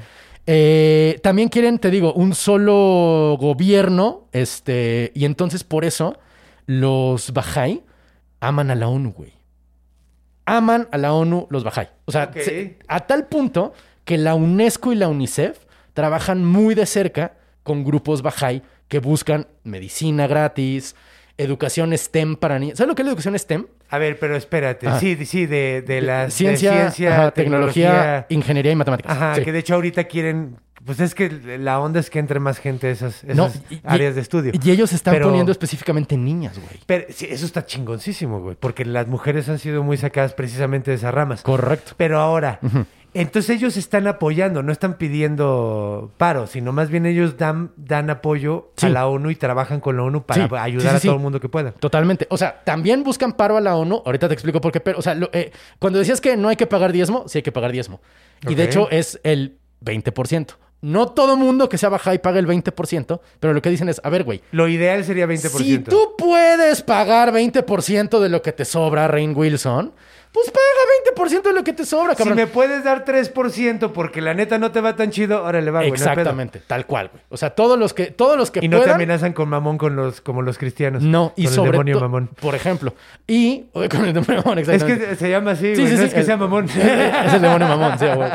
Eh, 0.47 1.19
también 1.23 1.49
quieren, 1.49 1.79
te 1.81 1.91
digo, 1.91 2.13
un 2.15 2.33
solo 2.35 3.37
gobierno, 3.41 4.29
este, 4.33 5.11
y 5.15 5.25
entonces 5.25 5.65
por 5.65 5.85
eso 5.85 6.17
los 6.67 7.35
Bahá'í 7.35 7.83
aman 8.41 8.71
a 8.71 8.77
la 8.77 8.87
ONU, 8.89 9.13
güey. 9.13 9.33
Aman 10.47 10.89
a 10.93 10.99
la 10.99 11.13
ONU 11.13 11.47
los 11.51 11.65
Bahá'í. 11.65 11.89
O 12.07 12.13
sea, 12.13 12.31
se- 12.35 12.79
a 12.89 13.01
tal 13.01 13.27
punto 13.27 13.75
que 14.05 14.17
la 14.17 14.35
UNESCO 14.35 14.93
y 14.93 14.97
la 14.97 15.09
UNICEF 15.09 15.59
trabajan 15.93 16.45
muy 16.45 16.75
de 16.75 16.87
cerca 16.87 17.33
con 17.63 17.85
grupos 17.85 18.23
Bahá'í 18.23 18.63
que 18.89 19.01
buscan 19.01 19.49
medicina 19.65 20.27
gratis, 20.29 20.95
educación 21.37 21.93
STEM 21.97 22.37
para 22.37 22.59
niños. 22.59 22.79
¿Sabes 22.79 22.89
lo 22.89 22.95
que 22.95 23.03
es 23.03 23.07
la 23.07 23.11
educación 23.11 23.37
STEM? 23.39 23.67
A 23.89 23.99
ver, 23.99 24.19
pero 24.19 24.37
espérate. 24.37 24.87
Ajá. 24.87 25.01
Sí, 25.01 25.17
sí, 25.27 25.47
de, 25.47 25.83
de 25.83 26.01
la 26.01 26.31
ciencia, 26.31 26.71
de 26.71 26.77
ciencia 26.79 27.13
ajá, 27.15 27.31
tecnología, 27.33 28.27
ingeniería 28.29 28.73
y 28.73 28.77
matemáticas. 28.77 29.13
Ajá, 29.17 29.35
Sí. 29.35 29.43
que 29.43 29.53
de 29.53 29.59
hecho 29.59 29.75
ahorita 29.75 30.05
quieren... 30.05 30.59
Pues 30.87 31.01
es 31.01 31.15
que 31.15 31.29
la 31.59 31.81
onda 31.81 31.99
es 32.01 32.09
que 32.11 32.19
entre 32.21 32.39
más 32.41 32.59
gente 32.59 32.87
a 32.87 32.91
esas, 32.91 33.25
esas 33.25 33.37
No, 33.37 33.51
y- 33.69 33.81
áreas 33.85 34.15
de 34.15 34.21
estudio. 34.21 34.53
Y 34.63 34.71
ellos 34.71 34.93
están 34.93 35.13
Pero- 35.15 35.27
poniendo 35.27 35.51
específicamente 35.53 36.17
niñas, 36.17 36.57
güey. 36.59 36.81
Pero 36.87 37.07
sí, 37.11 37.27
eso 37.29 37.45
está 37.45 37.67
chingoncísimo, 37.67 38.41
güey. 38.41 38.57
Porque 38.59 38.85
las 38.85 39.09
mujeres 39.09 39.49
han 39.49 39.59
sido 39.59 39.83
muy 39.83 39.97
sacadas 39.97 40.33
precisamente 40.33 40.93
de 40.93 40.97
esas 40.97 41.13
ramas. 41.13 41.43
Correcto. 41.43 41.93
Pero 41.97 42.21
ahora, 42.21 42.61
entonces 43.15 43.57
ellos 43.57 43.77
están 43.77 44.07
apoyando, 44.07 44.63
no 44.63 44.71
están 44.71 44.95
pidiendo 44.95 46.13
paro, 46.19 46.47
sino 46.47 46.73
más 46.73 46.89
bien 46.91 47.07
ellos 47.07 47.37
dan, 47.37 47.73
dan 47.77 48.11
apoyo 48.11 48.71
Sí. 48.77 48.87
a 48.87 48.89
la 48.91 49.07
ONU 49.09 49.31
y 49.31 49.37
trabajan 49.37 49.81
con 49.81 49.97
la 49.97 50.03
ONU 50.05 50.23
para 50.23 50.47
Sí, 50.49 50.55
ayudar 50.57 51.01
sí, 51.01 51.09
a 51.09 51.11
todo 51.11 51.17
el 51.17 51.23
mundo 51.23 51.41
que 51.41 51.49
pueda. 51.49 51.73
Totalmente. 51.73 52.27
O 52.31 52.37
sea, 52.37 52.63
también 52.65 53.03
buscan 53.03 53.33
paro 53.33 53.57
a 53.57 53.61
la 53.61 53.75
ONU. 53.77 54.03
Ahorita 54.05 54.29
te 54.29 54.35
explico 54.35 54.61
por 54.61 54.71
qué. 54.73 54.81
Pero, 54.81 54.99
o 54.99 55.03
sea, 55.03 55.15
lo- 55.15 55.31
eh, 55.33 55.51
cuando 55.79 55.99
decías 55.99 56.21
que 56.21 56.37
no 56.37 56.49
hay 56.49 56.57
que 56.57 56.67
pagar 56.67 56.93
diezmo, 56.93 57.25
sí 57.27 57.39
hay 57.39 57.43
que 57.43 57.53
pagar 57.53 57.73
diezmo. 57.73 58.01
Y 58.49 58.55
de 58.55 58.65
hecho 58.65 58.89
es 58.91 59.19
el 59.25 59.59
20%. 59.81 60.55
No 60.87 61.09
todo 61.09 61.37
mundo 61.37 61.69
que 61.69 61.79
sea 61.79 61.89
baja 61.89 62.15
y 62.15 62.19
paga 62.19 62.39
el 62.39 62.47
20%, 62.47 63.21
pero 63.41 63.53
lo 63.53 63.61
que 63.61 63.71
dicen 63.71 63.89
es, 63.89 64.01
a 64.05 64.09
ver, 64.11 64.23
güey, 64.23 64.41
Lo 64.53 64.69
ideal 64.69 65.05
sería 65.05 65.27
20%. 65.27 65.49
si 65.59 65.79
tú 65.81 66.15
puedes 66.17 66.83
pagar 66.83 67.33
20% 67.33 68.21
de 68.21 68.29
lo 68.29 68.41
que 68.41 68.53
te 68.53 68.65
sobra, 68.65 69.09
Rain 69.09 69.33
Wilson, 69.37 69.93
pues 70.33 70.51
paga 70.51 71.27
20% 71.39 71.43
de 71.43 71.53
lo 71.55 71.65
que 71.65 71.73
te 71.73 71.85
sobra, 71.87 72.13
Si 72.13 72.19
cabrón. 72.19 72.37
me 72.37 72.47
puedes 72.47 72.85
dar 72.85 73.05
3% 73.05 73.91
porque 73.93 74.21
la 74.21 74.35
neta 74.35 74.59
no 74.59 74.71
te 74.71 74.81
va 74.81 74.95
tan 74.95 75.11
chido, 75.11 75.43
órale, 75.43 75.71
va, 75.71 75.81
güey. 75.81 75.91
no. 75.91 75.97
Exactamente, 75.97 76.61
tal 76.67 76.87
cual, 76.87 77.09
güey. 77.11 77.23
O 77.31 77.37
sea, 77.37 77.51
todos 77.51 77.79
los 77.79 77.93
que, 77.95 78.07
todos 78.13 78.37
los 78.37 78.51
que 78.51 78.61
Y 78.63 78.69
no 78.69 78.81
te 78.81 78.91
amenazan 78.91 79.33
con 79.33 79.49
mamón 79.49 79.79
con 79.79 79.97
los, 79.97 80.21
como 80.21 80.43
los 80.43 80.57
cristianos. 80.59 81.03
No, 81.03 81.33
y 81.37 81.47
con 81.47 81.55
sobre 81.55 81.67
el 81.69 81.73
demonio 81.73 82.01
mamón. 82.01 82.31
por 82.41 82.55
ejemplo. 82.55 82.95
Y 83.27 83.63
con 83.73 84.05
el 84.05 84.13
demonio 84.13 84.43
mamón, 84.45 84.59
Es 84.61 84.69
exactamente. 84.69 85.07
que 85.09 85.17
se 85.17 85.31
llama 85.31 85.53
así, 85.53 85.75
Sí, 85.75 85.81
güey. 85.83 85.87
sí, 85.89 85.95
no 85.95 86.03
sí. 86.03 86.07
es 86.09 86.15
que 86.15 86.23
sea 86.23 86.37
mamón. 86.37 86.67
es 86.69 87.33
el 87.35 87.43
demonio 87.43 87.67
mamón, 87.67 87.99
sí, 87.99 88.07
güey. 88.15 88.31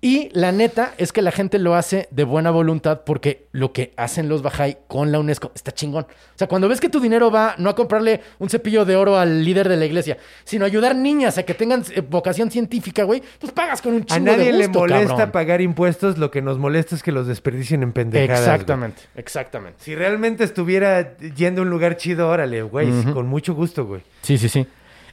Y 0.00 0.28
la 0.32 0.52
neta 0.52 0.94
es 0.96 1.12
que 1.12 1.22
la 1.22 1.32
gente 1.32 1.58
lo 1.58 1.74
hace 1.74 2.06
de 2.12 2.22
buena 2.22 2.52
voluntad 2.52 3.00
porque 3.04 3.48
lo 3.50 3.72
que 3.72 3.94
hacen 3.96 4.28
los 4.28 4.44
Bahá'í 4.44 4.76
con 4.86 5.10
la 5.10 5.18
UNESCO 5.18 5.50
está 5.56 5.72
chingón. 5.72 6.04
O 6.04 6.38
sea, 6.38 6.46
cuando 6.46 6.68
ves 6.68 6.80
que 6.80 6.88
tu 6.88 7.00
dinero 7.00 7.32
va 7.32 7.56
no 7.58 7.68
a 7.68 7.74
comprarle 7.74 8.20
un 8.38 8.48
cepillo 8.48 8.84
de 8.84 8.94
oro 8.94 9.16
al 9.18 9.44
líder 9.44 9.68
de 9.68 9.76
la 9.76 9.86
iglesia, 9.86 10.16
sino 10.44 10.64
a 10.64 10.68
ayudar 10.68 10.94
niñas 10.94 11.36
a 11.38 11.42
que 11.42 11.52
tengan 11.52 11.82
eh, 11.92 12.00
vocación 12.00 12.48
científica, 12.48 13.02
güey, 13.02 13.20
pues 13.40 13.50
pagas 13.52 13.82
con 13.82 13.92
un 13.94 14.02
A 14.02 14.04
chingo 14.04 14.30
de 14.30 14.36
nadie 14.36 14.52
le 14.52 14.66
gusto, 14.68 14.78
molesta 14.78 15.08
cabrón. 15.08 15.30
pagar 15.32 15.60
impuestos, 15.62 16.16
lo 16.16 16.30
que 16.30 16.42
nos 16.42 16.58
molesta 16.58 16.94
es 16.94 17.02
que 17.02 17.10
los 17.10 17.26
desperdicien 17.26 17.82
en 17.82 17.92
pendejadas. 17.92 18.40
güey. 18.44 18.52
Exactamente, 18.52 19.02
exactamente. 19.16 19.78
Si 19.82 19.96
realmente 19.96 20.44
estuviera 20.44 21.16
yendo 21.16 21.62
a 21.62 21.64
un 21.64 21.70
lugar 21.70 21.96
chido, 21.96 22.28
órale, 22.28 22.62
güey, 22.62 22.88
con 23.12 23.26
mucho 23.26 23.52
gusto, 23.52 23.84
güey. 23.84 24.02
Sí, 24.22 24.38
sí, 24.38 24.48
sí. 24.48 24.64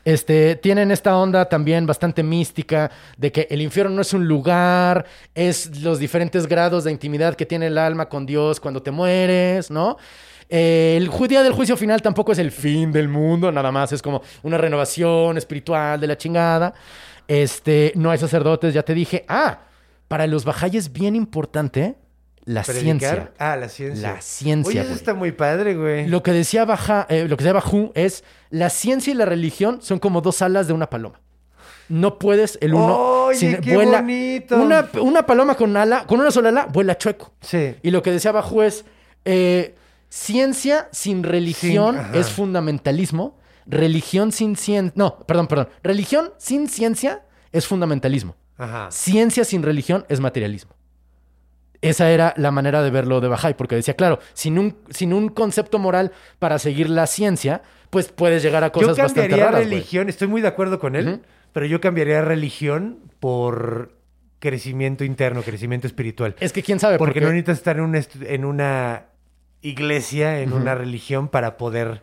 Este, 0.05 0.55
tienen 0.55 0.91
esta 0.91 1.17
onda 1.17 1.45
también 1.45 1.87
bastante 1.87 2.21
mística 2.21 2.91
de 3.17 3.31
que 3.31 3.47
el 3.49 3.59
infierno 3.61 3.95
no 3.95 4.01
es 4.03 4.13
un 4.13 4.27
lugar, 4.27 5.05
es 5.33 5.81
los 5.81 5.97
diferentes 5.97 6.45
grados 6.45 6.83
de 6.83 6.91
intimidad 6.91 7.35
que 7.35 7.47
tiene 7.47 7.67
el 7.67 7.77
alma 7.79 8.07
con 8.07 8.25
Dios 8.27 8.59
cuando 8.59 8.83
te 8.83 8.91
mueres, 8.91 9.71
¿no? 9.71 9.97
Eh, 10.47 10.93
el 10.95 11.09
día 11.27 11.41
del 11.41 11.53
juicio 11.53 11.75
final 11.75 12.03
tampoco 12.03 12.31
es 12.33 12.37
el 12.37 12.51
fin 12.51 12.91
del 12.91 13.07
mundo, 13.07 13.51
nada 13.51 13.71
más 13.71 13.91
es 13.93 14.01
como 14.03 14.21
una 14.43 14.59
renovación 14.59 15.39
espiritual 15.39 15.99
de 15.99 16.05
la 16.05 16.17
chingada. 16.17 16.75
Este, 17.27 17.91
no 17.95 18.11
hay 18.11 18.19
sacerdotes, 18.19 18.75
ya 18.75 18.83
te 18.83 18.93
dije. 18.93 19.25
Ah, 19.27 19.61
para 20.07 20.27
los 20.27 20.45
bajáis 20.45 20.75
es 20.75 20.93
bien 20.93 21.15
importante 21.15 21.95
la 22.45 22.61
Predicar. 22.63 22.83
ciencia. 22.99 23.31
Ah, 23.39 23.55
la 23.55 23.69
ciencia. 23.69 24.11
La 24.13 24.21
ciencia, 24.21 24.69
Oye, 24.69 24.79
eso 24.79 24.89
güey. 24.89 24.97
está 24.99 25.13
muy 25.13 25.31
padre, 25.31 25.75
güey. 25.75 26.07
Lo 26.07 26.21
que 26.23 26.31
decía 26.31 26.63
Baja, 26.65 27.07
eh, 27.09 27.27
lo 27.27 27.37
que 27.37 27.43
decía 27.43 27.53
Bajú 27.53 27.91
es 27.95 28.23
la 28.51 28.69
ciencia 28.69 29.11
y 29.11 29.15
la 29.15 29.25
religión 29.25 29.79
son 29.81 29.99
como 29.99 30.21
dos 30.21 30.41
alas 30.41 30.67
de 30.67 30.73
una 30.73 30.89
paloma. 30.89 31.19
No 31.89 32.17
puedes 32.19 32.57
el 32.61 32.73
uno 32.73 33.25
Oye, 33.25 33.59
qué 33.61 33.75
vuela 33.75 34.01
bonito. 34.01 34.57
Una, 34.61 34.89
una 35.01 35.25
paloma 35.25 35.55
con 35.55 35.75
ala, 35.77 36.05
con 36.07 36.19
una 36.19 36.31
sola 36.31 36.49
ala, 36.49 36.65
vuela 36.65 36.97
chueco. 36.97 37.33
Sí. 37.41 37.75
Y 37.83 37.91
lo 37.91 38.01
que 38.01 38.11
decía 38.11 38.31
Bajú 38.31 38.61
es 38.63 38.85
eh, 39.25 39.75
ciencia 40.09 40.87
sin 40.91 41.23
religión 41.23 41.95
Sin- 42.11 42.19
es 42.21 42.29
fundamentalismo. 42.29 43.37
Religión 43.67 44.31
sin 44.31 44.55
ciencia. 44.55 44.93
No, 44.95 45.17
perdón, 45.25 45.47
perdón. 45.47 45.69
Religión 45.83 46.31
sin 46.37 46.69
ciencia 46.69 47.23
es 47.51 47.65
fundamentalismo. 47.67 48.35
Ajá. 48.57 48.89
Ciencia 48.91 49.43
sin 49.43 49.63
religión 49.63 50.05
es 50.09 50.19
materialismo. 50.19 50.74
Esa 51.81 52.09
era 52.11 52.33
la 52.37 52.51
manera 52.51 52.81
de 52.81 52.89
verlo 52.89 53.21
de 53.21 53.27
Bahá'í, 53.29 53.53
porque 53.55 53.75
decía, 53.75 53.93
claro, 53.95 54.19
sin 54.33 54.57
un, 54.59 54.77
sin 54.89 55.13
un 55.13 55.29
concepto 55.29 55.77
moral 55.79 56.11
para 56.39 56.57
seguir 56.59 56.89
la 56.89 57.05
ciencia, 57.07 57.61
pues 57.89 58.09
puedes 58.09 58.41
llegar 58.43 58.63
a 58.63 58.71
cosas 58.71 58.95
yo 58.97 59.03
bastante 59.03 59.21
cambiaría 59.21 59.45
raras. 59.45 59.61
güey. 59.61 59.69
religión, 59.75 60.09
estoy 60.09 60.27
muy 60.27 60.41
de 60.41 60.47
acuerdo 60.47 60.79
con 60.79 60.95
él, 60.95 61.21
pero 61.53 61.65
yo 61.65 61.79
cambiaría 61.81 62.21
religión 62.21 62.99
por 63.19 63.93
crecimiento 64.39 65.03
interno, 65.03 65.41
crecimiento 65.41 65.87
espiritual. 65.87 66.35
Es 66.39 66.51
que 66.53 66.61
quién 66.61 66.79
sabe, 66.79 66.97
Porque, 66.97 67.13
porque, 67.13 67.21
no 67.25 67.27
necesitas 67.31 67.57
estar 67.57 67.77
en 67.77 67.83
una, 67.83 67.99
estu- 67.99 68.25
en 68.27 68.45
una 68.45 69.05
iglesia, 69.61 70.41
en 70.41 70.53
una 70.53 70.75
religión 70.75 71.27
para 71.29 71.57
poder 71.57 72.01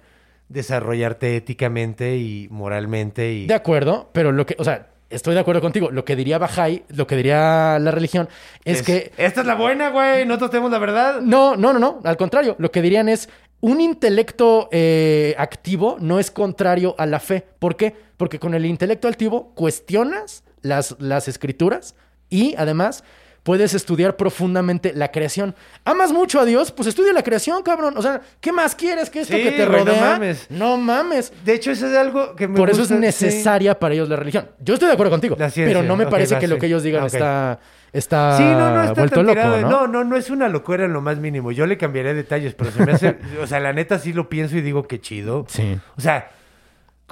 desarrollarte 0.49 1.37
éticamente 1.37 2.17
y 2.17 2.49
moralmente 2.51 3.33
y 3.33 3.47
De 3.47 3.55
acuerdo, 3.55 4.11
pero 4.13 4.33
lo 4.33 4.45
que, 4.47 4.57
o 4.59 4.65
sea, 4.65 4.89
estoy 5.13 5.35
de 5.35 5.41
acuerdo 5.41 5.61
contigo. 5.61 5.91
Lo 5.91 6.05
que 6.05 6.17
diría 6.17 6.39
Bahá'í, 6.39 6.83
lo 6.89 7.07
que 7.07 7.17
diría 7.17 7.79
la 7.79 7.91
religión, 7.91 8.29
es, 8.65 8.83
que 8.83 9.13
esta 9.17 9.43
es 9.43 9.47
la 9.47 9.55
buena, 9.55 9.91
güey, 9.91 10.27
nosotros 10.27 10.51
tenemos 10.51 10.71
la 10.71 10.79
verdad. 10.79 11.21
No, 11.21 11.57
no, 11.57 11.73
no, 11.73 11.79
no. 11.79 12.01
Al 12.05 12.17
contrario, 12.17 12.57
lo 12.59 12.71
que 12.71 12.83
dirían 12.83 13.09
es 13.09 13.29
un 13.61 13.81
intelecto 13.81 14.69
eh, 14.73 15.37
activo 15.39 15.97
no 16.01 16.19
es 16.19 16.31
contrario 16.31 16.97
a 16.99 17.07
la 17.07 17.21
fe. 17.21 17.47
¿Por 17.59 17.77
qué? 17.77 17.95
Porque 18.17 18.41
con 18.41 18.55
el 18.55 18.67
intelecto 18.67 19.07
activo 19.07 19.53
cuestionas 19.55 20.43
las, 20.63 20.97
las 20.99 21.29
escrituras 21.29 21.95
y 22.29 22.55
además 22.57 23.05
puedes 23.43 23.75
estudiar 23.75 24.17
profundamente 24.17 24.93
la 24.95 25.11
creación. 25.11 25.55
¿Amas 25.85 26.13
mucho 26.13 26.41
a 26.41 26.45
Dios? 26.45 26.71
Pues 26.73 26.89
estudia 26.89 27.13
la 27.13 27.23
creación, 27.23 27.63
cabrón. 27.63 27.95
O 27.97 28.03
sea, 28.03 28.21
¿qué 28.41 28.53
más 28.53 28.75
quieres 28.75 29.11
que 29.11 29.21
esto 29.21 29.37
Sí, 29.37 29.43
que 29.43 29.51
te 29.53 29.67
güey, 29.67 29.85
no 29.85 29.91
rodea? 29.91 30.11
mames. 30.13 30.47
No 30.51 30.77
mames. 30.77 31.33
De 31.45 31.55
hecho, 31.55 31.71
eso 31.71 31.87
es 31.89 31.97
algo 31.97 32.37
que 32.37 32.47
me 32.49 32.57
Por 32.57 32.71
eso 32.71 32.83
es 32.83 32.89
sí. 32.89 32.95
necesaria 32.95 33.79
para 33.79 33.95
ellos 33.95 34.09
la 34.09 34.17
religión. 34.17 34.49
Yo 34.61 34.75
estoy 34.75 34.87
de 34.89 34.95
acuerdo 34.95 35.11
contigo, 35.11 35.37
pero 35.55 35.83
no 35.83 35.97
me 35.97 36.07
parece 36.07 36.39
que 36.39 36.49
lo 36.49 36.59
que 36.59 36.67
ellos 36.67 36.83
digan 36.83 37.05
está, 37.07 37.59
está, 37.93 38.37
Sí, 38.37 38.45
no, 38.45 38.71
no 38.75 38.83
está 38.83 38.95
vuelto 39.01 39.23
loco. 39.23 39.41
¿no? 39.41 39.61
¿no? 39.61 39.87
no, 39.87 40.05
no, 40.05 40.17
es 40.17 40.31
una 40.31 40.49
locura 40.49 40.85
en 40.85 40.93
lo 40.93 41.01
más 41.01 41.19
mínimo. 41.19 41.53
Yo 41.53 41.67
le 41.67 41.77
cambiaría 41.77 42.15
detalles, 42.15 42.55
pero 42.55 42.71
se 42.71 42.87
me 42.87 42.93
hace, 42.93 43.19
o 43.43 43.47
sea, 43.47 43.61
la 43.61 43.73
neta 43.73 43.99
sí 43.99 44.13
lo 44.13 44.29
pienso 44.29 44.57
y 44.57 44.61
digo 44.61 44.85
que 44.87 45.01
chido. 45.01 45.45
Sí. 45.49 45.79
O 45.97 46.01
sea, 46.01 46.31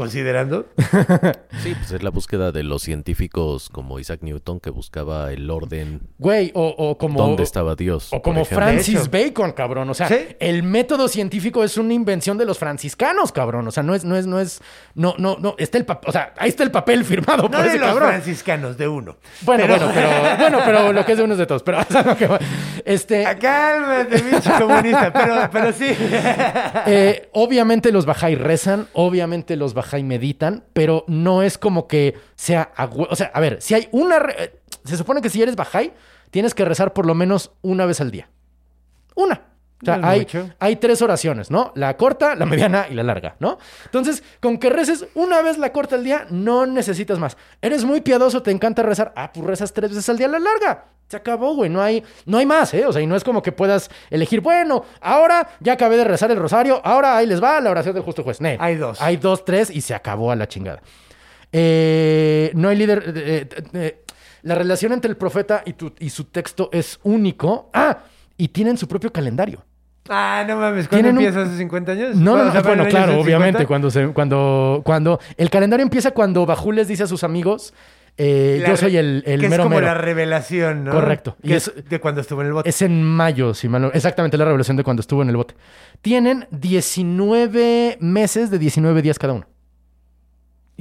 considerando. 0.01 0.67
Sí, 1.63 1.75
pues 1.75 1.93
es 1.93 2.03
la 2.03 2.09
búsqueda 2.09 2.53
de 2.53 2.63
los 2.63 2.81
científicos 2.83 3.69
como 3.69 3.99
Isaac 3.99 4.21
Newton 4.23 4.61
que 4.61 4.71
buscaba 4.71 5.31
el 5.31 5.51
orden. 5.51 6.01
Güey, 6.19 6.53
o, 6.55 6.69
o 6.79 6.97
como... 6.97 7.21
¿Dónde 7.21 7.43
estaba 7.43 7.75
Dios? 7.77 8.09
O 8.15 8.23
como. 8.23 8.47
Francis. 8.47 9.11
Bacon, 9.11 9.53
cabrón. 9.53 9.91
O 9.91 9.95
sea, 9.95 10.09
Sí. 10.09 10.29
el 10.39 10.63
método 10.63 11.07
científico 11.09 11.63
es 11.63 11.77
una 11.77 11.93
invención 11.93 12.39
de 12.39 12.47
los 12.47 12.59
franciscanos, 12.59 13.31
cabrón. 13.33 13.69
O 13.69 13.71
sea, 13.73 13.83
no 13.83 13.95
es, 13.95 14.05
no 14.05 14.17
es, 14.17 14.27
no 14.27 14.41
es, 14.41 14.63
no, 14.95 15.15
no, 15.19 15.37
no, 15.39 15.55
está 15.59 15.77
el 15.77 15.85
papel, 15.85 16.09
o 16.09 16.13
sea, 16.13 16.33
ahí 16.39 16.49
está 16.49 16.63
el 16.63 16.71
papel 16.71 17.05
firmado 17.11 17.43
No 17.43 17.51
por 17.51 17.61
de 17.63 17.69
ese 17.69 17.79
los 17.79 17.89
cabrón. 17.89 18.09
franciscanos, 18.09 18.79
de 18.79 18.89
uno. 18.89 19.17
Bueno, 19.43 19.65
Pero- 19.67 19.77
bueno, 19.87 19.93
pero, 19.95 20.37
bueno, 20.39 20.59
pero 20.65 20.93
lo 20.95 21.05
que 21.05 21.13
es 21.13 21.19
de 21.19 21.25
unos 21.25 21.37
de 21.37 21.47
todos. 21.47 21.63
Pero, 21.63 21.81
o 21.81 21.85
sea, 21.93 22.03
lo 22.03 22.17
que 22.17 22.27
este, 22.87 23.25
Cálmate, 23.39 24.19
pinche 24.21 24.51
comunista. 24.59 25.13
Pero, 25.13 25.51
pero 25.53 25.73
sí. 25.75 25.95
eh, 26.87 27.29
obviamente 27.33 27.93
los 27.93 28.07
Bahá'í 28.07 28.37
rezan, 28.37 28.89
obviamente 28.95 29.57
los 29.57 29.75
Bahá'í 29.91 30.05
meditan, 30.05 30.65
pero 30.73 31.05
no 31.09 31.43
es 31.43 31.59
como 31.59 31.89
que 31.89 32.15
sea, 32.37 32.73
o 32.95 33.17
sea, 33.17 33.31
a 33.35 33.41
ver, 33.41 33.61
si 33.61 33.75
hay 33.75 33.89
una, 33.93 34.19
se 34.85 34.97
supone 34.97 35.21
que 35.21 35.31
si 35.31 35.43
eres 35.43 35.57
Bahá'í, 35.57 35.93
tienes 36.31 36.55
que 36.55 36.65
rezar 36.65 36.93
por 36.93 37.07
lo 37.07 37.15
menos 37.15 37.53
una 37.63 37.87
vez 37.87 38.01
al 38.01 38.11
día. 38.11 38.29
Una. 39.15 39.43
O 39.83 39.85
sea, 39.87 39.99
hay, 40.03 40.27
hay 40.59 40.77
tres 40.77 41.01
oraciones, 41.01 41.51
¿no? 41.51 41.73
La 41.75 41.97
corta, 41.97 42.35
la 42.35 42.45
mediana 42.45 42.87
y 42.91 42.95
la 42.95 43.03
larga, 43.03 43.37
¿no? 43.39 43.59
Entonces, 43.87 44.23
con 44.39 44.59
que 44.59 44.69
reces 44.69 45.07
una 45.15 45.41
vez 45.41 45.57
la 45.57 45.73
corta 45.73 45.97
al 45.97 46.05
día, 46.05 46.27
no 46.29 46.67
necesitas 46.67 47.19
más. 47.19 47.39
Eres 47.63 47.85
muy 47.85 48.03
piadoso, 48.03 48.43
te 48.43 48.51
encanta 48.51 48.83
rezar. 48.83 49.15
Ah, 49.17 49.31
pues 49.33 49.47
rezas 49.47 49.73
tres 49.73 49.91
veces 49.91 50.09
al 50.11 50.19
día 50.19 50.29
la 50.29 50.39
larga. 50.39 50.85
Se 51.11 51.17
acabó, 51.17 51.57
güey. 51.57 51.69
No 51.69 51.83
hay, 51.83 52.05
no 52.25 52.39
hay 52.39 52.47
más, 52.47 52.73
¿eh? 52.73 52.87
O 52.87 52.93
sea, 52.93 53.03
y 53.03 53.07
no 53.09 53.17
es 53.17 53.25
como 53.25 53.43
que 53.43 53.51
puedas 53.51 53.91
elegir, 54.11 54.41
bueno, 54.41 54.85
ahora 55.01 55.49
ya 55.59 55.73
acabé 55.73 55.97
de 55.97 56.05
rezar 56.05 56.31
el 56.31 56.39
rosario, 56.39 56.81
ahora 56.85 57.17
ahí 57.17 57.27
les 57.27 57.43
va 57.43 57.61
la 57.61 57.71
oración 57.73 57.95
del 57.95 58.05
justo 58.05 58.23
juez. 58.23 58.41
Ne. 58.41 58.57
Hay 58.61 58.77
dos. 58.77 59.03
Hay 59.03 59.17
dos, 59.17 59.45
tres 59.45 59.71
y 59.71 59.81
se 59.81 59.93
acabó 59.93 60.31
a 60.31 60.37
la 60.37 60.47
chingada. 60.47 60.81
Eh, 61.53 62.53
no 62.55 62.69
hay 62.69 62.77
líder. 62.77 63.13
eh, 63.17 63.49
eh, 63.73 64.05
la 64.43 64.55
relación 64.55 64.93
entre 64.93 65.11
el 65.11 65.17
profeta 65.17 65.63
y, 65.67 65.73
tu- 65.75 65.93
y 65.99 66.11
su 66.11 66.25
texto 66.25 66.71
es 66.73 67.01
único. 67.03 67.69
Ah, 67.75 67.99
y 68.37 68.49
tienen 68.49 68.79
su 68.79 68.87
propio 68.89 69.13
calendario. 69.13 69.65
Ah, 70.09 70.45
no 70.47 70.57
mames. 70.57 70.89
¿Cuándo 70.89 71.09
empieza 71.09 71.43
hace 71.43 71.57
50 71.59 71.93
años? 71.93 72.17
No, 72.17 72.37
no, 72.37 72.45
no, 72.45 72.53
bueno, 72.63 72.73
¿el 72.73 72.81
año 72.81 72.89
claro, 72.89 73.07
50? 73.13 73.21
obviamente, 73.27 73.67
cuando 73.67 73.91
se, 73.91 74.07
cuando, 74.13 74.81
cuando 74.85 75.21
el 75.37 75.51
calendario 75.51 75.83
empieza 75.83 76.13
cuando 76.13 76.47
Bajú 76.47 76.73
les 76.73 76.89
dice 76.89 77.03
a 77.03 77.07
sus 77.07 77.23
amigos, 77.23 77.75
eh, 78.17 78.59
La 78.63 78.69
yo 78.71 78.77
soy 78.77 78.97
el, 78.97 79.23
el 79.27 79.41
que 79.41 79.49
mero 79.49 79.63
es 79.63 79.67
como 79.67 79.77
mero. 79.77 79.87
la 79.87 79.95
revelación, 79.95 80.85
¿no? 80.85 80.93
Correcto. 80.93 81.37
Que 81.43 81.49
Y 81.49 81.53
es 81.55 81.69
es- 81.69 81.89
de 81.89 82.01
cuando 82.01 82.21
estuvo 82.21 82.41
en 82.43 82.49
el 82.49 82.53
bote. 82.53 82.69
Es 82.69 82.83
en 82.83 83.03
mayo, 83.03 83.55
si 83.55 83.69
mal 83.69 83.83
no- 83.83 83.93
exactamente 83.93 84.37
la 84.37 84.45
revelación 84.45 84.77
de 84.77 84.85
cuando 84.85 85.01
estuvo 85.01 85.23
en 85.23 85.31
el 85.31 85.37
bote. 85.37 85.55
Tienen 86.03 86.47
19 86.51 87.97
meses 88.01 88.51
de 88.51 88.59
19 88.59 89.03
días 89.03 89.19
cada 89.19 89.33
uno. 89.35 89.47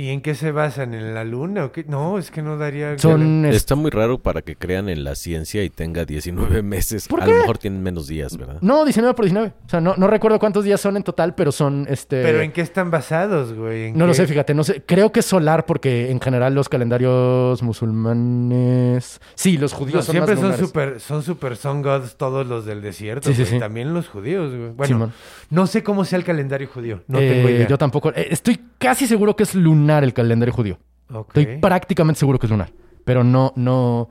¿Y 0.02 0.12
en 0.12 0.22
qué 0.22 0.34
se 0.34 0.54
basan? 0.54 0.94
¿En 0.94 1.14
la 1.14 1.26
luna 1.26 1.66
o 1.66 1.72
qué? 1.74 1.84
No, 1.84 2.18
es 2.18 2.32
que 2.32 2.42
no 2.42 2.56
daría... 2.58 2.98
Son 3.00 3.44
es- 3.46 3.54
Está 3.58 3.76
muy 3.76 3.92
raro 3.92 4.18
para 4.18 4.42
que 4.42 4.56
crean 4.56 4.88
en 4.88 5.04
la 5.04 5.14
ciencia 5.14 5.62
y 5.62 5.70
tenga 5.70 6.06
19 6.06 6.62
meses. 6.64 7.10
¿Por 7.10 7.22
A 7.22 7.28
lo 7.28 7.36
mejor 7.36 7.58
tienen 7.58 7.84
menos 7.84 8.08
días, 8.08 8.38
¿verdad? 8.38 8.60
no 8.62 8.86
19 8.86 9.14
por 9.14 9.26
19. 9.26 9.52
O 9.66 9.70
sea, 9.70 9.82
no, 9.82 9.96
no 9.98 10.08
recuerdo 10.08 10.40
cuántos 10.40 10.64
días 10.64 10.80
son 10.80 10.96
en 10.96 11.04
total, 11.04 11.36
pero 11.36 11.52
son 11.52 11.86
este 11.90 12.24
¿Pero 12.24 12.40
en 12.40 12.54
qué 12.54 12.62
están 12.62 12.90
basados, 12.92 13.52
güey? 13.54 13.88
¿En 13.88 13.98
No 13.98 14.08
lo 14.08 14.14
sé, 14.14 14.26
fíjate, 14.26 14.54
no 14.54 14.64
sé. 14.64 14.82
Creo 14.86 15.12
que 15.12 15.20
es 15.20 15.26
solar 15.26 15.66
porque 15.66 16.10
en 16.12 16.22
general 16.22 16.56
los 16.56 16.70
calendarios 16.70 17.62
musulmanes. 17.62 19.20
Sí, 19.36 19.58
los 19.58 19.74
judíos 19.74 19.96
No, 19.96 20.02
son 20.04 20.14
siempre 20.14 20.36
más 20.36 20.40
son 20.42 20.52
lunares. 20.52 20.66
super, 20.68 21.00
son 21.02 21.24
super 21.24 21.58
sun 21.58 21.82
gods 21.82 22.16
todos 22.16 22.48
los 22.48 22.64
del 22.66 22.82
desierto, 22.82 23.28
Sí, 23.30 23.36
sí, 23.36 23.46
sí. 23.46 23.60
También 23.60 23.94
los 23.94 24.08
judíos, 24.08 24.56
güey. 24.56 24.70
Bueno, 24.72 25.12
no 25.50 25.68
sé 25.68 25.84
cómo 25.84 26.06
sea 26.06 26.18
el 26.20 26.24
calendario 26.24 26.70
judío. 26.74 27.02
No 27.08 27.20
Eh, 27.20 27.30
tengo 27.34 27.50
idea. 27.50 27.68
Yo 27.68 27.78
tampoco. 27.78 28.12
eh, 28.16 28.28
estoy 28.32 28.62
casi 28.78 29.06
seguro 29.06 29.36
que 29.36 29.44
es 29.44 29.56
lunar 29.56 29.89
el 29.98 30.14
calendario 30.14 30.54
judío. 30.54 30.78
Estoy 31.10 31.58
prácticamente 31.58 32.20
seguro 32.20 32.38
que 32.38 32.46
es 32.46 32.52
lunar. 32.52 32.72
Pero 33.04 33.24
no, 33.24 33.54
no, 33.56 34.10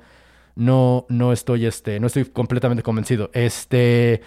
no, 0.57 1.07
no 1.09 1.33
estoy, 1.33 1.67
este, 1.67 2.01
no 2.01 2.09
estoy 2.09 2.25
completamente 2.25 2.83
convencido. 2.83 3.31
Este. 3.33 4.23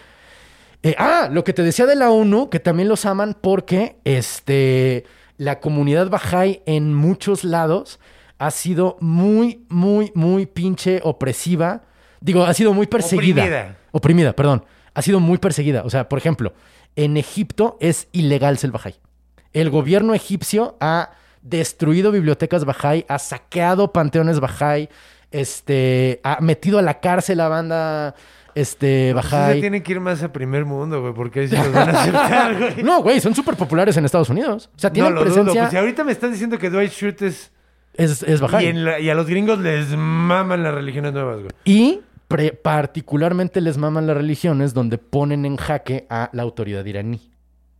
eh, 0.81 0.95
ah, 0.97 1.29
lo 1.31 1.43
que 1.43 1.53
te 1.53 1.63
decía 1.63 1.85
de 1.85 1.95
la 1.95 2.09
ONU, 2.09 2.49
que 2.49 2.59
también 2.59 2.87
los 2.87 3.05
aman 3.05 3.35
porque 3.39 3.97
este, 4.05 5.05
la 5.37 5.59
comunidad 5.59 6.09
Bahá'í 6.09 6.61
en 6.65 6.93
muchos 6.93 7.43
lados 7.43 7.99
ha 8.39 8.51
sido 8.51 8.97
muy, 9.01 9.65
muy, 9.69 10.11
muy 10.15 10.45
pinche 10.45 11.01
opresiva. 11.03 11.83
Digo, 12.21 12.43
ha 12.43 12.53
sido 12.53 12.73
muy 12.73 12.87
perseguida. 12.87 13.43
Oprimida. 13.43 13.77
Oprimida, 13.91 14.33
perdón. 14.33 14.65
Ha 14.93 15.01
sido 15.01 15.19
muy 15.19 15.37
perseguida. 15.37 15.83
O 15.83 15.89
sea, 15.89 16.07
por 16.07 16.17
ejemplo, 16.17 16.53
en 16.95 17.17
Egipto 17.17 17.77
es 17.81 18.07
ilegal 18.13 18.57
ser 18.57 18.71
Bahá'í. 18.71 18.95
El 19.53 19.69
gobierno 19.69 20.13
egipcio 20.13 20.77
ha 20.79 21.11
destruido 21.41 22.11
bibliotecas 22.11 22.65
Bahá'í, 22.65 23.05
ha 23.07 23.19
saqueado 23.19 23.91
panteones 23.91 24.39
Bahá'í, 24.39 24.89
este, 25.31 26.19
ha 26.23 26.39
metido 26.41 26.79
a 26.79 26.81
la 26.81 26.99
cárcel 26.99 27.39
a 27.39 27.47
banda 27.47 28.15
este, 28.53 29.11
Pues 29.13 29.25
Bahá'í. 29.31 29.53
se 29.55 29.61
tienen 29.61 29.81
que 29.83 29.93
ir 29.93 29.99
más 30.01 30.21
a 30.23 30.31
primer 30.33 30.65
mundo, 30.65 31.01
güey, 31.01 31.13
porque 31.13 31.41
ahí 31.41 31.47
sí 31.47 31.55
los 31.55 31.71
van 31.71 31.95
a 31.95 32.01
aceptar, 32.01 32.57
güey. 32.59 32.83
No, 32.83 33.01
güey, 33.01 33.19
son 33.21 33.33
súper 33.33 33.55
populares 33.55 33.95
en 33.97 34.05
Estados 34.05 34.29
Unidos. 34.29 34.69
O 34.75 34.79
sea, 34.79 34.91
tienen 34.91 35.13
no 35.13 35.19
lo 35.19 35.25
dudo. 35.25 35.33
presencia. 35.35 35.61
Pues 35.63 35.71
si 35.71 35.77
ahorita 35.77 36.03
me 36.03 36.11
estás 36.11 36.31
diciendo 36.31 36.57
que 36.57 36.69
Dwight 36.69 36.91
Schrute 36.91 37.27
es... 37.27 37.51
Es, 37.93 38.23
es 38.23 38.41
Bahá'í. 38.41 38.63
Y, 38.63 38.67
en 38.67 38.85
la- 38.85 38.99
y 38.99 39.09
a 39.09 39.15
los 39.15 39.27
gringos 39.27 39.59
les 39.59 39.89
maman 39.95 40.63
las 40.63 40.73
religiones 40.73 41.11
nuevas, 41.13 41.37
güey. 41.39 41.49
Y 41.65 42.01
pre- 42.27 42.53
particularmente 42.53 43.61
les 43.61 43.77
maman 43.77 44.07
las 44.07 44.15
religiones 44.17 44.73
donde 44.73 44.97
ponen 44.97 45.45
en 45.45 45.55
jaque 45.57 46.05
a 46.09 46.29
la 46.33 46.43
autoridad 46.43 46.85
iraní. 46.85 47.30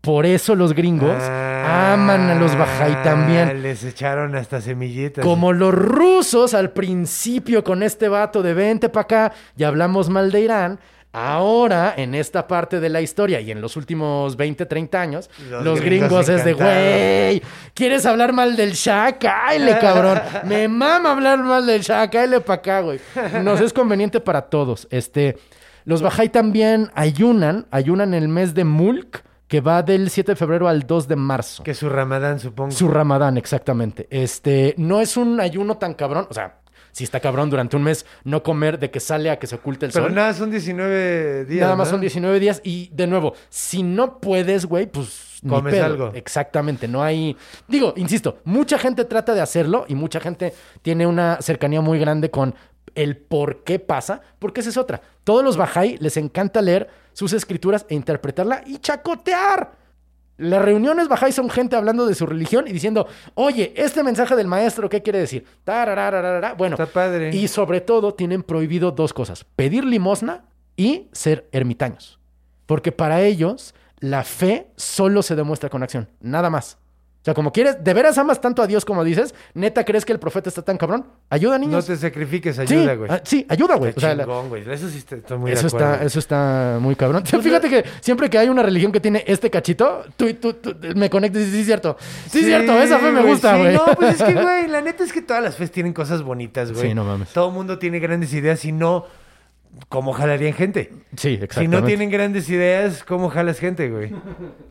Por 0.01 0.25
eso 0.25 0.55
los 0.55 0.73
gringos 0.73 1.21
aman 1.21 2.29
a 2.31 2.35
los 2.35 2.53
Bahá'í 2.55 2.95
Ah, 2.97 3.01
también. 3.03 3.61
Les 3.61 3.83
echaron 3.83 4.35
hasta 4.35 4.59
semillitas. 4.59 5.23
Como 5.23 5.53
los 5.53 5.73
rusos 5.73 6.55
al 6.55 6.71
principio 6.71 7.63
con 7.63 7.83
este 7.83 8.09
vato 8.09 8.41
de 8.41 8.55
vente 8.55 8.89
para 8.89 9.03
acá 9.03 9.33
y 9.55 9.63
hablamos 9.63 10.09
mal 10.09 10.31
de 10.31 10.41
Irán. 10.41 10.79
Ahora, 11.13 11.93
en 11.97 12.15
esta 12.15 12.47
parte 12.47 12.79
de 12.79 12.87
la 12.87 13.01
historia 13.01 13.41
y 13.41 13.51
en 13.51 13.59
los 13.59 13.75
últimos 13.75 14.37
20, 14.37 14.65
30 14.65 15.01
años, 15.01 15.29
Los 15.49 15.63
los, 15.63 15.81
gringos 15.81 16.25
gringos, 16.25 16.29
es 16.29 16.45
de, 16.45 16.53
güey, 16.53 17.41
¿quieres 17.73 18.05
hablar 18.05 18.31
mal 18.31 18.55
del 18.55 18.71
Shah? 18.71 19.17
Cáele, 19.19 19.77
cabrón. 19.77 20.21
Me 20.45 20.69
mama 20.69 21.11
hablar 21.11 21.39
mal 21.39 21.65
del 21.65 21.81
Shah, 21.81 22.09
cáele 22.09 22.39
para 22.39 22.59
acá, 22.59 22.79
güey. 22.79 22.99
Nos 23.43 23.59
es 23.59 23.73
conveniente 23.73 24.21
para 24.21 24.43
todos. 24.43 24.87
Este, 24.89 25.37
los 25.83 26.01
Bahá'í 26.01 26.29
también 26.31 26.89
ayunan, 26.95 27.67
ayunan 27.71 28.13
el 28.13 28.29
mes 28.29 28.53
de 28.53 28.63
Mulk, 28.63 29.21
que 29.51 29.59
va 29.59 29.83
del 29.83 30.09
7 30.09 30.31
de 30.31 30.35
febrero 30.37 30.69
al 30.69 30.87
2 30.87 31.09
de 31.09 31.15
marzo. 31.17 31.61
Que 31.63 31.73
su 31.73 31.89
ramadán, 31.89 32.39
supongo. 32.39 32.71
Su 32.71 32.87
ramadán, 32.87 33.35
exactamente. 33.37 34.07
Este, 34.09 34.73
no 34.77 35.01
es 35.01 35.17
un 35.17 35.41
ayuno 35.41 35.75
tan 35.77 35.93
cabrón, 35.93 36.25
o 36.29 36.33
sea, 36.33 36.59
si 36.93 37.03
está 37.03 37.19
cabrón 37.19 37.49
durante 37.49 37.75
un 37.75 37.83
mes 37.83 38.05
no 38.23 38.43
comer 38.43 38.79
de 38.79 38.89
que 38.91 39.01
sale 39.01 39.29
a 39.29 39.39
que 39.39 39.47
se 39.47 39.55
oculte 39.55 39.85
el 39.87 39.91
Pero 39.91 40.05
sol. 40.05 40.15
nada, 40.15 40.33
son 40.33 40.51
19 40.51 41.43
días, 41.43 41.63
Nada 41.63 41.75
más 41.75 41.89
¿no? 41.89 41.95
son 41.95 41.99
19 42.01 42.39
días 42.39 42.61
y 42.63 42.91
de 42.93 43.07
nuevo, 43.07 43.33
si 43.49 43.83
no 43.83 44.19
puedes, 44.19 44.65
güey, 44.65 44.85
pues 44.87 45.39
ni 45.41 45.49
Comes 45.49 45.73
pedo. 45.73 45.83
algo. 45.85 46.11
Exactamente, 46.13 46.87
no 46.87 47.03
hay 47.03 47.35
Digo, 47.67 47.93
insisto, 47.97 48.37
mucha 48.45 48.77
gente 48.77 49.03
trata 49.03 49.33
de 49.33 49.41
hacerlo 49.41 49.83
y 49.89 49.95
mucha 49.95 50.21
gente 50.21 50.53
tiene 50.81 51.05
una 51.05 51.41
cercanía 51.41 51.81
muy 51.81 51.99
grande 51.99 52.31
con 52.31 52.55
el 52.95 53.17
por 53.17 53.63
qué 53.63 53.79
pasa, 53.79 54.21
porque 54.39 54.61
esa 54.61 54.69
es 54.69 54.77
otra. 54.77 55.01
Todos 55.23 55.43
los 55.43 55.57
Bahá'í 55.57 55.97
les 55.99 56.17
encanta 56.17 56.61
leer 56.61 56.89
sus 57.13 57.33
escrituras 57.33 57.85
e 57.89 57.95
interpretarla 57.95 58.63
y 58.65 58.77
chacotear. 58.77 59.79
Las 60.37 60.61
reuniones 60.63 61.07
Bahá'í 61.07 61.31
son 61.31 61.49
gente 61.49 61.75
hablando 61.75 62.05
de 62.07 62.15
su 62.15 62.25
religión 62.25 62.67
y 62.67 62.71
diciendo, 62.71 63.07
oye, 63.35 63.73
este 63.75 64.03
mensaje 64.03 64.35
del 64.35 64.47
maestro, 64.47 64.89
¿qué 64.89 65.03
quiere 65.03 65.19
decir? 65.19 65.45
Bueno, 66.57 66.75
Está 66.75 66.87
padre. 66.87 67.29
y 67.35 67.47
sobre 67.47 67.81
todo 67.81 68.13
tienen 68.13 68.41
prohibido 68.41 68.91
dos 68.91 69.13
cosas, 69.13 69.43
pedir 69.55 69.85
limosna 69.85 70.45
y 70.75 71.09
ser 71.11 71.47
ermitaños. 71.51 72.19
Porque 72.65 72.91
para 72.91 73.21
ellos 73.21 73.75
la 73.99 74.23
fe 74.23 74.67
solo 74.77 75.21
se 75.21 75.35
demuestra 75.35 75.69
con 75.69 75.83
acción, 75.83 76.09
nada 76.21 76.49
más. 76.49 76.77
O 77.21 77.23
sea, 77.23 77.35
como 77.35 77.51
quieres, 77.53 77.83
¿de 77.83 77.93
veras 77.93 78.17
amas 78.17 78.41
tanto 78.41 78.63
a 78.63 78.67
Dios 78.67 78.83
como 78.83 79.03
dices? 79.03 79.35
¿Neta 79.53 79.85
crees 79.85 80.05
que 80.05 80.11
el 80.11 80.17
profeta 80.17 80.49
está 80.49 80.63
tan 80.63 80.77
cabrón? 80.79 81.05
Ayuda, 81.29 81.59
No 81.59 81.67
niños. 81.67 81.85
te 81.85 81.95
sacrifiques, 81.95 82.55
sí, 82.55 82.61
ayuda, 82.63 82.95
güey. 82.95 83.11
ah, 83.11 83.21
sí, 83.23 83.45
ayuda, 83.47 83.75
güey. 83.75 83.89
Está 83.91 83.99
O 83.99 84.01
sea, 84.01 84.15
la- 84.15 84.23
chingón, 84.23 84.49
güey. 84.49 84.67
Eso 84.67 84.89
sí 84.89 84.97
está- 84.97 85.15
estoy 85.17 85.37
muy 85.37 85.51
eso 85.51 85.61
de 85.61 85.67
acuerdo. 85.67 85.93
está, 85.93 86.03
eso 86.05 86.17
está 86.19 86.77
muy 86.81 86.95
cabrón. 86.95 87.23
Fíjate 87.23 87.69
que 87.69 87.85
siempre 88.01 88.27
que 88.27 88.39
hay 88.39 88.49
una 88.49 88.63
religión 88.63 88.91
que 88.91 88.99
tiene 88.99 89.23
este 89.27 89.51
cachito, 89.51 90.03
tú, 90.17 90.33
tú, 90.33 90.53
tú 90.53 90.75
me 90.95 91.11
conectas 91.11 91.43
y 91.43 91.45
dices, 91.45 91.53
sí, 91.53 91.59
es 91.61 91.65
cierto. 91.67 91.95
Sí, 92.27 92.39
es 92.39 92.45
cierto, 92.45 92.73
esa 92.81 92.97
fe 92.97 93.11
me 93.11 93.21
güey, 93.21 93.33
gusta, 93.33 93.53
sí. 93.55 93.59
güey. 93.61 93.73
No, 93.75 93.85
pues 93.95 94.19
es 94.19 94.23
que, 94.23 94.33
güey, 94.41 94.67
la 94.67 94.81
neta 94.81 95.03
es 95.03 95.13
que 95.13 95.21
todas 95.21 95.43
las 95.43 95.55
fes 95.55 95.69
tienen 95.71 95.93
cosas 95.93 96.23
bonitas, 96.23 96.71
güey. 96.71 96.87
Sí, 96.87 96.93
no 96.95 97.03
mames. 97.03 97.29
Todo 97.29 97.51
mundo 97.51 97.77
tiene 97.77 97.99
grandes 97.99 98.33
ideas 98.33 98.65
y 98.65 98.71
no, 98.71 99.05
¿cómo 99.89 100.13
jalarían 100.13 100.53
gente? 100.53 100.91
Sí, 101.15 101.35
Si 101.37 101.43
exactamente. 101.43 101.79
no 101.81 101.85
tienen 101.85 102.09
grandes 102.09 102.49
ideas, 102.49 103.03
¿cómo 103.03 103.29
jalas 103.29 103.59
gente, 103.59 103.89
güey? 103.89 104.11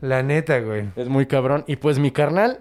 La 0.01 0.23
neta, 0.23 0.59
güey. 0.61 0.85
Es 0.97 1.09
muy 1.09 1.27
cabrón. 1.27 1.65
Y 1.67 1.77
pues 1.77 1.99
mi 1.99 2.11
carnal, 2.11 2.61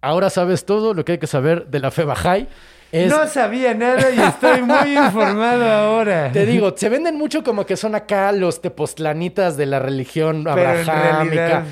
ahora 0.00 0.30
sabes 0.30 0.64
todo 0.64 0.94
lo 0.94 1.04
que 1.04 1.12
hay 1.12 1.18
que 1.18 1.26
saber 1.26 1.66
de 1.66 1.80
la 1.80 1.90
fe 1.90 2.04
Bahá'í. 2.04 2.46
Es, 2.92 3.08
No 3.08 3.24
sabía 3.28 3.72
nada 3.72 4.10
y 4.10 4.18
estoy 4.20 4.62
muy 4.62 4.96
informado 4.98 5.64
ahora. 5.70 6.32
Te 6.32 6.44
digo, 6.44 6.74
se 6.76 6.88
venden 6.88 7.16
mucho 7.16 7.44
como 7.44 7.64
que 7.64 7.76
son 7.76 7.94
acá 7.94 8.32
los 8.32 8.60
tepoztlanitas 8.60 9.56
de 9.56 9.66
la 9.66 9.78
religión 9.78 10.42
Pero 10.42 10.58
en 10.60 10.66
abrahámica. 10.90 11.22
realidad- 11.22 11.64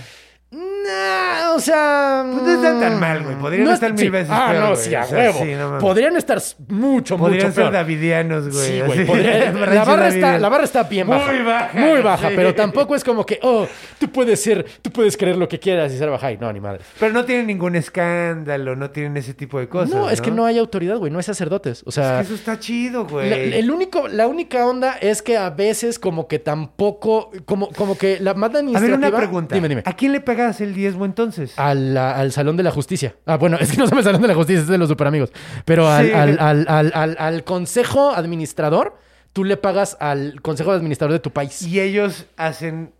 Nah, 0.86 1.54
o 1.54 1.60
sea. 1.60 2.24
Pues 2.30 2.42
no 2.42 2.52
están 2.54 2.80
tan 2.80 3.00
mal, 3.00 3.22
güey. 3.22 3.36
Podrían 3.36 3.64
no 3.64 3.72
estar 3.74 3.90
es- 3.90 3.96
mil 3.96 4.04
sí. 4.04 4.10
veces 4.10 4.28
Ah, 4.32 4.48
peor, 4.50 4.62
no, 4.70 4.76
sí, 4.76 4.94
a 4.94 5.02
O 5.02 5.06
sea, 5.06 5.18
huevo. 5.18 5.38
sí, 5.42 5.52
no 5.52 5.66
mames. 5.66 5.82
Podrían 5.82 6.16
estar 6.16 6.38
mucho, 6.68 7.16
Podrían 7.18 7.42
mucho 7.46 7.54
ser 7.54 7.64
peor. 7.64 7.72
davidianos, 7.72 8.48
güey. 8.54 8.66
Sí, 8.66 8.80
güey. 8.86 9.06
podría- 9.06 9.52
la, 9.52 9.84
barra 9.84 10.08
está, 10.08 10.38
la 10.38 10.48
barra 10.48 10.64
está 10.64 10.82
bien 10.84 11.06
baja. 11.08 11.32
Muy 11.32 11.42
baja, 11.42 11.78
Muy 11.78 12.00
baja, 12.00 12.28
sí. 12.28 12.34
pero 12.36 12.54
tampoco 12.54 12.94
es 12.94 13.04
como 13.04 13.26
que, 13.26 13.38
oh, 13.42 13.66
tú 13.98 14.10
puedes 14.10 14.42
ser, 14.42 14.64
tú 14.82 14.90
puedes 14.90 15.16
creer 15.16 15.36
lo 15.36 15.48
que 15.48 15.58
quieras 15.58 15.92
y 15.92 15.98
ser 15.98 16.08
Bahá'í. 16.10 16.38
No, 16.38 16.52
ni 16.52 16.60
madre. 16.60 16.80
Pero 16.98 17.12
no 17.12 17.24
tienen 17.24 17.46
ningún 17.46 17.76
escándalo, 17.76 18.76
no 18.76 18.90
tienen 18.90 19.16
ese 19.16 19.34
tipo 19.34 19.58
de 19.58 19.68
cosas. 19.68 19.90
no, 19.94 20.08
es 20.10 20.20
que 20.20 20.30
no 20.30 20.44
hay 20.46 20.58
autoridad, 20.58 20.96
güey. 20.98 21.10
No 21.12 21.18
hay 21.18 21.24
sacerdotes. 21.24 21.82
O 21.86 21.90
sea. 21.90 22.20
Es 22.20 22.28
que 22.28 22.34
eso 22.34 22.40
está 22.40 22.58
chido, 22.58 23.06
güey. 23.06 23.28
La, 23.30 23.36
el 23.36 23.70
único, 23.70 24.08
la 24.08 24.26
única 24.26 24.64
onda 24.66 24.96
es 25.00 25.22
que 25.22 25.36
a 25.36 25.50
veces 25.50 25.98
como 25.98 26.28
que 26.28 26.38
tampoco, 26.38 27.30
como, 27.44 27.68
como 27.70 27.96
que 27.98 28.18
la 28.20 28.34
más 28.34 28.50
A 28.50 28.52
ver, 28.52 28.60
administrativa... 28.60 28.96
una 29.08 29.16
pregunta. 29.16 29.54
Dime, 29.54 29.68
dime. 29.68 29.82
¿A 29.84 29.92
quién 29.94 30.12
le 30.12 30.20
pagas 30.20 30.60
el 30.60 30.67
diezmo 30.74 31.04
entonces? 31.04 31.52
Al, 31.58 31.96
al 31.96 32.32
Salón 32.32 32.56
de 32.56 32.62
la 32.62 32.70
Justicia. 32.70 33.14
Ah, 33.26 33.36
bueno, 33.36 33.56
es 33.60 33.70
que 33.72 33.76
no 33.78 33.84
se 33.86 33.90
llama 33.90 34.00
el 34.00 34.04
Salón 34.04 34.22
de 34.22 34.28
la 34.28 34.34
Justicia, 34.34 34.62
es 34.62 34.68
de 34.68 34.78
los 34.78 34.88
superamigos. 34.88 35.32
Pero 35.64 35.88
al, 35.88 36.06
Sí. 36.06 36.12
al, 36.12 36.38
al, 36.40 36.66
al, 36.68 36.92
al- 36.94 37.16
al 37.18 37.44
Consejo 37.44 38.10
Administrador, 38.14 38.96
tú 39.32 39.44
le 39.44 39.56
pagas 39.56 39.96
al 40.00 40.40
Consejo 40.42 40.72
Administrador 40.72 41.12
de 41.12 41.20
tu 41.20 41.30
país. 41.30 41.62
Y 41.62 41.80
ellos 41.80 42.26
hacen 42.36 42.92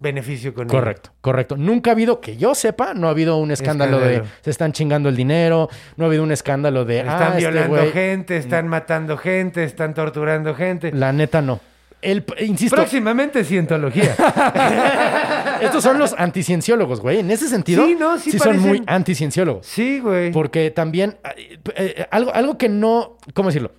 beneficio 0.00 0.54
con 0.54 0.64
él. 0.66 0.70
Correcto, 0.70 1.10
correcto. 1.20 1.56
Nunca 1.56 1.90
ha 1.90 1.94
habido, 1.94 2.20
que 2.20 2.36
yo 2.36 2.54
sepa, 2.54 2.94
no 2.94 3.08
ha 3.08 3.10
habido 3.10 3.36
un 3.38 3.50
escándalo, 3.50 3.98
de 3.98 4.22
se 4.42 4.50
están 4.50 4.72
chingando 4.72 5.08
el 5.08 5.16
dinero, 5.16 5.68
no 5.96 6.04
ha 6.04 6.06
habido 6.08 6.22
un 6.22 6.30
escándalo 6.30 6.84
de... 6.84 6.98
Están 6.98 7.20
ah, 7.20 7.26
este 7.30 7.38
violando 7.50 7.92
gente, 7.92 8.36
están 8.36 8.68
matando 8.68 9.16
gente, 9.16 9.64
están 9.64 9.94
torturando 9.94 10.54
gente. 10.54 10.92
La 10.92 11.12
neta 11.12 11.42
no. 11.42 11.58
El, 12.00 12.24
insisto, 12.40 12.76
Próximamente 12.76 13.42
cientología. 13.44 14.14
Estos 15.60 15.82
son 15.82 15.98
los 15.98 16.14
anticienciólogos, 16.16 17.00
güey. 17.00 17.18
En 17.20 17.30
ese 17.30 17.48
sentido, 17.48 17.84
Sí, 17.86 17.96
no, 17.98 18.18
sí 18.18 18.38
son 18.38 18.58
muy 18.60 18.78
parecen- 18.80 18.84
anticienciólogos. 18.86 19.66
sí, 19.66 19.98
güey. 20.00 20.30
Porque 20.32 20.70
también, 20.70 21.18
eh, 21.36 21.58
eh, 21.74 22.06
algo, 22.10 22.32
algo 22.34 22.56
que 22.58 22.68
no, 22.68 23.16
¿cómo 23.34 23.48
decirlo? 23.48 23.72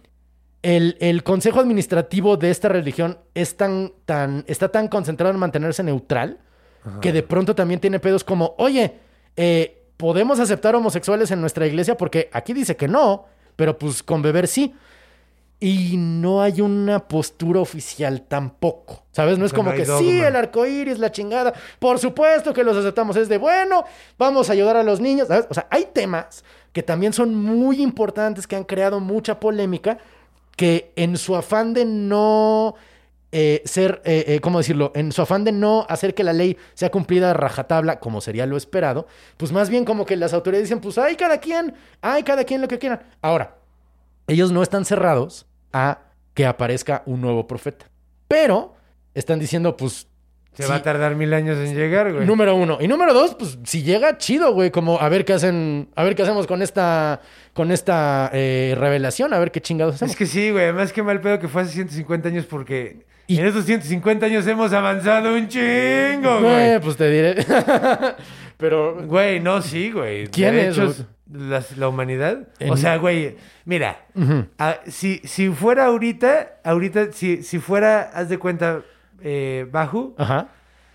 El, 0.61 0.97
el 0.99 1.24
consejo 1.24 1.61
administrativo 1.61 2.36
de 2.36 2.51
esta 2.51 2.67
religión 2.67 3.20
es 3.34 3.55
tan, 3.55 3.93
tan, 4.05 4.43
está 4.47 4.70
tan 4.70 4.89
concentrado 4.89 5.34
en 5.34 5.39
mantenerse 5.39 5.84
neutral 5.84 6.39
que 7.01 7.11
de 7.13 7.24
pronto 7.24 7.55
también 7.55 7.80
tiene 7.80 7.99
pedos 7.99 8.24
como, 8.24 8.55
oye, 8.57 8.95
eh, 9.36 9.84
podemos 9.97 10.39
aceptar 10.39 10.76
homosexuales 10.76 11.30
en 11.32 11.39
nuestra 11.41 11.67
iglesia 11.67 11.95
porque 11.95 12.30
aquí 12.34 12.51
dice 12.53 12.76
que 12.76 12.88
no, 12.88 13.26
pero 13.55 13.78
pues 13.78 14.01
con 14.03 14.22
beber 14.22 14.47
sí. 14.47 14.74
Y 15.62 15.97
no 15.97 16.41
hay 16.41 16.62
una 16.62 16.99
postura 17.07 17.60
oficial 17.60 18.22
tampoco. 18.22 19.03
¿Sabes? 19.12 19.38
No 19.38 19.45
es 19.45 19.51
como 19.51 19.72
no 19.72 19.76
que 19.76 19.84
dogma. 19.84 19.99
sí, 19.99 20.20
el 20.22 20.36
arco 20.36 20.66
iris, 20.66 20.99
la 20.99 21.12
chingada. 21.12 21.53
Por 21.80 21.99
supuesto 21.99 22.53
que 22.53 22.64
los 22.64 22.78
aceptamos. 22.78 23.18
Es 23.18 23.28
de 23.28 23.38
bueno, 23.38 23.84
vamos 24.18 24.49
a 24.49 24.53
ayudar 24.53 24.78
a 24.78 24.84
los 24.84 25.01
niños. 25.01 25.28
¿sabes? 25.28 25.47
O 25.49 25.53
sea, 25.53 25.68
hay 25.70 25.88
temas 25.93 26.45
que 26.72 26.82
también 26.82 27.12
son 27.12 27.36
muy 27.36 27.82
importantes, 27.82 28.47
que 28.47 28.55
han 28.55 28.64
creado 28.64 29.01
mucha 29.01 29.39
polémica, 29.39 29.97
que 30.55 30.93
en 30.95 31.18
su 31.18 31.36
afán 31.36 31.74
de 31.74 31.84
no 31.84 32.76
eh, 33.32 33.62
ser, 33.66 34.01
eh, 34.05 34.24
eh, 34.28 34.39
¿cómo 34.39 34.57
decirlo? 34.57 34.91
En 34.95 35.12
su 35.12 35.22
afán 35.22 35.43
de 35.43 35.51
no 35.51 35.86
hacer 35.88 36.16
que 36.16 36.24
la 36.24 36.34
ley 36.34 36.57
sea 36.74 36.89
cumplida 36.89 37.32
a 37.32 37.34
rajatabla, 37.34 37.99
como 37.99 38.22
sería 38.22 38.45
lo 38.45 38.57
esperado, 38.57 39.07
pues 39.38 39.51
más 39.51 39.70
bien 39.70 39.86
como 39.86 40.05
que 40.05 40.16
las 40.16 40.34
autoridades 40.34 40.68
dicen, 40.68 40.82
pues 40.82 40.97
hay 40.97 41.16
cada 41.16 41.38
quien, 41.39 41.74
hay 42.01 42.24
cada 42.24 42.43
quien 42.43 42.62
lo 42.62 42.68
que 42.68 42.80
quieran. 42.80 43.01
Ahora, 43.22 43.57
ellos 44.28 44.51
no 44.51 44.64
están 44.64 44.86
cerrados 44.86 45.45
a 45.74 45.99
que 46.34 46.45
aparezca 46.45 47.03
un 47.05 47.22
nuevo 47.22 47.47
profeta, 47.47 47.86
pero 48.28 48.76
están 49.13 49.39
diciendo, 49.39 49.76
pues... 49.78 50.07
Se 50.53 50.63
sí, 50.63 50.70
va 50.70 50.76
a 50.78 50.84
tardar 50.84 51.15
mil 51.15 51.34
años 51.34 51.57
en 51.57 51.74
llegar, 51.76 52.11
güey. 52.11 52.26
Número 52.26 52.53
uno. 52.55 52.80
Y 52.82 52.88
número 52.88 53.13
dos, 53.13 53.36
pues 53.36 53.57
si 53.63 53.82
llega, 53.84 54.17
chido, 54.17 54.51
güey. 54.51 54.72
Como 54.72 54.99
a 54.99 55.07
ver 55.07 55.24
qué 55.24 55.34
hacen, 55.34 55.89
a 55.95 56.03
ver 56.03 56.15
qué 56.15 56.24
hacemos 56.24 56.47
con 56.47 56.61
esta, 56.61 57.22
con 57.53 57.72
esta 57.72 58.30
eh, 58.34 58.76
revelación, 58.78 59.34
a 59.34 59.39
ver 59.39 59.51
qué 59.51 59.61
chingados 59.61 59.95
hacemos. 59.95 60.11
Es 60.11 60.17
que 60.17 60.26
sí, 60.26 60.49
güey. 60.51 60.63
Además, 60.65 60.91
qué 60.91 61.01
mal 61.03 61.22
pedo 61.22 61.39
que 61.39 61.47
fue 61.47 61.61
hace 61.61 61.72
150 61.74 62.28
años 62.30 62.45
porque 62.45 63.05
Y- 63.28 63.38
en 63.39 63.45
estos 63.45 63.63
150 63.65 64.26
años 64.26 64.45
hemos 64.47 64.74
avanzado 64.74 65.34
un 65.34 65.47
chingo, 65.47 66.39
güey. 66.41 66.72
Eh, 66.72 66.80
pues 66.84 66.97
te 66.97 67.09
diré. 67.09 67.45
Pero, 68.57 69.05
Güey, 69.07 69.39
no, 69.39 69.61
sí, 69.61 69.91
güey. 69.91 70.28
¿Quién 70.28 70.55
es, 70.55 70.76
Derechos, 70.76 71.05
las- 71.32 71.78
la 71.78 71.88
humanidad. 71.90 72.48
En- 72.60 72.72
O 72.72 72.78
sea, 72.78 72.98
güey, 72.98 73.38
mira, 73.66 74.06
ah, 74.58 74.78
si, 74.88 75.20
si 75.24 75.50
fuera 75.50 75.86
ahorita, 75.86 76.60
ahorita, 76.64 77.12
si, 77.12 77.44
si 77.44 77.60
fuera, 77.60 78.10
haz 78.14 78.30
de 78.30 78.38
cuenta, 78.40 78.82
eh, 79.22 79.68
Bajo, 79.72 80.16
ajá. 80.18 80.48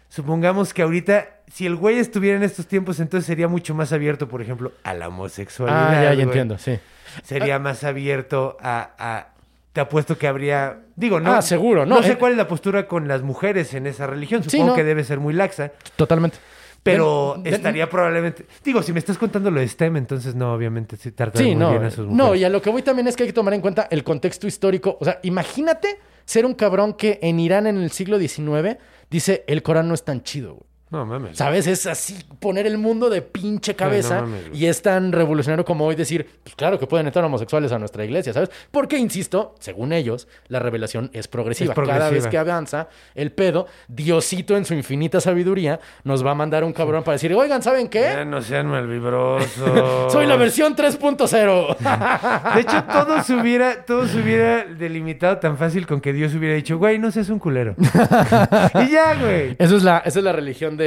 supongamos 0.09 0.73
que 0.75 0.83
ahorita, 0.83 1.29
si 1.53 1.67
el 1.67 1.77
güey 1.77 1.99
estuviera 1.99 2.37
en 2.37 2.43
estos 2.43 2.67
tiempos, 2.67 3.01
entonces 3.01 3.27
sería 3.27 3.49
mucho 3.49 3.75
más 3.75 3.93
abierto, 3.93 4.29
por 4.29 4.43
ejemplo, 4.43 4.73
a 4.83 4.95
la 4.95 5.09
homosexualidad. 5.09 5.89
Ah, 5.89 5.95
ya, 5.95 6.03
ya 6.03 6.11
güey. 6.15 6.23
entiendo, 6.23 6.59
sí. 6.59 6.79
Sería 7.23 7.59
más 7.59 7.85
abierto 7.85 8.57
a, 8.61 8.91
a- 8.99 9.29
Te 9.73 9.81
apuesto 9.81 10.17
que 10.17 10.29
habría... 10.29 10.79
Digo, 10.95 11.19
no... 11.19 11.33
Ah, 11.33 11.43
seguro, 11.43 11.85
no, 11.85 11.97
No 11.97 12.03
sé 12.05 12.13
eh, 12.13 12.17
cuál 12.17 12.31
es 12.33 12.39
la 12.39 12.47
postura 12.47 12.87
con 12.87 13.09
las 13.09 13.23
mujeres 13.23 13.75
en 13.75 13.89
esa 13.89 14.07
religión. 14.07 14.45
Sí, 14.45 14.51
Supongo 14.51 14.71
no. 14.71 14.77
que 14.77 14.85
debe 14.85 15.03
ser 15.03 15.19
muy 15.19 15.35
laxa. 15.35 15.73
Totalmente. 15.97 16.39
Pero 16.85 17.35
De- 17.39 17.51
de- 17.51 17.57
estaría 17.57 17.89
probablemente... 17.91 18.47
Digo, 18.63 18.83
si 18.83 18.93
me 18.93 18.99
estás 19.01 19.19
contando 19.19 19.51
lo 19.51 19.59
de 19.59 19.67
STEM, 19.67 19.97
entonces 19.97 20.35
no, 20.37 20.53
obviamente 20.55 20.97
sí 20.97 21.11
trata 21.11 21.39
Sí, 21.39 21.47
muy 21.47 21.55
no. 21.57 21.71
bien 21.71 21.83
a 21.85 21.91
sus 21.91 22.07
No, 22.07 22.13
mujeres. 22.27 22.41
y 22.43 22.45
a 22.45 22.49
lo 22.51 22.63
que 22.63 22.71
voy 22.71 22.83
también 22.83 23.09
es 23.09 23.17
que 23.17 23.23
hay 23.25 23.29
que 23.31 23.33
tomar 23.33 23.55
en 23.55 23.61
cuenta 23.63 23.89
el 23.91 24.05
contexto 24.05 24.47
histórico. 24.47 24.97
O 25.01 25.05
sea, 25.05 25.19
imagínate 25.23 25.99
ser 26.27 26.45
un 26.47 26.55
cabrón 26.55 26.93
que 26.93 27.19
en 27.23 27.41
Irán 27.41 27.67
en 27.67 27.79
el 27.79 27.91
siglo 27.91 28.19
XIX 28.19 28.77
dice 29.11 29.45
el 29.47 29.63
Corán 29.63 29.89
no 29.89 29.95
es 29.95 30.05
tan 30.05 30.23
chido, 30.23 30.55
güey. 30.55 30.67
No, 30.95 31.05
mames. 31.05 31.37
¿Sabes? 31.37 31.67
Es 31.67 31.87
así 31.87 32.17
poner 32.39 32.69
el 32.69 32.79
mundo 32.79 33.11
de 33.11 33.21
pinche 33.21 33.75
cabeza. 33.75 34.21
no 34.21 34.27
mames, 34.29 34.49
güey. 34.51 34.63
y 34.63 34.67
es 34.67 34.81
tan 34.81 35.11
revolucionario 35.11 35.65
como 35.65 35.85
hoy 35.87 35.97
decir, 35.97 36.25
pues 36.45 36.55
claro 36.55 36.79
que 36.79 36.87
pueden 36.87 37.07
entrar 37.07 37.25
homosexuales 37.25 37.73
a 37.73 37.81
nuestra 37.81 38.05
iglesia, 38.05 38.33
¿sabes? 38.33 38.51
Porque, 38.71 38.97
insisto, 38.97 39.57
según 39.59 39.93
ellos, 39.93 40.29
la 40.47 40.61
revelación 40.61 41.11
es 41.13 41.27
progresiva. 41.27 41.73
Es 41.73 41.75
progresiva. 41.75 41.99
Cada 41.99 42.11
vez 42.11 42.29
que 42.29 42.39
avanza 42.39 42.89
el 43.17 43.33
pedo, 43.33 43.67
Diosito 43.89 44.57
en 44.57 44.65
su 44.65 44.75
infinita 44.75 45.21
sabiduría 45.21 45.81
nos 46.05 46.25
va 46.25 46.31
a 46.31 46.35
mandar 46.35 46.63
un 46.63 46.73
cabrón 46.73 47.03
para 47.03 47.15
decir, 47.15 47.35
oigan, 47.35 47.61
¿saben 47.61 47.89
qué? 47.89 48.03
Ya 48.03 48.25
no 48.25 48.41
sean 48.41 48.69
malvibrosos. 48.69 50.13
Soy 50.13 50.27
la 50.27 50.37
versión 50.37 50.77
3.0. 50.77 52.55
De 52.55 52.61
hecho, 52.61 52.85
todo 52.85 53.21
se 53.23 53.35
hubiera, 53.35 53.85
todo 53.85 54.07
se 54.07 54.21
hubiera 54.21 54.65
delimitado 54.65 55.39
tan 55.39 55.57
fácil 55.59 55.87
con 55.87 56.01
que 56.01 56.13
Dios 56.13 56.35
hubiera 56.35 56.55
dicho, 56.55 56.79
güey, 56.79 57.01
no 57.01 57.11
seas 57.11 57.31
un 57.31 57.41
culero. 57.41 57.75
y 57.79 58.91
ya, 58.91 59.15
güey. 59.21 59.57
Eso 59.59 59.77
es 59.77 59.83
la, 59.83 59.99
esa 59.99 60.19
es 60.19 60.25
la 60.25 60.33
religión 60.33 60.77
de 60.77 60.84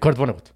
Kurt 0.00 0.16
Vonnegut. 0.16 0.48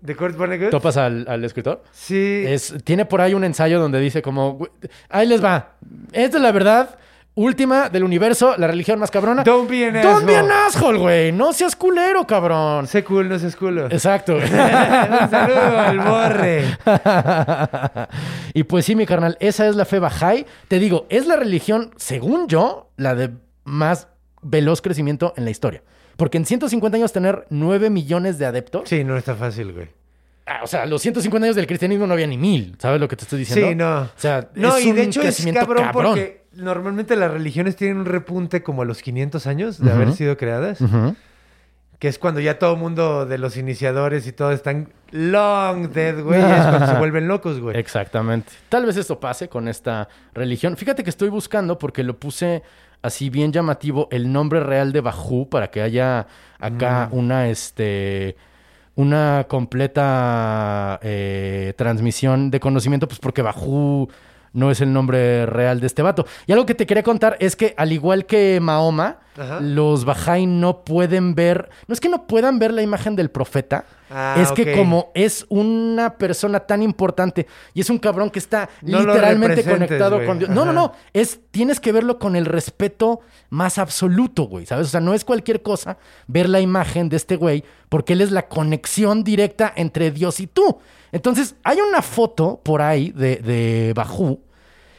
¿De 0.00 0.14
Kurt 0.16 0.36
Vonnegut? 0.36 0.70
¿Topas 0.70 0.96
al, 0.98 1.24
al 1.28 1.44
escritor? 1.44 1.82
Sí. 1.92 2.44
Es, 2.46 2.74
tiene 2.84 3.04
por 3.06 3.20
ahí 3.20 3.34
un 3.34 3.44
ensayo 3.44 3.80
donde 3.80 4.00
dice 4.00 4.20
como, 4.22 4.52
"Güey, 4.54 4.70
ahí 5.08 5.26
les 5.26 5.42
va. 5.42 5.76
Esta 6.12 6.36
es 6.36 6.42
la 6.42 6.52
verdad 6.52 6.98
última 7.36 7.88
del 7.88 8.04
universo, 8.04 8.54
la 8.58 8.66
religión 8.68 8.98
más 9.00 9.10
cabrona. 9.10 9.42
Don't 9.42 9.68
be 9.68 9.86
an 9.86 10.00
Don't 10.02 10.24
be 10.24 10.36
an 10.36 10.48
asshole. 10.50 10.98
güey. 10.98 11.32
No 11.32 11.52
seas 11.52 11.74
culero, 11.74 12.24
cabrón. 12.26 12.86
Sé 12.86 13.02
cool, 13.02 13.28
no 13.28 13.38
seas 13.38 13.56
culo. 13.56 13.86
Exacto. 13.86 14.36
un 14.36 14.40
saludo 15.30 15.78
al 15.78 15.98
borre. 15.98 16.64
y 18.54 18.62
pues 18.64 18.84
sí, 18.84 18.94
mi 18.94 19.06
carnal, 19.06 19.36
esa 19.40 19.66
es 19.66 19.74
la 19.76 19.84
fe 19.84 20.00
Bahá'í. 20.00 20.46
Te 20.68 20.78
digo, 20.78 21.06
es 21.08 21.26
la 21.26 21.36
religión, 21.36 21.90
según 21.96 22.46
yo, 22.46 22.90
la 22.96 23.14
de 23.14 23.30
más 23.64 24.08
veloz 24.42 24.80
crecimiento 24.82 25.32
en 25.36 25.44
la 25.44 25.50
historia. 25.50 25.82
Porque 26.16 26.38
en 26.38 26.46
150 26.46 26.96
años 26.96 27.12
tener 27.12 27.46
9 27.50 27.90
millones 27.90 28.38
de 28.38 28.46
adeptos. 28.46 28.88
Sí, 28.88 29.04
no 29.04 29.16
está 29.16 29.34
fácil, 29.34 29.72
güey. 29.72 29.88
Ah, 30.46 30.60
o 30.62 30.66
sea, 30.66 30.84
los 30.84 31.00
150 31.00 31.44
años 31.46 31.56
del 31.56 31.66
cristianismo 31.66 32.06
no 32.06 32.12
había 32.12 32.26
ni 32.26 32.36
mil. 32.36 32.76
¿Sabes 32.78 33.00
lo 33.00 33.08
que 33.08 33.16
te 33.16 33.22
estoy 33.24 33.40
diciendo? 33.40 33.68
Sí, 33.68 33.74
no. 33.74 34.00
O 34.02 34.08
sea, 34.16 34.50
No, 34.54 34.76
es 34.76 34.84
y 34.84 34.92
de 34.92 35.00
un 35.02 35.08
hecho 35.08 35.22
es 35.22 35.44
cabrón, 35.54 35.88
porque 35.92 36.42
normalmente 36.52 37.16
las 37.16 37.30
religiones 37.30 37.76
tienen 37.76 37.96
un 37.98 38.04
repunte 38.04 38.62
como 38.62 38.82
a 38.82 38.84
los 38.84 39.00
500 39.00 39.46
años 39.46 39.78
de 39.82 39.90
haber 39.90 40.12
sido 40.12 40.36
creadas, 40.36 40.78
que 41.98 42.08
es 42.08 42.18
cuando 42.18 42.40
ya 42.40 42.58
todo 42.58 42.74
el 42.74 42.78
mundo 42.80 43.24
de 43.24 43.38
los 43.38 43.56
iniciadores 43.56 44.26
y 44.26 44.32
todo 44.32 44.52
están 44.52 44.92
long 45.12 45.88
dead, 45.90 46.22
güey, 46.22 46.40
es 46.40 46.66
cuando 46.66 46.86
se 46.88 46.94
vuelven 46.98 47.26
locos, 47.26 47.60
güey. 47.60 47.78
Exactamente. 47.78 48.52
Tal 48.68 48.84
vez 48.84 48.98
esto 48.98 49.18
pase 49.18 49.48
con 49.48 49.68
esta 49.68 50.08
religión. 50.34 50.76
Fíjate 50.76 51.02
que 51.02 51.10
estoy 51.10 51.30
buscando 51.30 51.78
porque 51.78 52.02
lo 52.02 52.18
puse 52.18 52.62
así 53.04 53.30
bien 53.30 53.52
llamativo 53.52 54.08
el 54.10 54.32
nombre 54.32 54.60
real 54.60 54.92
de 54.92 55.00
Bajú 55.00 55.48
para 55.48 55.70
que 55.70 55.80
haya 55.82 56.26
acá 56.58 57.08
Mm. 57.12 57.16
una 57.18 57.48
este 57.48 58.36
una 58.96 59.46
completa 59.48 60.98
eh, 61.02 61.74
transmisión 61.76 62.50
de 62.50 62.60
conocimiento, 62.60 63.08
pues 63.08 63.18
porque 63.18 63.42
Bajú 63.42 64.08
no 64.52 64.70
es 64.70 64.80
el 64.80 64.92
nombre 64.92 65.46
real 65.46 65.80
de 65.80 65.86
este 65.88 66.00
vato. 66.02 66.26
Y 66.46 66.52
algo 66.52 66.64
que 66.64 66.76
te 66.76 66.86
quería 66.86 67.02
contar 67.02 67.36
es 67.40 67.56
que 67.56 67.74
al 67.76 67.90
igual 67.90 68.24
que 68.24 68.60
Mahoma, 68.62 69.18
Ajá. 69.36 69.58
los 69.60 70.06
Bahá'í 70.06 70.46
no 70.46 70.84
pueden 70.84 71.34
ver, 71.34 71.68
no 71.88 71.92
es 71.92 72.00
que 72.00 72.08
no 72.08 72.28
puedan 72.28 72.60
ver 72.60 72.72
la 72.72 72.82
imagen 72.82 73.16
del 73.16 73.30
profeta, 73.30 73.84
Ah, 74.16 74.36
es 74.38 74.52
que 74.52 74.76
como 74.76 75.10
es 75.12 75.44
una 75.48 76.16
persona 76.16 76.60
tan 76.60 76.82
importante 76.82 77.48
y 77.72 77.80
es 77.80 77.90
un 77.90 77.98
cabrón 77.98 78.30
que 78.30 78.38
está 78.38 78.68
No 78.80 79.00
literalmente 79.00 79.64
conectado 79.64 80.24
con 80.24 80.38
Dios. 80.38 80.50
No, 80.50 80.64
no, 80.64 80.72
no. 80.72 80.92
Es, 81.12 81.40
tienes 81.50 81.80
que 81.80 81.90
verlo 81.90 82.20
con 82.20 82.36
el 82.36 82.46
respeto 82.46 83.18
más 83.50 83.76
absoluto, 83.78 84.44
güey. 84.44 84.66
¿Sabes? 84.66 84.86
O 84.86 84.90
sea, 84.90 85.00
no 85.00 85.14
es 85.14 85.24
cualquier 85.24 85.62
cosa 85.62 85.98
ver 86.28 86.48
la 86.48 86.60
imagen 86.60 87.08
de 87.08 87.16
este 87.16 87.34
güey, 87.34 87.64
porque 87.88 88.12
él 88.12 88.20
es 88.20 88.30
la 88.30 88.46
conexión 88.46 89.24
directa 89.24 89.72
entre 89.74 90.12
Dios 90.12 90.38
y 90.38 90.46
tú. 90.46 90.78
Entonces, 91.10 91.56
hay 91.64 91.78
una 91.80 92.00
foto 92.00 92.60
por 92.62 92.82
ahí 92.82 93.10
de, 93.10 93.38
de 93.38 93.94
Bajú 93.96 94.40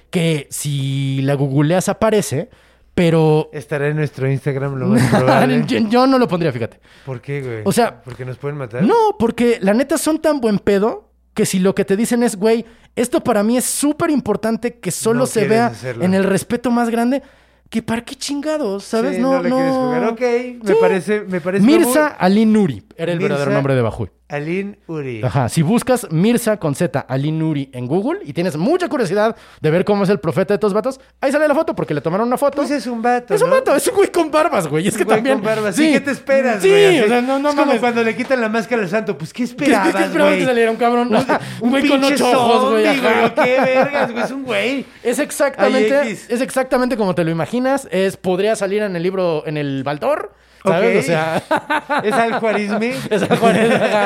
que 0.10 0.48
si 0.50 1.22
la 1.22 1.36
googleas 1.36 1.88
aparece, 1.88 2.50
pero 2.96 3.50
Estará 3.54 3.88
en 3.90 3.98
nuestro 3.98 4.30
Instagram 4.32 4.76
lo 4.76 4.88
más 4.88 5.08
probable. 5.10 5.64
yo, 5.68 5.78
yo 5.90 6.08
no 6.08 6.18
lo 6.18 6.28
pondría, 6.28 6.52
fíjate. 6.52 6.80
¿Por 7.06 7.22
qué, 7.22 7.42
güey? 7.42 7.62
O 7.66 7.72
sea, 7.72 8.02
¿Porque 8.02 8.26
nos 8.26 8.38
pueden 8.38 8.58
matar? 8.58 8.82
No, 8.84 8.96
porque 9.20 9.58
la 9.62 9.74
neta 9.74 9.98
son 9.98 10.20
tan 10.20 10.40
buen 10.42 10.58
pedo 10.60 11.12
que 11.34 11.46
si 11.46 11.60
lo 11.60 11.76
que 11.76 11.84
te 11.86 11.98
dicen 11.98 12.24
es, 12.24 12.38
güey, 12.38 12.66
esto 12.96 13.22
para 13.22 13.44
mí 13.44 13.58
es 13.58 13.66
súper 13.66 14.10
importante 14.10 14.80
que 14.80 14.90
solo 14.92 15.20
No 15.20 15.26
se 15.26 15.46
vea 15.48 15.68
hacerlo. 15.68 16.06
en 16.06 16.14
el 16.14 16.24
respeto 16.24 16.72
más 16.72 16.90
grande, 16.90 17.22
que 17.70 17.82
para 17.84 18.06
qué 18.06 18.16
chingados, 18.16 18.86
¿sabes? 18.86 19.18
Sí, 19.18 19.22
no, 19.22 19.34
no 19.34 19.42
le 19.44 19.50
quieres 19.50 19.74
jugar. 19.74 20.04
Ok, 20.06 20.22
me 20.22 20.60
Sí. 20.74 20.74
parece, 20.80 21.22
me 21.28 21.42
parece 21.42 21.66
Mirza 21.66 21.92
como- 22.12 22.16
Ali 22.20 22.46
Nuri 22.46 22.86
era 22.96 23.12
el 23.12 23.18
Mirza 23.18 23.30
verdadero 23.34 23.52
nombre 23.54 23.76
de 23.76 23.82
Bajuy. 23.82 24.10
Alin 24.28 24.78
Uri. 24.88 25.22
Ajá, 25.24 25.50
si 25.50 25.62
buscas 25.62 26.08
Mirza 26.12 26.58
con 26.58 26.74
Z 26.74 27.06
Ali 27.08 27.32
Nuri 27.32 27.70
en 27.74 27.86
Google 27.86 28.22
y 28.24 28.34
tienes 28.34 28.58
mucha 28.58 28.90
curiosidad 28.90 29.36
de 29.62 29.70
ver 29.72 29.86
cómo 29.86 30.04
es 30.04 30.10
el 30.10 30.20
profeta 30.20 30.54
de 30.54 30.56
estos 30.56 30.74
vatos, 30.74 31.00
ahí 31.22 31.32
sale 31.32 31.48
la 31.48 31.54
foto 31.54 31.76
porque 31.76 31.94
le 31.94 32.02
tomaron 32.02 32.28
una 32.28 32.38
foto. 32.38 32.56
Pues 32.58 32.72
es 32.72 32.88
un 32.88 33.02
vato, 33.04 33.36
Es 33.36 33.42
un 33.44 33.50
¿no? 33.50 33.56
vato, 33.58 33.76
es 33.76 33.88
un 33.88 33.96
güey 33.96 34.12
con 34.12 34.32
barbas, 34.32 34.68
güey. 34.68 34.88
Es 34.88 34.98
que 34.98 35.04
Güey 35.04 35.18
también. 35.18 35.38
con 35.38 35.46
barba. 35.46 35.72
Sí, 35.72 35.92
¿qué 35.94 36.00
te 36.00 36.12
esperas, 36.12 36.62
Sí, 36.62 36.70
güey? 36.70 36.98
Así. 36.98 37.06
o 37.06 37.08
sea, 37.08 37.22
no, 37.22 37.38
no 37.40 37.50
es 37.50 37.56
como 37.56 37.78
cuando 37.78 38.04
le 38.04 38.16
quitan 38.16 38.42
la 38.42 38.50
máscara 38.50 38.82
al 38.82 38.90
santo. 38.90 39.18
Pues, 39.18 39.32
¿qué 39.32 39.44
¿Qué, 39.44 39.44
esperabas, 39.44 39.96
qué 39.96 40.04
esperabas 40.04 40.32
güey? 40.34 40.40
que 40.40 40.46
saliera 40.46 40.72
un 40.72 40.78
cabrón? 40.78 41.16
Un, 41.62 41.70
güey 41.70 41.88
con 41.88 42.04
ocho 42.04 42.30
ojos, 42.32 42.72
güey. 42.72 42.86
zombie, 42.86 43.08
ajá. 43.08 43.26
¿o 43.28 43.36
¿Qué 43.44 43.60
vergas, 43.62 44.12
güey? 44.12 44.24
Es 44.26 44.32
un 44.32 44.44
güey. 44.44 44.86
Es 45.04 45.20
exactamente, 45.20 45.98
Ay, 45.98 46.20
es 46.30 46.42
exactamente 46.42 46.98
como 46.98 47.14
te 47.14 47.24
lo 47.24 47.30
imaginas. 47.30 47.88
Es, 47.92 48.18
podría 48.18 48.56
salir 48.56 48.82
en 48.82 48.96
el 48.96 49.04
libro, 49.04 49.44
en 49.46 49.58
el 49.58 49.84
Baldor. 49.84 50.34
¿Sabes? 50.66 51.04
O 51.04 51.08
sea, 51.08 51.44
Es 52.04 52.12
al 52.14 52.40
Juarismi. 52.40 52.88
es 53.12 53.22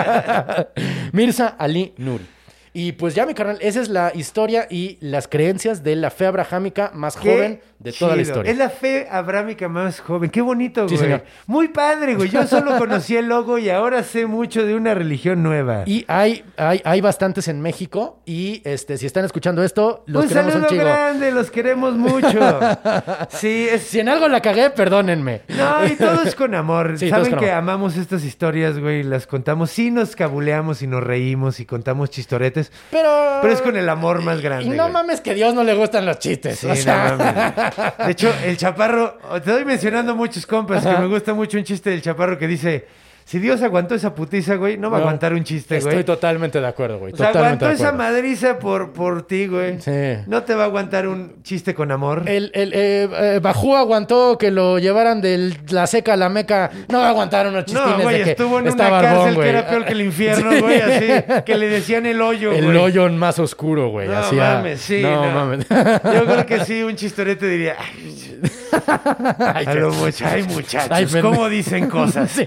Mirza 1.12 1.47
Ali 1.57 1.93
Nuri. 1.97 2.26
Y 2.74 2.91
pues 2.93 3.16
ya, 3.16 3.26
mi 3.26 3.34
carnal, 3.34 3.57
esa 3.62 3.82
es 3.82 3.89
la 3.89 4.12
historia 4.14 4.68
y 4.70 4.97
las 5.01 5.28
creencias 5.28 5.84
de 5.84 5.95
la 5.95 6.12
fe 6.12 6.28
abrahámica 6.28 6.91
más 6.93 7.18
Qué 7.18 7.32
joven 7.32 7.62
de 7.80 7.94
toda 7.94 8.16
la 8.16 8.22
historia. 8.22 8.52
Es 8.52 8.58
la 8.58 8.70
fe 8.70 9.08
abrámica 9.10 9.68
más 9.70 10.02
joven. 10.02 10.30
Qué 10.30 10.42
bonito, 10.42 10.88
Sí, 10.90 10.96
güey. 10.96 11.06
señor. 11.08 11.24
Muy 11.48 11.70
padre, 11.70 12.16
güey. 12.16 12.30
Yo 12.30 12.46
solo 12.46 12.78
conocí 12.78 13.16
el 13.16 13.28
logo 13.28 13.58
y 13.58 13.70
ahora 13.70 14.04
sé 14.04 14.26
mucho 14.26 14.66
de 14.66 14.76
una 14.76 14.94
religión 14.94 15.42
nueva. 15.44 15.84
Y 15.86 16.04
hay, 16.10 16.44
hay, 16.58 16.82
hay 16.84 17.02
bastantes 17.02 17.48
en 17.48 17.62
México. 17.62 18.20
Y 18.26 18.62
este, 18.66 18.98
si 18.98 19.06
están 19.06 19.24
escuchando 19.26 19.64
esto, 19.64 20.04
los 20.08 20.24
un 20.24 20.30
queremos 20.30 20.48
un 20.56 20.62
saludo 20.62 20.70
chingo. 20.70 20.84
grande, 20.84 21.32
los 21.32 21.50
queremos 21.52 21.94
mucho. 21.96 22.30
Sí, 23.30 23.68
es... 23.72 23.84
Si 23.84 24.00
en 24.00 24.10
algo 24.10 24.28
la 24.28 24.42
cagué, 24.42 24.70
perdónenme. 24.72 25.42
No, 25.50 25.86
y 25.86 25.96
todo 25.96 26.24
es 26.24 26.36
con 26.36 26.54
amor. 26.56 26.94
Sí, 27.00 27.10
Saben 27.10 27.30
con 27.32 27.40
que 27.40 27.52
amor. 27.52 27.58
amamos 27.60 27.96
estas 27.98 28.24
historias, 28.26 28.78
güey, 28.80 29.04
las 29.04 29.26
contamos. 29.28 29.70
Sí 29.72 29.90
nos 29.92 30.16
cabuleamos 30.16 30.82
y 30.82 30.88
nos 30.88 31.04
reímos 31.04 31.60
y 31.60 31.66
contamos 31.66 32.10
chistoretes, 32.10 32.72
Pero. 32.92 33.40
pero 33.42 33.54
es 33.54 33.62
con 33.62 33.78
el 33.78 33.88
amor 33.88 34.22
más 34.24 34.42
grande. 34.42 34.66
Y 34.66 34.70
no 34.70 34.84
güey. 34.84 34.94
mames 34.94 35.22
que 35.22 35.32
a 35.32 35.34
Dios 35.34 35.54
no 35.54 35.64
le 35.64 35.76
gustan 35.76 36.06
los 36.06 36.20
chistes. 36.20 36.60
Sí, 36.60 36.68
o 36.68 36.76
sea, 36.76 37.12
no 37.12 37.18
mames. 37.18 37.69
De 38.06 38.12
hecho, 38.12 38.34
el 38.44 38.58
chaparro, 38.58 39.18
te 39.44 39.52
doy 39.52 39.66
mencionando 39.66 40.16
muchos 40.16 40.46
compas 40.46 40.86
que 40.86 40.98
me 40.98 41.08
gusta 41.08 41.34
mucho 41.34 41.58
un 41.58 41.64
chiste 41.64 41.90
del 41.90 42.02
chaparro 42.02 42.38
que 42.38 42.48
dice: 42.48 42.88
Si 43.30 43.38
Dios 43.38 43.62
aguantó 43.62 43.94
esa 43.94 44.16
putiza, 44.16 44.56
güey, 44.56 44.80
no 44.80 44.90
va 44.90 44.98
a 44.98 45.02
aguantar 45.02 45.34
un 45.34 45.44
chiste, 45.44 45.78
Estoy 45.78 45.92
güey. 45.94 46.04
totalmente 46.04 46.60
de 46.60 46.66
acuerdo, 46.66 46.98
güey. 46.98 47.14
O 47.14 47.16
sea, 47.16 47.28
totalmente 47.28 47.64
aguantó 47.64 47.68
de 47.68 47.74
esa 47.90 47.92
madriza 47.96 48.58
por, 48.58 48.92
por 48.92 49.28
ti, 49.28 49.46
güey. 49.46 49.80
Sí. 49.80 49.92
No 50.26 50.42
te 50.42 50.56
va 50.56 50.64
a 50.64 50.66
aguantar 50.66 51.08
un 51.08 51.44
chiste 51.44 51.76
con 51.76 51.92
amor. 51.92 52.24
El, 52.26 52.50
el 52.56 52.74
eh, 52.74 53.08
eh, 53.36 53.40
Bajú 53.40 53.76
aguantó 53.76 54.36
que 54.40 54.50
lo 54.50 54.80
llevaran 54.80 55.22
de 55.22 55.56
la 55.70 55.86
seca 55.86 56.14
a 56.14 56.18
la 56.18 56.28
meca. 56.30 56.72
No 56.88 56.98
va 57.02 57.06
a 57.06 57.10
aguantar 57.10 57.46
unos 57.46 57.66
chistines 57.66 57.98
No, 57.98 58.02
güey, 58.02 58.18
de 58.18 58.24
que 58.24 58.32
estuvo 58.32 58.58
en 58.58 58.68
una 58.68 58.90
barbón, 58.90 59.12
cárcel 59.12 59.36
güey. 59.36 59.46
que 59.46 59.50
era 59.58 59.70
peor 59.70 59.86
que 59.86 59.92
el 59.94 60.02
infierno, 60.02 60.52
Sí. 60.56 60.60
güey, 60.62 60.82
así. 60.82 61.44
Que 61.46 61.56
le 61.56 61.68
decían 61.70 62.08
el 62.08 62.20
hoyo, 62.24 62.52
El 62.52 62.66
güey. 62.66 62.78
hoyo 62.78 63.08
más 63.12 63.38
oscuro, 63.38 63.90
güey. 63.90 64.08
No 64.08 64.18
así 64.18 64.40
a- 64.40 64.56
mames, 64.56 64.82
sí. 64.82 65.04
No, 65.04 65.24
No, 65.28 65.32
mames. 65.36 65.68
Yo 65.70 66.26
creo 66.26 66.46
que 66.48 66.66
sí, 66.66 66.82
un 66.82 66.96
chistorete 66.96 67.46
diría, 67.48 67.76
"Ay, 67.80 69.66
a 69.68 69.74
lo 69.76 69.92
mucho, 69.92 70.26
ay, 70.26 70.44
muchachos, 70.44 70.90
Ay. 71.14 71.22
¿cómo 71.22 71.48
dicen 71.48 71.88
cosas? 71.90 72.32
Sí. 72.40 72.46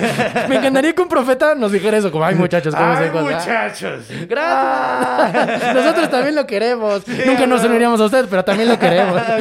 Me 0.48 0.56
encantaría 0.56 0.92
que 0.94 1.02
un 1.02 1.08
profeta 1.08 1.54
nos 1.54 1.72
dijera 1.72 1.96
eso, 1.96 2.10
como, 2.10 2.24
ay, 2.24 2.34
muchachos, 2.34 2.74
¿cómo 2.74 2.92
Ay, 2.92 3.10
se 3.10 3.20
muchachos. 3.20 4.04
Gracias. 4.28 5.74
Nosotros 5.74 6.10
también 6.10 6.34
lo 6.34 6.46
queremos. 6.46 7.06
Nunca 7.26 7.46
nos 7.46 7.64
uniríamos 7.64 8.00
a 8.00 8.04
usted, 8.04 8.26
pero 8.28 8.44
también 8.44 8.68
lo 8.68 8.78
queremos. 8.78 9.20
Ah, 9.20 9.36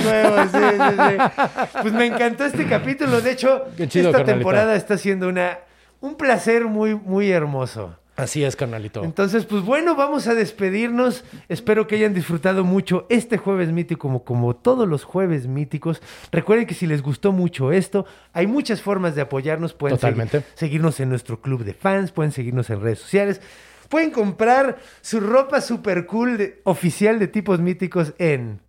sí, 0.51 0.57
sí. 0.57 1.77
Pues 1.81 1.93
me 1.93 2.05
encantó 2.07 2.45
este 2.45 2.67
capítulo. 2.67 3.21
De 3.21 3.31
hecho, 3.31 3.65
chido, 3.87 4.09
esta 4.11 4.23
temporada 4.23 4.75
está 4.75 4.97
siendo 4.97 5.27
una, 5.27 5.59
un 6.01 6.15
placer 6.15 6.65
muy, 6.65 6.95
muy 6.95 7.31
hermoso. 7.31 7.95
Así 8.19 8.43
es, 8.43 8.55
carnalito. 8.55 9.03
Entonces, 9.03 9.45
pues 9.45 9.63
bueno, 9.63 9.95
vamos 9.95 10.27
a 10.27 10.35
despedirnos. 10.35 11.23
Espero 11.47 11.87
que 11.87 11.95
hayan 11.95 12.13
disfrutado 12.13 12.63
mucho 12.65 13.05
este 13.09 13.37
jueves 13.37 13.71
mítico, 13.71 14.01
como, 14.01 14.23
como 14.23 14.55
todos 14.55 14.87
los 14.87 15.03
jueves 15.05 15.47
míticos. 15.47 16.01
Recuerden 16.31 16.65
que 16.67 16.73
si 16.73 16.85
les 16.85 17.01
gustó 17.01 17.31
mucho 17.31 17.71
esto, 17.71 18.05
hay 18.33 18.45
muchas 18.47 18.81
formas 18.81 19.15
de 19.15 19.21
apoyarnos. 19.21 19.73
Pueden 19.73 19.97
Totalmente. 19.97 20.39
segui- 20.39 20.43
seguirnos 20.55 20.99
en 20.99 21.09
nuestro 21.09 21.41
club 21.41 21.63
de 21.63 21.73
fans, 21.73 22.11
pueden 22.11 22.31
seguirnos 22.31 22.69
en 22.69 22.81
redes 22.81 22.99
sociales. 22.99 23.39
Pueden 23.87 24.11
comprar 24.11 24.77
su 25.01 25.19
ropa 25.19 25.61
super 25.61 26.05
cool 26.05 26.37
de- 26.37 26.61
oficial 26.65 27.19
de 27.19 27.27
tipos 27.27 27.59
míticos 27.59 28.13
en 28.19 28.59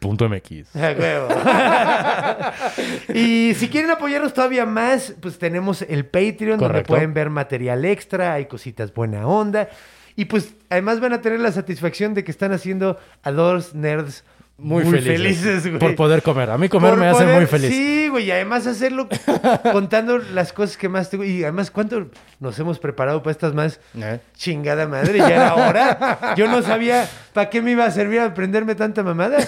Punto 0.00 0.28
MX. 0.28 0.68
Y 3.14 3.54
si 3.54 3.68
quieren 3.68 3.90
apoyarnos 3.90 4.34
todavía 4.34 4.66
más, 4.66 5.14
pues 5.20 5.38
tenemos 5.38 5.82
el 5.82 6.06
Patreon 6.06 6.58
donde 6.58 6.82
pueden 6.82 7.14
ver 7.14 7.30
material 7.30 7.84
extra, 7.84 8.34
hay 8.34 8.46
cositas 8.46 8.92
buena 8.94 9.26
onda. 9.26 9.68
Y 10.16 10.26
pues 10.26 10.54
además 10.68 11.00
van 11.00 11.12
a 11.12 11.20
tener 11.20 11.40
la 11.40 11.52
satisfacción 11.52 12.14
de 12.14 12.24
que 12.24 12.30
están 12.30 12.52
haciendo 12.52 12.98
a 13.22 13.30
dos 13.30 13.74
nerds 13.74 14.24
Muy, 14.60 14.84
muy, 14.84 15.00
felices. 15.00 15.38
felices, 15.38 15.66
güey. 15.66 15.78
Por 15.78 15.94
poder 15.94 16.22
comer. 16.22 16.50
A 16.50 16.58
mí 16.58 16.68
comer 16.68 16.90
Por 16.90 17.00
me 17.00 17.06
hace 17.06 17.24
muy 17.24 17.46
feliz. 17.46 17.70
Sí, 17.70 18.08
güey, 18.08 18.26
y 18.26 18.30
además 18.30 18.66
hacerlo 18.66 19.08
contando 19.72 20.18
las 20.18 20.52
cosas 20.52 20.76
que 20.76 20.88
más 20.88 21.08
tengo. 21.08 21.24
Y 21.24 21.42
además, 21.42 21.70
¿cuánto 21.70 22.08
nos 22.40 22.58
hemos 22.58 22.78
preparado 22.78 23.22
para 23.22 23.32
estas 23.32 23.54
más? 23.54 23.80
¿Eh? 23.96 24.20
Chingada 24.36 24.86
madre, 24.86 25.18
ya 25.18 25.28
era 25.28 25.54
hora. 25.54 26.34
Yo 26.36 26.46
no 26.46 26.62
sabía 26.62 27.08
para 27.32 27.48
qué 27.48 27.62
me 27.62 27.70
iba 27.70 27.86
a 27.86 27.90
servir 27.90 28.20
aprenderme 28.20 28.74
tanta 28.74 29.02
mamada. 29.02 29.38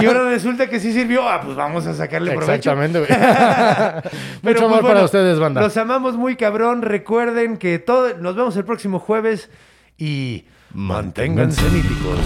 Y 0.00 0.06
ahora 0.06 0.28
resulta 0.30 0.68
que 0.68 0.80
sí 0.80 0.92
sirvió. 0.92 1.28
Ah, 1.28 1.40
pues 1.42 1.54
vamos 1.54 1.86
a 1.86 1.92
sacarle 1.92 2.32
provecho. 2.32 2.70
Exactamente, 2.70 3.00
güey. 3.00 3.10
Pero, 3.20 4.02
Mucho 4.42 4.42
pues, 4.42 4.62
amor 4.62 4.82
para 4.82 5.04
ustedes, 5.04 5.38
banda. 5.38 5.60
Los 5.60 5.76
amamos 5.76 6.16
muy 6.16 6.36
cabrón. 6.36 6.82
Recuerden 6.82 7.58
que 7.58 7.78
todo, 7.78 8.16
nos 8.16 8.34
vemos 8.34 8.56
el 8.56 8.64
próximo 8.64 8.98
jueves 8.98 9.50
y 9.98 10.46
manténganse 10.72 11.62
míticos. 11.70 12.18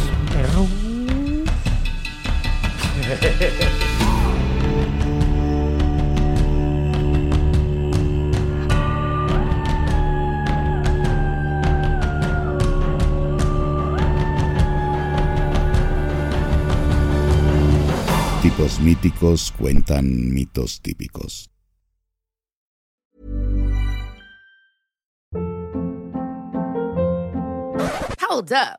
Tipos 18.43 18.81
míticos 18.81 19.53
cuentan 19.59 20.33
mitos 20.33 20.81
típicos. 20.81 21.51
Hold 28.21 28.53
up. 28.53 28.79